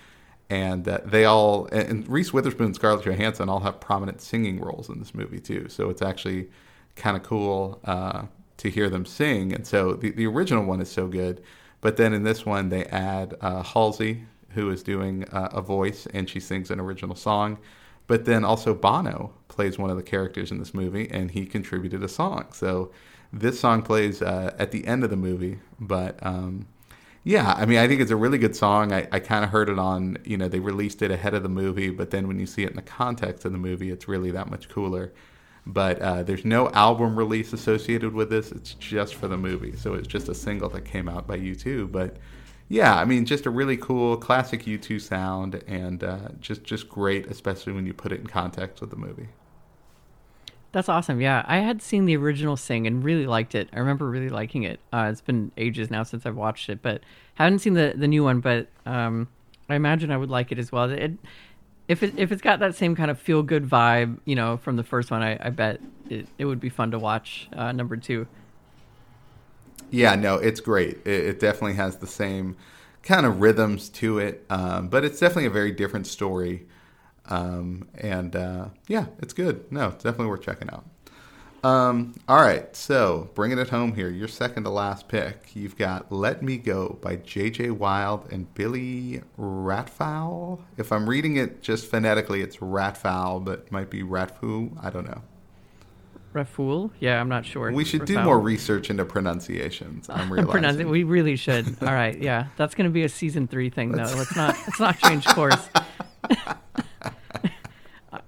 and 0.50 0.88
uh, 0.88 1.00
they 1.06 1.24
all 1.24 1.68
and 1.68 2.08
Reese 2.10 2.34
Witherspoon 2.34 2.68
and 2.68 2.76
Scarlett 2.76 3.06
Johansson 3.06 3.48
all 3.48 3.62
have 3.62 3.80
prominent 3.80 4.22
singing 4.22 4.60
roles 4.60 4.89
in 4.89 5.00
this 5.00 5.13
movie 5.16 5.39
too. 5.39 5.70
So 5.70 5.89
it's 5.89 6.02
actually 6.02 6.50
kind 6.96 7.16
of 7.16 7.24
cool 7.24 7.80
uh, 7.86 8.24
to 8.58 8.70
hear 8.70 8.89
them 8.89 9.06
sing. 9.06 9.54
And 9.54 9.66
so 9.66 9.94
the 9.94 10.12
the 10.12 10.28
original 10.28 10.66
one 10.66 10.82
is 10.82 10.92
so 10.92 11.08
good. 11.08 11.42
But 11.84 11.98
then 11.98 12.13
in 12.13 12.24
this 12.24 12.46
one, 12.46 12.69
they 12.69 12.86
add 12.86 13.36
uh, 13.41 13.62
Halsey, 13.62 14.24
who 14.52 14.69
is 14.69 14.84
doing 14.84 15.26
uh, 15.26 15.50
a 15.52 15.62
voice, 15.62 16.08
and 16.13 16.30
she 16.30 16.39
sings 16.39 16.72
an 16.72 16.80
original 16.80 17.13
song. 17.13 17.60
But 18.08 18.24
then 18.24 18.46
also 18.46 18.74
Bono 18.74 19.34
plays 19.50 19.78
one 19.78 19.89
of 19.89 19.98
the 19.98 20.04
characters 20.04 20.50
in 20.50 20.60
this 20.60 20.74
movie, 20.74 21.12
and 21.12 21.30
he 21.30 21.46
contributed 21.46 22.02
a 22.02 22.08
song. 22.08 22.48
So 22.54 22.91
this 23.34 23.60
song 23.60 23.82
plays 23.82 24.22
uh, 24.22 24.56
at 24.58 24.72
the 24.72 24.88
end 24.88 25.04
of 25.04 25.10
the 25.10 25.17
movie. 25.17 25.60
But 25.78 26.26
um, 26.26 26.67
yeah, 27.26 27.54
I 27.58 27.65
mean, 27.65 27.80
I 27.80 27.88
think 27.89 28.00
it's 28.00 28.12
a 28.12 28.15
really 28.15 28.38
good 28.38 28.56
song. 28.56 28.93
I, 28.93 29.10
I 29.12 29.19
kind 29.19 29.43
of 29.43 29.50
heard 29.50 29.67
it 29.67 29.78
on, 29.78 30.17
you 30.24 30.38
know, 30.38 30.48
they 30.48 30.62
released 30.62 31.02
it 31.02 31.12
ahead 31.12 31.34
of 31.34 31.43
the 31.43 31.50
movie, 31.50 31.89
but 31.89 32.12
then 32.12 32.30
when 32.30 32.39
you 32.39 32.46
see 32.46 32.63
it 32.63 32.69
in 32.69 32.78
the 32.78 32.82
context 32.82 33.43
of 33.43 33.52
the 33.52 33.58
movie, 33.58 33.91
it's 33.91 34.08
really 34.08 34.32
that 34.32 34.50
much 34.50 34.69
cooler 34.69 35.12
but 35.65 35.99
uh, 35.99 36.23
there's 36.23 36.45
no 36.45 36.69
album 36.69 37.17
release 37.17 37.54
associated 37.54 38.13
with 38.13 38.30
this. 38.30 38.52
It's 38.52 38.73
just 38.76 39.15
for 39.15 39.28
the 39.28 39.38
movie, 39.38 39.76
so 39.76 39.93
it's 39.93 40.08
just 40.08 40.30
a 40.30 40.36
single 40.36 40.69
that 40.69 40.86
came 40.86 41.08
out 41.08 41.28
by 41.28 41.38
U2. 41.38 41.91
But 41.91 42.17
yeah, 42.69 42.95
I 42.95 43.06
mean, 43.06 43.26
just 43.26 43.45
a 43.45 43.49
really 43.49 43.78
cool 43.78 44.17
classic 44.17 44.65
U2 44.65 44.99
sound, 44.99 45.63
and 45.67 46.04
uh, 46.04 46.30
just 46.39 46.63
just 46.63 46.89
great, 46.89 47.28
especially 47.28 47.73
when 47.73 47.86
you 47.86 47.93
put 47.93 48.12
it 48.12 48.19
in 48.19 48.28
context 48.28 48.82
with 48.82 48.89
the 48.89 48.97
movie. 48.97 49.30
That's 50.73 50.89
awesome. 50.89 51.21
Yeah, 51.21 51.45
I 51.47 51.58
had 51.58 51.84
seen 51.84 52.06
the 52.06 52.17
original 52.17 52.58
Sing 52.58 52.88
and 52.88 53.04
really 53.04 53.28
liked 53.28 53.54
it. 53.54 53.69
I 53.71 53.78
remember 53.78 54.10
really 54.10 54.30
liking 54.30 54.63
it. 54.63 54.80
Uh, 54.91 55.10
it's 55.12 55.21
been 55.21 55.52
ages 55.56 55.91
now 55.91 56.02
since 56.02 56.26
I've 56.26 56.36
watched 56.36 56.67
it, 56.67 56.82
but 56.82 57.02
haven't 57.36 57.60
seen 57.60 57.76
the 57.76 57.93
the 57.95 58.08
new 58.08 58.23
one. 58.23 58.39
But 58.39 58.67
um, 58.86 59.28
I 59.69 59.76
imagine 59.76 60.12
I 60.12 60.17
would 60.17 60.32
like 60.32 60.52
it 60.52 60.58
as 60.58 60.71
well. 60.71 60.89
It 60.89 61.13
if 61.88 62.04
it 62.04 62.13
if 62.17 62.32
it's 62.32 62.41
got 62.41 62.60
that 62.60 62.76
same 62.76 62.96
kind 62.96 63.12
of 63.12 63.19
feel 63.19 63.43
good 63.43 63.65
vibe, 63.65 64.17
you 64.26 64.36
know, 64.36 64.58
from 64.58 64.76
the 64.76 64.84
first 64.84 65.12
one, 65.12 65.22
I, 65.22 65.38
I 65.39 65.50
bet 65.50 65.82
it, 66.10 66.28
it 66.38 66.46
would 66.46 66.60
be 66.60 66.69
fun 66.69 66.91
to 66.91 67.00
watch 67.00 67.48
uh, 67.54 67.72
number 67.72 67.98
two. 67.98 68.28
Yeah, 69.89 70.15
no, 70.15 70.36
it's 70.36 70.60
great. 70.60 71.00
It, 71.06 71.26
it, 71.26 71.39
definitely 71.39 71.76
has 71.76 71.98
the 71.98 72.08
same 72.08 72.56
kind 73.04 73.26
of 73.26 73.41
rhythms 73.41 73.89
to 73.89 74.17
it, 74.17 74.43
um, 74.50 74.88
but 74.88 75.06
it's 75.06 75.19
definitely 75.19 75.46
a 75.46 75.52
very 75.52 75.72
different 75.72 76.08
story. 76.08 76.65
Um, 77.26 77.88
and 77.96 78.36
uh, 78.36 78.69
yeah, 78.88 79.06
it's 79.22 79.34
good. 79.34 79.72
No, 79.72 79.89
it's 79.89 80.04
definitely 80.04 80.28
worth 80.28 80.41
checking 80.41 80.69
out. 80.69 80.86
Um, 81.63 82.13
all 82.28 82.41
right, 82.41 82.76
so 82.76 83.30
bringing 83.36 83.58
it 83.58 83.69
home 83.69 83.95
here, 83.95 84.10
your 84.10 84.28
second 84.28 84.63
to 84.65 84.69
last 84.69 85.08
pick. 85.08 85.56
You've 85.56 85.78
got 85.78 86.12
"Let 86.12 86.43
Me 86.43 86.58
Go" 86.58 86.97
by 87.02 87.15
J.J. 87.15 87.69
Wilde 87.71 88.30
and 88.32 88.54
Billy 88.54 89.21
Ratfowl. 89.39 90.60
If 90.78 90.91
I'm 90.91 91.10
reading 91.10 91.38
it 91.38 91.62
just 91.62 91.89
phonetically, 91.89 92.41
it's 92.41 92.58
Ratfowl, 92.58 93.45
but 93.45 93.71
might 93.71 93.89
be 93.89 94.04
Ratfoo. 94.04 94.78
I 94.84 94.89
don't 94.89 95.06
know. 95.06 95.21
Rafool? 96.34 96.91
Yeah, 96.99 97.21
I'm 97.21 97.30
not 97.30 97.45
sure. 97.45 97.71
We 97.71 97.86
should 97.86 98.06
do 98.06 98.19
more 98.19 98.39
research 98.39 98.89
into 98.89 99.06
pronunciations. 99.06 100.10
I'm 100.10 100.34
realizing. 100.34 100.89
We 100.89 101.04
really 101.04 101.36
should. 101.36 101.65
All 101.82 101.93
right, 101.93 102.19
yeah, 102.19 102.47
that's 102.58 102.76
going 102.76 102.89
to 102.89 102.93
be 102.93 103.04
a 103.04 103.10
season 103.10 103.47
three 103.47 103.69
thing, 103.69 103.91
though. 103.91 104.04
Let's 104.04 104.36
not 104.36 104.56
let's 104.67 104.80
not 104.80 104.97
change 104.99 105.26
course. 105.28 105.69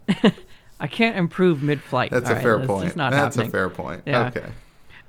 I 0.85 0.87
can't 0.87 1.17
improve 1.17 1.63
mid-flight. 1.63 2.11
That's 2.11 2.29
all 2.29 2.35
a 2.37 2.39
fair 2.39 2.59
point. 2.59 2.93
That's 2.93 3.15
happening. 3.15 3.47
a 3.47 3.49
fair 3.49 3.69
point. 3.71 4.03
Yeah. 4.05 4.27
Okay. 4.27 4.45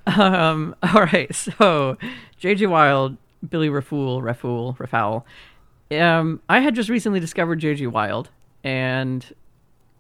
Um, 0.06 0.74
all 0.82 1.02
right. 1.02 1.34
So, 1.34 1.98
J.J. 2.38 2.66
Wilde, 2.66 3.18
Billy 3.46 3.68
Rafool, 3.68 4.22
Rafool, 4.22 4.74
Rafoul. 4.78 5.24
Um, 6.00 6.40
I 6.48 6.60
had 6.60 6.74
just 6.74 6.88
recently 6.88 7.20
discovered 7.20 7.56
J.J. 7.56 7.88
Wilde 7.88 8.30
and 8.64 9.30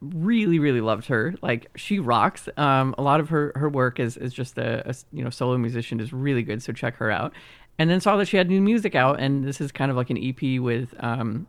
really, 0.00 0.58
really 0.58 0.80
loved 0.80 1.08
her. 1.08 1.34
Like 1.42 1.70
she 1.76 1.98
rocks. 1.98 2.48
Um, 2.56 2.94
a 2.96 3.02
lot 3.02 3.20
of 3.20 3.28
her 3.28 3.52
her 3.54 3.68
work 3.68 4.00
is 4.00 4.16
is 4.16 4.32
just 4.32 4.56
a, 4.56 4.88
a 4.88 4.94
you 5.12 5.22
know 5.22 5.28
solo 5.28 5.58
musician 5.58 6.00
is 6.00 6.10
really 6.10 6.42
good. 6.42 6.62
So 6.62 6.72
check 6.72 6.96
her 6.96 7.10
out. 7.10 7.34
And 7.78 7.90
then 7.90 8.00
saw 8.00 8.16
that 8.16 8.28
she 8.28 8.38
had 8.38 8.48
new 8.48 8.62
music 8.62 8.94
out, 8.94 9.20
and 9.20 9.44
this 9.44 9.60
is 9.60 9.72
kind 9.72 9.90
of 9.90 9.96
like 9.98 10.08
an 10.08 10.16
EP 10.16 10.58
with 10.58 10.94
um 11.00 11.46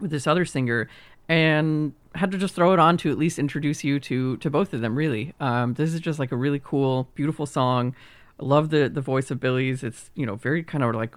with 0.00 0.10
this 0.10 0.26
other 0.26 0.46
singer 0.46 0.88
and 1.28 1.92
had 2.14 2.30
to 2.32 2.38
just 2.38 2.54
throw 2.54 2.72
it 2.72 2.78
on 2.78 2.96
to 2.98 3.10
at 3.10 3.18
least 3.18 3.38
introduce 3.38 3.84
you 3.84 4.00
to 4.00 4.36
to 4.38 4.50
both 4.50 4.72
of 4.72 4.80
them. 4.80 4.96
Really, 4.96 5.34
um, 5.40 5.74
this 5.74 5.94
is 5.94 6.00
just 6.00 6.18
like 6.18 6.32
a 6.32 6.36
really 6.36 6.60
cool, 6.62 7.08
beautiful 7.14 7.46
song. 7.46 7.94
I 8.40 8.44
love 8.44 8.70
the 8.70 8.88
the 8.88 9.00
voice 9.00 9.30
of 9.30 9.40
Billy's. 9.40 9.82
It's 9.82 10.10
you 10.14 10.26
know 10.26 10.36
very 10.36 10.62
kind 10.62 10.84
of 10.84 10.94
like 10.94 11.14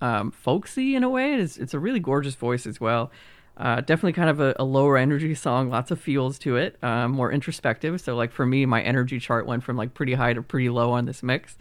um, 0.00 0.30
folksy 0.30 0.94
in 0.94 1.04
a 1.04 1.08
way. 1.08 1.34
It's 1.34 1.56
it's 1.56 1.74
a 1.74 1.78
really 1.78 2.00
gorgeous 2.00 2.34
voice 2.34 2.66
as 2.66 2.80
well. 2.80 3.10
Uh, 3.56 3.80
definitely 3.80 4.12
kind 4.12 4.28
of 4.28 4.38
a, 4.38 4.54
a, 4.58 4.64
lower 4.64 4.98
energy 4.98 5.34
song, 5.34 5.70
lots 5.70 5.90
of 5.90 5.98
feels 5.98 6.38
to 6.38 6.56
it, 6.56 6.76
um, 6.82 7.12
more 7.12 7.32
introspective. 7.32 7.98
So 8.02 8.14
like 8.14 8.30
for 8.30 8.44
me, 8.44 8.66
my 8.66 8.82
energy 8.82 9.18
chart 9.18 9.46
went 9.46 9.64
from 9.64 9.78
like 9.78 9.94
pretty 9.94 10.12
high 10.12 10.34
to 10.34 10.42
pretty 10.42 10.68
low 10.68 10.92
on 10.92 11.06
this 11.06 11.22
mix. 11.22 11.56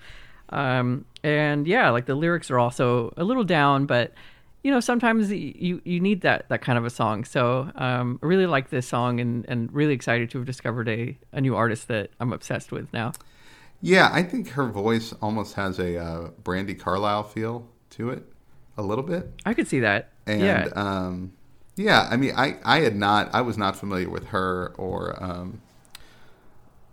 Um, 0.49 1.05
and 1.23 1.65
yeah, 1.65 1.91
like 1.91 2.05
the 2.05 2.15
lyrics 2.15 2.51
are 2.51 2.59
also 2.59 3.13
a 3.15 3.23
little 3.23 3.45
down, 3.45 3.85
but 3.85 4.13
you 4.65 4.71
know 4.71 4.79
sometimes 4.79 5.31
you 5.31 5.79
you 5.85 5.99
need 5.99 6.21
that 6.21 6.49
that 6.49 6.63
kind 6.63 6.79
of 6.79 6.85
a 6.85 6.89
song. 6.89 7.23
So 7.23 7.69
um, 7.75 8.19
I 8.23 8.25
really 8.25 8.47
like 8.47 8.71
this 8.71 8.87
song 8.87 9.19
and 9.19 9.45
and 9.47 9.71
really 9.71 9.93
excited 9.93 10.31
to 10.31 10.39
have 10.39 10.47
discovered 10.47 10.89
a 10.89 11.15
a 11.31 11.39
new 11.39 11.55
artist 11.55 11.87
that 11.89 12.09
I'm 12.19 12.33
obsessed 12.33 12.71
with 12.71 12.91
now. 12.91 13.13
Yeah, 13.81 14.09
I 14.11 14.23
think 14.23 14.49
her 14.49 14.65
voice 14.65 15.13
almost 15.21 15.53
has 15.53 15.77
a 15.77 15.99
uh, 15.99 16.29
Brandi 16.41 16.79
Carlile 16.79 17.25
feel 17.25 17.67
to 17.91 18.09
it, 18.09 18.23
a 18.75 18.81
little 18.81 19.03
bit. 19.03 19.31
I 19.45 19.53
could 19.53 19.67
see 19.67 19.81
that. 19.81 20.09
And 20.25 20.41
yeah. 20.41 20.69
um, 20.75 21.33
yeah, 21.75 22.07
I 22.09 22.17
mean, 22.17 22.33
I, 22.35 22.57
I 22.63 22.79
had 22.79 22.95
not, 22.95 23.35
I 23.35 23.41
was 23.41 23.59
not 23.59 23.75
familiar 23.75 24.09
with 24.09 24.25
her 24.27 24.73
or 24.77 25.21
um, 25.23 25.61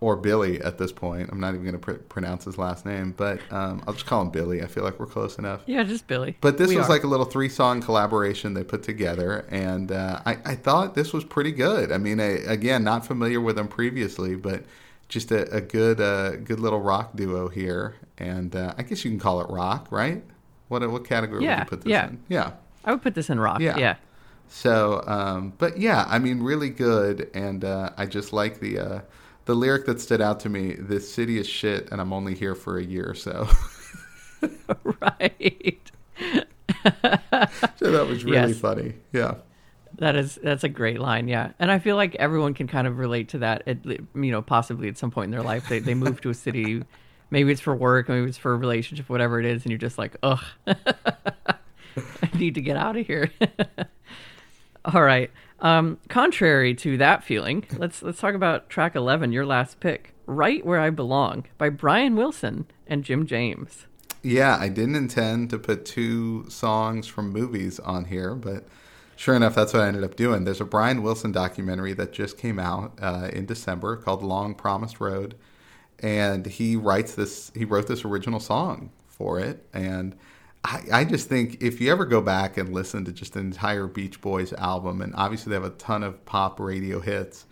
or 0.03 0.17
Billy 0.17 0.61
at 0.61 0.79
this 0.79 0.91
point. 0.91 1.31
I'm 1.31 1.39
not 1.39 1.55
even 1.55 1.63
going 1.63 1.75
to 1.75 1.79
pr- 1.79 1.93
pronounce 1.93 2.45
his 2.45 2.59
last 2.59 2.85
name, 2.85 3.15
but 3.17 3.41
um, 3.53 3.83
I'll 3.87 3.95
just 3.95 4.05
call 4.05 4.23
him 4.23 4.31
Billy. 4.31 4.61
I 4.61 4.67
feel 4.67 4.83
like 4.83 4.99
we're 4.99 5.07
close 5.07 5.39
enough. 5.39 5.63
Yeah, 5.67 5.85
just 5.85 6.09
Billy. 6.09 6.37
But 6.41 6.59
this 6.59 6.69
We 6.71 6.77
was 6.77 6.87
are. 6.87 6.91
like 6.91 7.05
a 7.05 7.07
little 7.07 7.25
three 7.25 7.49
song 7.49 7.81
collaboration 7.81 8.53
they 8.55 8.65
put 8.65 8.83
together, 8.83 9.47
and 9.49 9.93
uh, 9.93 10.21
I, 10.27 10.39
I 10.45 10.55
thought 10.57 10.97
this 10.97 11.13
was 11.13 11.25
pretty 11.25 11.53
good. 11.53 11.93
I 11.93 11.99
mean, 11.99 12.19
I, 12.19 12.39
again, 12.47 12.83
not 12.83 13.07
familiar 13.07 13.41
with 13.41 13.55
them 13.55 13.69
previously, 13.69 14.35
but 14.35 14.65
just 15.09 15.31
a, 15.31 15.49
a 15.55 15.61
good 15.61 16.01
uh, 16.01 16.37
good 16.37 16.59
little 16.59 16.81
rock 16.81 17.15
duo 17.15 17.49
here, 17.49 17.95
and 18.19 18.57
uh, 18.57 18.75
I 18.77 18.83
guess 18.83 19.05
you 19.05 19.11
can 19.13 19.21
call 19.21 19.41
it 19.41 19.49
rock, 19.51 19.87
right? 19.91 20.25
What 20.67 20.89
what 20.91 21.05
category 21.07 21.47
would 21.47 21.59
you 21.59 21.65
put 21.65 21.83
this 21.83 21.91
yeah. 21.91 22.09
in? 22.09 22.19
Yeah. 22.29 22.53
I 22.85 22.91
would 22.91 23.03
put 23.03 23.15
this 23.15 23.31
in 23.31 23.39
rock. 23.39 23.61
Yeah. 23.61 23.79
Yeah. 23.79 23.97
So, 24.49 25.03
um, 25.07 25.53
but 25.59 25.79
yeah, 25.79 26.05
I 26.09 26.19
mean, 26.19 26.43
really 26.43 26.71
good, 26.71 27.31
and 27.35 27.65
uh, 27.65 27.91
I 27.97 28.07
just 28.07 28.33
like 28.33 28.61
the 28.61 28.79
uh, 28.79 29.01
the 29.45 29.55
lyric 29.55 29.87
that 29.87 30.01
stood 30.01 30.21
out 30.21 30.41
to 30.41 30.49
me. 30.49 30.75
This 30.79 31.13
city 31.13 31.39
is 31.39 31.47
shit, 31.49 31.91
and 31.91 32.01
I'm 32.01 32.13
only 32.13 32.35
here 32.35 32.55
for 32.55 32.79
a 32.79 32.83
year 32.85 33.09
or 33.09 33.15
so. 33.15 33.49
right. 35.01 35.81
so 37.77 37.91
that 37.91 38.07
was 38.09 38.25
really 38.25 38.37
Yes. 38.53 38.59
funny. 38.59 38.95
Yeah. 39.13 39.35
That 39.99 40.17
is 40.17 40.39
that's 40.43 40.65
a 40.65 40.69
great 40.71 41.01
line, 41.01 41.29
yeah. 41.29 41.53
And 41.59 41.71
I 41.71 41.79
feel 41.79 41.97
like 41.97 42.15
everyone 42.17 42.55
can 42.55 42.67
kind 42.67 42.87
of 42.87 42.99
relate 42.99 43.29
to 43.31 43.39
that. 43.39 43.63
At, 43.69 43.85
you 43.85 44.01
know, 44.15 44.41
possibly 44.41 44.89
at 44.89 44.97
some 44.97 45.11
point 45.11 45.27
in 45.27 45.31
their 45.33 45.43
life, 45.43 45.69
they 45.69 45.81
they 45.81 45.95
move 45.95 46.21
to 46.23 46.31
a 46.31 46.35
city. 46.35 46.83
Maybe 47.31 47.51
it's 47.53 47.61
for 47.63 47.75
work, 47.75 48.11
maybe 48.11 48.29
it's 48.29 48.37
for 48.37 48.53
a 48.53 48.57
relationship, 48.59 49.09
whatever 49.09 49.41
it 49.41 49.47
is, 49.47 49.63
and 49.63 49.71
you're 49.71 49.79
just 49.79 49.97
like, 49.97 50.15
ugh, 50.23 50.45
I 50.67 51.55
need 52.35 52.57
to 52.57 52.61
get 52.61 52.77
out 52.77 52.95
of 52.99 53.07
here. 53.07 53.31
All 54.85 55.01
right. 55.03 55.31
Um, 55.63 55.99
contrary 56.09 56.75
to 56.75 56.99
that 56.99 57.23
feeling, 57.23 57.65
let's 57.79 58.03
let's 58.03 58.21
talk 58.21 58.35
about 58.35 58.69
track 58.69 58.97
eleven, 58.97 59.33
your 59.33 59.47
last 59.47 59.79
pick, 59.79 60.13
"Right 60.27 60.67
Where 60.67 60.81
I 60.81 60.91
Belong" 60.91 61.47
by 61.57 61.69
Brian 61.69 62.17
Wilson 62.17 62.67
and 62.89 63.05
Jim 63.05 63.27
James. 63.27 63.87
Yeah, 64.23 64.57
I 64.61 64.69
didn't 64.69 64.97
intend 64.97 65.51
to 65.51 65.59
put 65.59 65.85
two 65.85 66.49
songs 66.51 67.07
from 67.07 67.31
movies 67.31 67.79
on 67.81 68.07
here, 68.07 68.35
but 68.35 68.67
sure 69.15 69.37
enough, 69.37 69.55
that's 69.55 69.73
what 69.73 69.83
I 69.83 69.89
ended 69.89 70.03
up 70.03 70.17
doing. 70.17 70.45
There's 70.45 70.61
a 70.61 70.65
Brian 70.65 71.01
Wilson 71.03 71.31
documentary 71.31 71.93
that 71.93 72.13
just 72.13 72.39
came 72.39 72.59
out 72.59 72.99
uh, 73.01 73.31
in 73.33 73.47
December 73.47 73.97
called 73.97 74.25
"Long 74.25 74.57
Promised 74.57 75.01
Road," 75.01 75.37
and 76.01 76.45
he 76.47 76.75
writes 76.75 77.15
this. 77.15 77.53
He 77.55 77.65
wrote 77.65 77.87
this 77.87 78.05
original 78.05 78.41
song 78.41 78.91
for 79.07 79.39
it, 79.39 79.65
and 79.73 80.17
I, 80.65 80.83
I 80.93 81.05
just 81.05 81.29
think 81.29 81.63
if 81.63 81.81
you 81.81 81.91
ever 81.91 82.05
go 82.05 82.21
back 82.21 82.57
and 82.57 82.73
listen 82.73 83.05
to 83.05 83.13
just 83.13 83.37
an 83.37 83.47
entire 83.47 83.87
Beach 83.87 84.21
Boys 84.21 84.53
album, 84.55 85.03
and 85.03 85.15
obviously 85.17 85.51
they 85.51 85.57
have 85.57 85.65
a 85.65 85.71
ton 85.71 86.03
of 86.03 86.25
pop 86.25 86.61
radio 86.61 87.01
hits. 87.01 87.47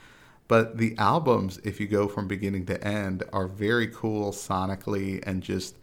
But 0.48 0.78
the 0.78 0.96
albums, 0.98 1.60
if 1.62 1.78
you 1.78 1.86
go 1.86 2.08
from 2.08 2.26
beginning 2.26 2.66
to 2.66 2.84
end, 2.84 3.22
are 3.32 3.46
very 3.46 3.86
cool 3.86 4.32
sonically 4.32 5.22
and 5.24 5.42
just 5.42 5.76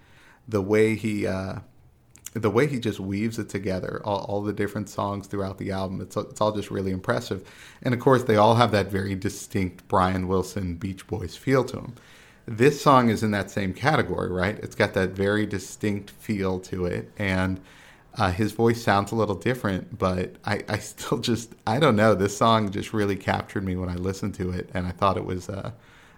the 0.47 0.61
way 0.61 0.95
he 0.95 1.25
uh, 1.25 1.59
the 2.33 2.49
way 2.49 2.67
he 2.67 2.79
just 2.79 2.99
weaves 2.99 3.39
it 3.39 3.49
together, 3.49 4.01
all, 4.03 4.19
all 4.25 4.41
the 4.41 4.53
different 4.53 4.89
songs 4.89 5.27
throughout 5.27 5.57
the 5.57 5.71
album, 5.71 6.01
it's 6.01 6.17
it's 6.17 6.41
all 6.41 6.51
just 6.51 6.69
really 6.71 6.91
impressive. 6.91 7.47
And 7.81 7.93
of 7.93 7.99
course, 7.99 8.23
they 8.23 8.35
all 8.35 8.55
have 8.55 8.71
that 8.71 8.87
very 8.87 9.15
distinct 9.15 9.87
Brian 9.87 10.27
Wilson 10.27 10.75
Beach 10.75 11.07
Boys 11.07 11.35
feel 11.35 11.63
to 11.65 11.75
them. 11.77 11.95
This 12.47 12.81
song 12.81 13.09
is 13.09 13.23
in 13.23 13.31
that 13.31 13.51
same 13.51 13.73
category, 13.73 14.31
right? 14.31 14.57
It's 14.59 14.75
got 14.75 14.93
that 14.93 15.09
very 15.09 15.45
distinct 15.45 16.11
feel 16.11 16.59
to 16.61 16.85
it, 16.85 17.11
and 17.17 17.59
uh, 18.15 18.31
his 18.31 18.53
voice 18.53 18.81
sounds 18.81 19.11
a 19.11 19.15
little 19.15 19.35
different, 19.35 19.97
but 19.99 20.35
I, 20.45 20.63
I 20.69 20.77
still 20.79 21.17
just 21.19 21.53
I 21.65 21.79
don't 21.79 21.97
know. 21.97 22.15
This 22.15 22.37
song 22.37 22.71
just 22.71 22.93
really 22.93 23.17
captured 23.17 23.65
me 23.65 23.75
when 23.75 23.89
I 23.89 23.95
listened 23.95 24.33
to 24.35 24.51
it, 24.51 24.69
and 24.73 24.87
I 24.87 24.91
thought 24.91 25.17
it 25.17 25.25
was 25.25 25.49
uh, 25.49 25.71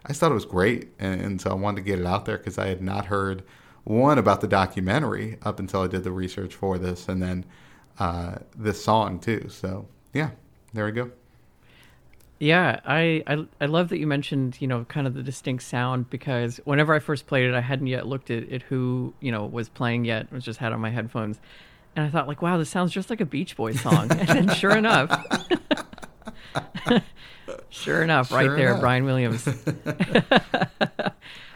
I 0.06 0.14
thought 0.14 0.32
it 0.32 0.36
was 0.36 0.46
great, 0.46 0.90
and, 1.00 1.20
and 1.20 1.42
so 1.42 1.50
I 1.50 1.56
wanted 1.56 1.78
to 1.78 1.82
get 1.84 2.00
it 2.00 2.06
out 2.06 2.26
there 2.26 2.38
because 2.38 2.60
I 2.60 2.68
had 2.68 2.82
not 2.82 3.08
heard 3.08 3.44
one 3.84 4.20
about 4.20 4.42
the 4.42 4.48
documentary 4.48 5.40
up 5.42 5.60
until 5.60 5.82
I 5.82 5.88
did 5.88 6.04
the 6.04 6.12
research 6.12 6.54
for 6.54 6.78
this, 6.78 7.10
and 7.10 7.24
then 7.24 7.46
uh, 7.98 8.36
this 8.56 8.84
song 8.84 9.20
too. 9.20 9.48
So 9.50 9.88
yeah, 10.14 10.30
there 10.74 10.86
we 10.86 10.92
go. 10.92 11.12
Yeah, 12.40 12.80
I, 12.86 13.22
I 13.28 13.46
I 13.60 13.66
love 13.66 13.90
that 13.90 13.98
you 14.00 14.08
mentioned 14.08 14.58
you 14.62 14.68
know 14.68 14.86
kind 14.86 15.06
of 15.06 15.14
the 15.14 15.22
distinct 15.22 15.64
sound 15.64 16.10
because 16.10 16.62
whenever 16.64 16.94
I 16.94 17.00
first 17.00 17.28
played 17.28 17.46
it, 17.50 17.54
I 17.54 17.60
hadn't 17.60 17.88
yet 17.88 18.08
looked 18.08 18.32
at, 18.32 18.50
at 18.50 18.62
who 18.64 19.14
you 19.20 19.30
know 19.32 19.46
was 19.46 19.68
playing 19.68 20.06
yet. 20.06 20.24
It 20.24 20.32
was 20.32 20.46
just 20.46 20.60
had 20.60 20.72
on 20.72 20.80
my 20.80 20.90
headphones, 20.90 21.40
and 21.98 22.06
I 22.06 22.10
thought 22.10 22.30
like, 22.30 22.42
wow, 22.42 22.58
this 22.58 22.70
sounds 22.70 22.94
just 22.94 23.10
like 23.10 23.20
a 23.20 23.26
Beach 23.26 23.58
Boys 23.58 23.82
song. 23.82 24.10
and 24.12 24.28
then 24.30 24.50
sure 24.56 24.72
enough, 24.72 25.12
sure 27.70 28.04
enough, 28.04 28.32
right 28.32 28.46
Sure 28.46 28.56
there. 28.56 28.78
Brian 28.78 29.04
Williams. 29.04 29.46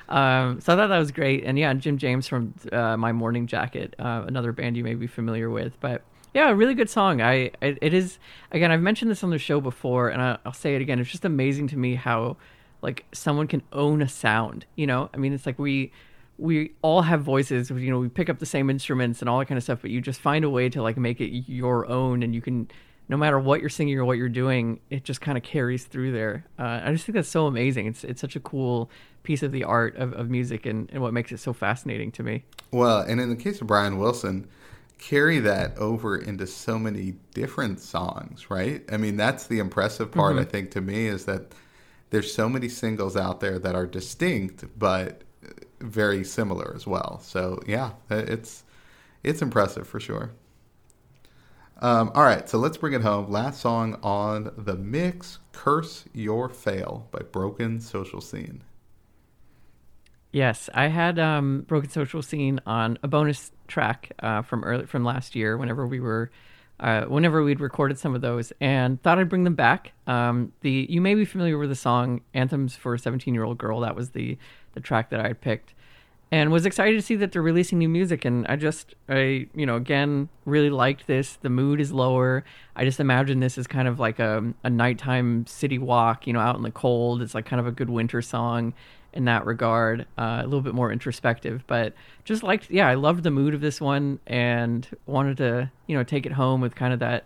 um, 0.10 0.60
so 0.60 0.74
I 0.74 0.76
thought 0.76 0.88
that 0.88 1.00
was 1.00 1.12
great, 1.12 1.46
and 1.46 1.58
yeah, 1.58 1.74
Jim 1.76 1.98
James 1.98 2.28
from 2.28 2.54
uh, 2.74 2.98
My 2.98 3.14
Morning 3.14 3.48
Jacket, 3.48 3.96
uh, 4.00 4.26
another 4.28 4.52
band 4.52 4.76
you 4.76 4.84
may 4.84 4.96
be 4.96 5.08
familiar 5.08 5.50
with, 5.50 5.80
but 5.80 6.02
yeah, 6.34 6.50
a 6.50 6.56
really 6.56 6.74
good 6.74 6.90
song. 6.90 7.22
I 7.22 7.52
it, 7.62 7.78
it 7.82 7.94
is 7.94 8.18
again. 8.52 8.72
I've 8.72 8.82
mentioned 8.82 9.12
this 9.12 9.24
on 9.24 9.30
the 9.30 9.38
show 9.38 9.62
before, 9.62 10.10
and 10.10 10.22
I, 10.22 10.38
I'll 10.46 10.54
say 10.54 10.76
it 10.76 10.82
again. 10.82 11.00
It's 11.00 11.12
just 11.12 11.26
amazing 11.26 11.68
to 11.70 11.78
me 11.78 11.96
how 11.96 12.38
like 12.82 13.06
someone 13.14 13.48
can 13.48 13.62
own 13.72 14.02
a 14.02 14.08
sound. 14.08 14.66
You 14.76 14.88
know, 14.88 15.10
I 15.14 15.18
mean, 15.18 15.34
it's 15.34 15.46
like 15.46 15.60
we 15.60 15.92
we 16.38 16.74
all 16.82 17.04
have 17.04 17.22
voices. 17.22 17.70
You 17.70 17.92
know, 17.92 18.00
we 18.00 18.10
pick 18.10 18.30
up 18.30 18.40
the 18.40 18.46
same 18.46 18.70
instruments 18.70 19.22
and 19.22 19.30
all 19.30 19.40
that 19.40 19.46
kind 19.46 19.58
of 19.58 19.64
stuff, 19.64 19.80
but 19.82 19.92
you 19.92 20.02
just 20.02 20.20
find 20.20 20.44
a 20.44 20.50
way 20.50 20.70
to 20.70 20.82
like 20.82 20.98
make 20.98 21.22
it 21.22 21.30
your 21.52 21.86
own, 21.88 22.24
and 22.24 22.34
you 22.34 22.42
can. 22.42 22.70
No 23.10 23.18
matter 23.18 23.38
what 23.38 23.60
you're 23.60 23.70
singing 23.70 24.00
or 24.00 24.06
what 24.06 24.18
you're 24.18 24.30
doing, 24.30 24.80
it 24.90 25.04
just 25.04 25.20
kind 25.20 25.38
of 25.38 25.44
carries 25.44 25.84
through 25.84 26.14
there. 26.14 26.46
Uh, 26.58 26.80
I 26.86 26.94
just 26.94 27.06
think 27.06 27.16
that's 27.16 27.28
so 27.28 27.48
amazing. 27.48 27.86
It's 27.86 28.06
it's 28.06 28.22
such 28.22 28.38
a 28.38 28.40
cool 28.40 28.90
piece 29.24 29.44
of 29.44 29.52
the 29.52 29.66
art 29.66 29.96
of, 29.98 30.14
of 30.14 30.30
music 30.30 30.66
and, 30.66 30.90
and 30.92 31.02
what 31.02 31.14
makes 31.14 31.32
it 31.34 31.40
so 31.40 31.52
fascinating 31.52 32.12
to 32.14 32.24
me. 32.24 32.46
Well, 32.72 33.00
and 33.00 33.20
in 33.20 33.30
the 33.30 33.36
case 33.36 33.60
of 33.60 33.68
Brian 33.68 33.98
Wilson, 33.98 34.48
carry 35.04 35.40
that 35.40 35.78
over 35.78 36.16
into 36.18 36.48
so 36.48 36.80
many 36.80 37.16
different 37.34 37.82
songs, 37.82 38.50
right? 38.50 38.84
I 38.90 38.96
mean, 38.96 39.18
that's 39.18 39.48
the 39.48 39.60
impressive 39.60 40.12
part, 40.12 40.38
I 40.38 40.46
think, 40.46 40.72
to 40.72 40.82
me, 40.82 41.08
is 41.08 41.26
that 41.26 41.54
there's 42.10 42.34
so 42.34 42.48
many 42.48 42.70
singles 42.70 43.18
out 43.18 43.42
there 43.42 43.60
that 43.60 43.76
are 43.76 43.86
distinct, 43.86 44.64
but 44.80 45.24
very 45.82 46.24
similar 46.24 46.72
as 46.74 46.88
well. 46.88 47.20
So, 47.22 47.62
yeah, 47.68 47.92
it's 48.10 48.64
it's 49.24 49.42
impressive 49.42 49.88
for 49.88 50.00
sure. 50.00 50.32
Um, 51.82 52.12
all 52.16 52.24
right, 52.24 52.48
so 52.48 52.58
let's 52.58 52.78
bring 52.78 52.94
it 52.94 53.02
home. 53.02 53.30
Last 53.30 53.60
song 53.60 54.00
on 54.04 54.54
the 54.58 54.76
mix 54.76 55.40
Curse 55.52 56.06
Your 56.14 56.48
Fail 56.48 57.10
by 57.12 57.20
Broken 57.20 57.82
Social 57.82 58.22
Scene. 58.22 58.64
Yes, 60.34 60.68
I 60.74 60.88
had 60.88 61.20
um, 61.20 61.62
Broken 61.68 61.92
Social 61.92 62.24
Scene 62.24 62.60
on 62.66 62.98
a 63.04 63.08
bonus 63.08 63.52
track 63.68 64.12
uh, 64.18 64.42
from 64.42 64.64
early 64.64 64.88
from 64.88 65.06
last 65.06 65.36
year. 65.36 65.58
Whenever 65.58 65.86
we 65.86 66.00
were, 66.00 66.32
uh, 66.80 67.04
whenever 67.04 67.44
we'd 67.44 67.60
recorded 67.60 68.00
some 68.00 68.16
of 68.16 68.22
those, 68.22 68.52
and 68.60 69.00
thought 69.04 69.20
I'd 69.20 69.30
bring 69.30 69.44
them 69.44 69.54
back. 69.54 69.94
Um, 70.08 70.52
the 70.62 70.88
you 70.90 71.02
may 71.02 71.14
be 71.14 71.24
familiar 71.24 71.60
with 71.60 71.70
the 71.70 71.76
song 71.76 72.22
"Anthems 72.34 72.76
for 72.76 72.96
a 72.96 73.00
17 73.00 73.32
Year 73.36 73.44
Old 73.44 73.60
Girl." 73.60 73.82
That 73.82 73.96
was 73.96 74.10
the 74.10 74.40
the 74.74 74.80
track 74.80 75.12
that 75.12 75.20
I 75.20 75.28
had 75.28 75.40
picked, 75.40 75.76
and 76.32 76.52
was 76.52 76.66
excited 76.66 76.96
to 76.96 77.04
see 77.04 77.16
that 77.18 77.32
they're 77.32 77.44
releasing 77.44 77.78
new 77.78 77.90
music. 77.90 78.26
And 78.26 78.48
I 78.48 78.56
just, 78.56 78.96
I 79.08 79.48
you 79.54 79.68
know, 79.68 79.76
again, 79.76 80.30
really 80.46 80.72
liked 80.72 81.06
this. 81.06 81.36
The 81.36 81.52
mood 81.52 81.80
is 81.80 81.92
lower. 81.92 82.44
I 82.76 82.86
just 82.86 83.00
imagine 83.00 83.40
this 83.40 83.60
is 83.60 83.68
kind 83.68 83.88
of 83.88 84.00
like 84.00 84.18
a 84.18 84.52
a 84.64 84.70
nighttime 84.72 85.46
city 85.46 85.78
walk, 85.78 86.26
you 86.26 86.34
know, 86.34 86.40
out 86.40 86.56
in 86.56 86.64
the 86.64 86.72
cold. 86.72 87.22
It's 87.22 87.36
like 87.36 87.46
kind 87.46 87.60
of 87.60 87.68
a 87.68 87.72
good 87.72 87.92
winter 87.92 88.24
song 88.24 88.74
in 89.14 89.26
that 89.26 89.46
regard, 89.46 90.06
uh, 90.18 90.42
a 90.42 90.46
little 90.46 90.62
bit 90.62 90.74
more 90.74 90.92
introspective. 90.92 91.64
But 91.68 91.94
just 92.24 92.44
liked, 92.44 92.70
yeah, 92.70 92.88
I 92.88 92.96
loved 92.96 93.24
the 93.24 93.32
mood 93.32 93.54
of 93.54 93.62
this 93.62 93.80
one 93.80 94.20
and 94.28 94.88
wanted 95.06 95.38
to, 95.38 95.72
you 95.88 95.98
know, 95.98 96.04
take 96.04 96.26
it 96.26 96.32
home 96.32 96.62
with 96.62 96.76
kind 96.76 96.94
of 96.94 97.00
that, 97.00 97.26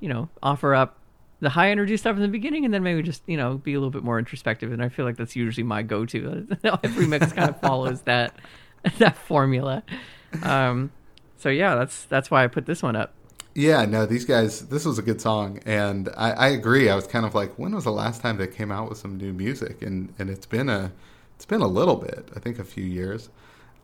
you 0.00 0.08
know, 0.08 0.28
offer 0.42 0.74
up 0.74 0.96
the 1.40 1.48
high 1.50 1.70
energy 1.70 1.96
stuff 1.96 2.16
in 2.16 2.22
the 2.22 2.28
beginning, 2.28 2.64
and 2.64 2.72
then 2.72 2.82
maybe 2.82 3.02
just 3.02 3.22
you 3.26 3.36
know 3.36 3.56
be 3.58 3.74
a 3.74 3.78
little 3.78 3.90
bit 3.90 4.04
more 4.04 4.18
introspective. 4.18 4.72
And 4.72 4.82
I 4.82 4.88
feel 4.88 5.04
like 5.04 5.16
that's 5.16 5.34
usually 5.34 5.64
my 5.64 5.82
go-to. 5.82 6.46
Every 6.84 7.06
mix 7.06 7.32
kind 7.32 7.50
of 7.50 7.60
follows 7.60 8.00
that 8.04 8.34
that 8.98 9.16
formula. 9.16 9.82
Um, 10.42 10.92
so 11.38 11.48
yeah, 11.48 11.74
that's 11.74 12.04
that's 12.04 12.30
why 12.30 12.44
I 12.44 12.46
put 12.46 12.66
this 12.66 12.82
one 12.82 12.96
up. 12.96 13.14
Yeah, 13.54 13.84
no, 13.84 14.06
these 14.06 14.24
guys. 14.24 14.68
This 14.68 14.84
was 14.84 14.98
a 14.98 15.02
good 15.02 15.20
song, 15.20 15.60
and 15.66 16.08
I, 16.16 16.30
I 16.32 16.48
agree. 16.48 16.88
I 16.88 16.94
was 16.94 17.06
kind 17.06 17.26
of 17.26 17.34
like, 17.34 17.58
when 17.58 17.74
was 17.74 17.84
the 17.84 17.90
last 17.90 18.20
time 18.20 18.36
they 18.36 18.46
came 18.46 18.70
out 18.70 18.88
with 18.88 18.98
some 18.98 19.16
new 19.16 19.32
music? 19.32 19.82
And 19.82 20.12
and 20.18 20.30
it's 20.30 20.46
been 20.46 20.68
a 20.68 20.92
it's 21.40 21.46
been 21.46 21.62
a 21.62 21.66
little 21.66 21.96
bit. 21.96 22.28
I 22.36 22.38
think 22.38 22.58
a 22.58 22.64
few 22.64 22.84
years. 22.84 23.30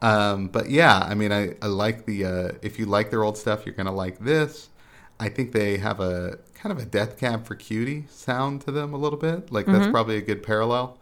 Um, 0.03 0.49
but 0.49 0.69
yeah, 0.71 0.99
I 0.99 1.15
mean, 1.15 1.33
I, 1.33 1.55
I 1.63 1.67
like 1.69 2.05
the 2.05 2.25
uh, 2.27 2.53
if 2.63 2.79
you 2.79 2.85
like 2.87 3.11
their 3.11 3.23
old 3.25 3.39
stuff, 3.39 3.65
you're 3.65 3.75
gonna 3.75 3.93
like 3.95 4.19
this. 4.19 4.69
I 5.19 5.31
think 5.31 5.53
they 5.53 5.79
have 5.79 6.01
a 6.01 6.39
kind 6.55 6.71
of 6.73 6.79
a 6.79 6.85
Death 6.87 7.17
Cab 7.19 7.47
for 7.47 7.55
Cutie 7.55 8.05
sound 8.11 8.61
to 8.63 8.71
them 8.71 8.93
a 8.93 8.99
little 8.99 9.19
bit. 9.19 9.51
Like 9.51 9.71
that's 9.71 9.87
Mhm. 9.87 9.91
probably 9.91 10.19
a 10.19 10.21
good 10.23 10.43
parallel. 10.43 10.99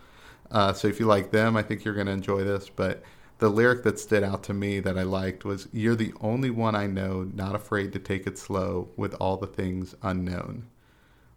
Uh, 0.51 0.73
so 0.73 0.87
if 0.89 1.01
you 1.01 1.07
like 1.07 1.33
them, 1.33 1.57
I 1.57 1.63
think 1.63 1.85
you're 1.85 1.95
gonna 1.95 2.13
enjoy 2.13 2.45
this. 2.45 2.71
But 2.75 3.03
the 3.39 3.49
lyric 3.51 3.83
that 3.83 3.99
stood 3.99 4.23
out 4.23 4.45
to 4.45 4.55
me 4.55 4.79
that 4.81 4.97
I 4.97 5.03
liked 5.03 5.45
was, 5.45 5.69
"You're 5.73 5.97
the 5.97 6.15
only 6.21 6.51
one 6.51 6.77
I 6.77 6.87
know, 6.87 7.29
not 7.35 7.57
afraid 7.57 7.93
to 7.95 7.99
take 7.99 8.27
it 8.29 8.39
slow 8.39 8.89
with 8.97 9.15
all 9.21 9.37
the 9.37 9.49
things 9.49 9.97
unknown," 10.03 10.65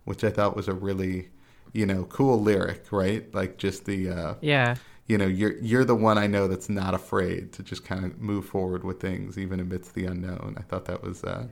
which 0.05 0.23
I 0.23 0.29
thought 0.29 0.55
was 0.55 0.67
a 0.67 0.73
really, 0.73 1.29
you 1.73 1.85
know, 1.85 2.05
cool 2.05 2.41
lyric, 2.41 2.85
right? 2.91 3.33
Like 3.33 3.57
just 3.57 3.85
the. 3.85 4.09
Uh, 4.09 4.33
Yeah, 4.41 4.75
you 5.07 5.17
know 5.17 5.25
you're 5.25 5.57
you're 5.59 5.85
the 5.85 5.95
one 5.95 6.17
I 6.17 6.27
know 6.27 6.47
that's 6.47 6.69
not 6.69 6.93
afraid 6.93 7.53
to 7.53 7.63
just 7.63 7.83
kind 7.85 8.05
of 8.05 8.19
move 8.19 8.45
forward 8.45 8.83
with 8.83 8.99
things 8.99 9.37
even 9.37 9.59
amidst 9.59 9.93
the 9.93 10.05
unknown. 10.05 10.55
I 10.57 10.61
thought 10.61 10.85
that 10.85 11.01
was 11.01 11.23
uh, 11.23 11.47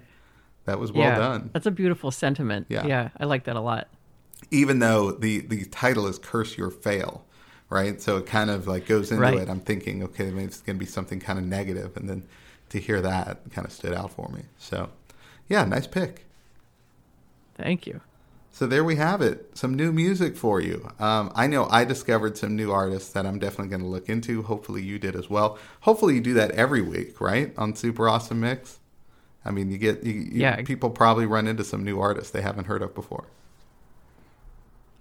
that 0.66 0.80
was 0.80 0.92
well 0.92 1.08
yeah. 1.08 1.18
done. 1.18 1.50
That's 1.54 1.66
a 1.66 1.72
beautiful 1.72 2.12
sentiment. 2.12 2.68
Yeah. 2.70 2.86
yeah, 2.86 3.10
I 3.18 3.26
like 3.26 3.46
that 3.46 3.56
a 3.56 3.62
lot. 3.62 3.88
Even 4.52 4.80
though 4.80 5.12
the 5.12 5.40
the 5.40 5.66
title 5.66 6.06
is 6.08 6.20
"Curse 6.20 6.58
Your 6.58 6.70
Fail," 6.70 7.26
right? 7.70 8.02
So 8.02 8.18
it 8.18 8.26
kind 8.26 8.50
of 8.50 8.68
like 8.68 8.86
goes 8.86 9.10
into 9.10 9.22
Right. 9.22 9.38
it. 9.38 9.50
I'm 9.50 9.62
thinking, 9.62 10.04
okay, 10.04 10.26
maybe 10.32 10.44
it's 10.44 10.62
going 10.62 10.76
to 10.76 10.80
be 10.80 10.86
something 10.86 11.20
kind 11.20 11.40
of 11.40 11.46
negative, 11.46 11.96
and 11.96 12.10
then 12.10 12.24
to 12.70 12.80
hear 12.80 13.02
that 13.02 13.40
kind 13.52 13.66
of 13.66 13.72
stood 13.72 13.94
out 13.94 14.12
for 14.12 14.30
me. 14.30 14.42
So 14.58 14.90
yeah, 15.48 15.64
nice 15.64 15.88
pick. 15.88 16.26
Thank 17.56 17.88
you. 17.88 18.02
So 18.56 18.66
there 18.66 18.86
we 18.86 18.96
have 18.96 19.22
it. 19.22 19.50
Some 19.54 19.74
new 19.76 19.92
music 19.92 20.38
for 20.38 20.62
you. 20.62 20.90
Um, 20.98 21.30
I 21.36 21.46
know 21.46 21.68
I 21.70 21.84
discovered 21.84 22.38
some 22.38 22.56
new 22.56 22.72
artists 22.72 23.12
that 23.12 23.26
I'm 23.26 23.38
definitely 23.38 23.68
going 23.68 23.82
to 23.82 23.88
look 23.88 24.08
into. 24.08 24.44
Hopefully 24.44 24.82
you 24.82 24.98
did 24.98 25.14
as 25.14 25.30
well. 25.30 25.60
Hopefully 25.82 26.16
you 26.16 26.22
do 26.22 26.34
that 26.36 26.52
every 26.52 26.82
week, 26.82 27.20
right? 27.20 27.52
On 27.58 27.76
Super 27.76 28.08
Awesome 28.08 28.40
Mix. 28.40 28.80
I 29.44 29.52
mean, 29.52 29.72
you 29.72 29.78
get 29.78 30.06
you, 30.06 30.14
you- 30.14 30.40
Yeah. 30.40 30.62
people 30.64 30.90
probably 30.90 31.26
run 31.26 31.48
into 31.48 31.66
some 31.66 31.84
new 31.84 32.00
artists 32.00 32.32
they 32.32 32.42
haven't 32.42 32.68
heard 32.68 32.82
of 32.82 32.96
before. 32.96 33.26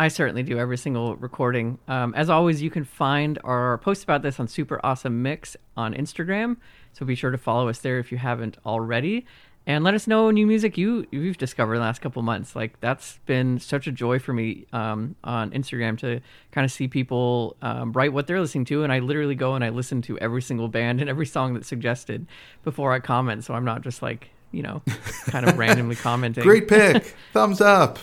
I 0.00 0.08
certainly 0.08 0.42
do 0.42 0.58
every 0.58 0.76
single 0.76 1.14
recording. 1.14 1.78
Um, 1.86 2.12
as 2.16 2.28
always, 2.28 2.60
you 2.60 2.70
can 2.70 2.82
find 2.82 3.38
our 3.44 3.78
post 3.78 4.02
about 4.02 4.22
this 4.22 4.40
on 4.40 4.48
Super 4.48 4.80
Awesome 4.82 5.22
Mix 5.22 5.56
on 5.76 5.94
Instagram. 5.94 6.56
So 6.92 7.06
be 7.06 7.14
sure 7.14 7.30
to 7.30 7.38
follow 7.38 7.68
us 7.68 7.78
there 7.78 8.00
if 8.00 8.10
you 8.10 8.18
haven't 8.18 8.58
already, 8.66 9.26
and 9.66 9.82
let 9.82 9.94
us 9.94 10.06
know 10.06 10.30
new 10.30 10.46
music 10.46 10.76
you 10.76 11.06
you've 11.10 11.38
discovered 11.38 11.76
the 11.76 11.80
last 11.80 12.00
couple 12.00 12.20
months. 12.22 12.54
Like 12.54 12.78
that's 12.80 13.18
been 13.26 13.58
such 13.58 13.86
a 13.86 13.92
joy 13.92 14.18
for 14.18 14.32
me 14.32 14.66
um, 14.72 15.16
on 15.24 15.50
Instagram 15.52 15.98
to 15.98 16.20
kind 16.52 16.64
of 16.64 16.70
see 16.70 16.88
people 16.88 17.56
um, 17.62 17.92
write 17.92 18.12
what 18.12 18.26
they're 18.26 18.40
listening 18.40 18.66
to, 18.66 18.84
and 18.84 18.92
I 18.92 18.98
literally 18.98 19.34
go 19.34 19.54
and 19.54 19.64
I 19.64 19.70
listen 19.70 20.02
to 20.02 20.18
every 20.18 20.42
single 20.42 20.68
band 20.68 21.00
and 21.00 21.08
every 21.08 21.26
song 21.26 21.54
that's 21.54 21.68
suggested 21.68 22.26
before 22.62 22.92
I 22.92 23.00
comment. 23.00 23.44
So 23.44 23.54
I'm 23.54 23.64
not 23.64 23.82
just 23.82 24.02
like 24.02 24.30
you 24.54 24.62
know, 24.62 24.82
kind 25.26 25.48
of 25.48 25.58
randomly 25.58 25.96
commenting. 25.96 26.44
Great 26.44 26.68
pick. 26.68 27.14
Thumbs 27.32 27.60
up. 27.60 27.98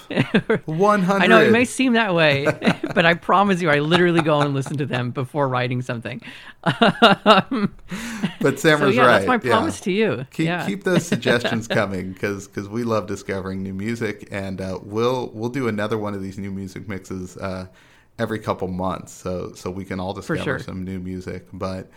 100. 0.65 1.23
I 1.23 1.27
know 1.27 1.41
it 1.41 1.51
may 1.51 1.65
seem 1.65 1.93
that 1.93 2.13
way, 2.13 2.45
but 2.93 3.05
I 3.05 3.13
promise 3.13 3.61
you, 3.61 3.69
I 3.69 3.79
literally 3.79 4.21
go 4.21 4.41
and 4.41 4.53
listen 4.53 4.77
to 4.77 4.85
them 4.85 5.11
before 5.11 5.47
writing 5.47 5.81
something. 5.81 6.21
Um, 6.63 7.73
but 8.41 8.59
Sam 8.59 8.79
so 8.79 8.87
was 8.87 8.95
yeah, 8.95 9.05
right. 9.05 9.11
that's 9.13 9.27
my 9.27 9.35
Yeah. 9.35 9.57
promise 9.57 9.79
to 9.81 9.91
you. 9.91 10.25
Keep 10.31 10.45
yeah. 10.45 10.65
keep 10.65 10.83
those 10.83 11.05
suggestions 11.05 11.67
coming 11.67 12.13
because 12.13 12.49
we 12.69 12.83
love 12.83 13.07
discovering 13.07 13.63
new 13.63 13.73
music 13.73 14.27
and 14.31 14.59
uh, 14.61 14.79
we'll 14.81 15.31
we'll 15.33 15.49
do 15.49 15.67
another 15.67 15.97
one 15.97 16.13
of 16.13 16.21
these 16.21 16.37
new 16.37 16.51
music 16.51 16.87
mixes 16.87 17.37
uh, 17.37 17.67
every 18.19 18.39
couple 18.39 18.67
months 18.67 19.13
so 19.13 19.53
so 19.53 19.71
we 19.71 19.85
can 19.85 19.99
all 19.99 20.13
discover 20.13 20.43
sure. 20.43 20.59
some 20.59 20.83
new 20.83 20.99
music. 20.99 21.47
But 21.53 21.89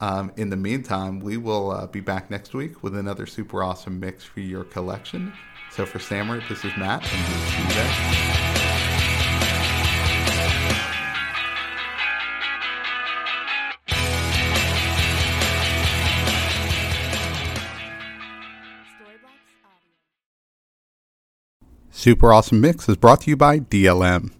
um, 0.00 0.32
in 0.36 0.50
the 0.50 0.56
meantime, 0.56 1.20
we 1.20 1.36
will 1.36 1.70
uh, 1.70 1.86
be 1.86 2.00
back 2.00 2.30
next 2.30 2.54
week 2.54 2.82
with 2.82 2.96
another 2.96 3.26
super 3.26 3.62
awesome 3.62 4.00
mix 4.00 4.24
for 4.24 4.40
your 4.40 4.64
collection. 4.64 5.32
So 5.70 5.84
for 5.86 5.98
Samer, 5.98 6.42
this 6.48 6.64
is 6.64 6.76
Matt, 6.76 7.06
and 7.12 7.28
we'll 7.28 7.46
see 7.50 7.62
you 7.62 7.68
there. 7.74 8.40
Super 21.92 22.32
Awesome 22.32 22.62
Mix 22.62 22.88
is 22.88 22.96
brought 22.96 23.20
to 23.20 23.30
you 23.30 23.36
by 23.36 23.58
DLM. 23.58 24.32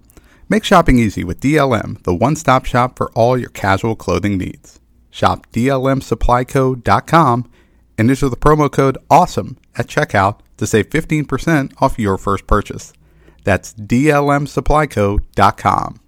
Make 0.48 0.64
shopping 0.64 0.98
easy 0.98 1.24
with 1.24 1.40
DLM, 1.40 2.02
the 2.04 2.14
one 2.14 2.34
stop 2.34 2.64
shop 2.64 2.96
for 2.96 3.11
all 3.12 3.36
your 3.36 3.50
casual 3.50 3.94
clothing 3.94 4.38
needs. 4.38 4.80
Shop 5.11 5.46
DLMSupplyCo.com 5.52 7.50
and 7.98 8.11
enter 8.11 8.28
the 8.28 8.36
promo 8.36 8.70
code 8.70 8.98
AWESOME 9.11 9.56
at 9.76 9.86
checkout 9.86 10.40
to 10.56 10.66
save 10.66 10.90
15% 10.90 11.72
off 11.80 11.98
your 11.98 12.16
first 12.16 12.46
purchase. 12.46 12.92
That's 13.44 13.74
DLMSupplyCo.com. 13.74 16.00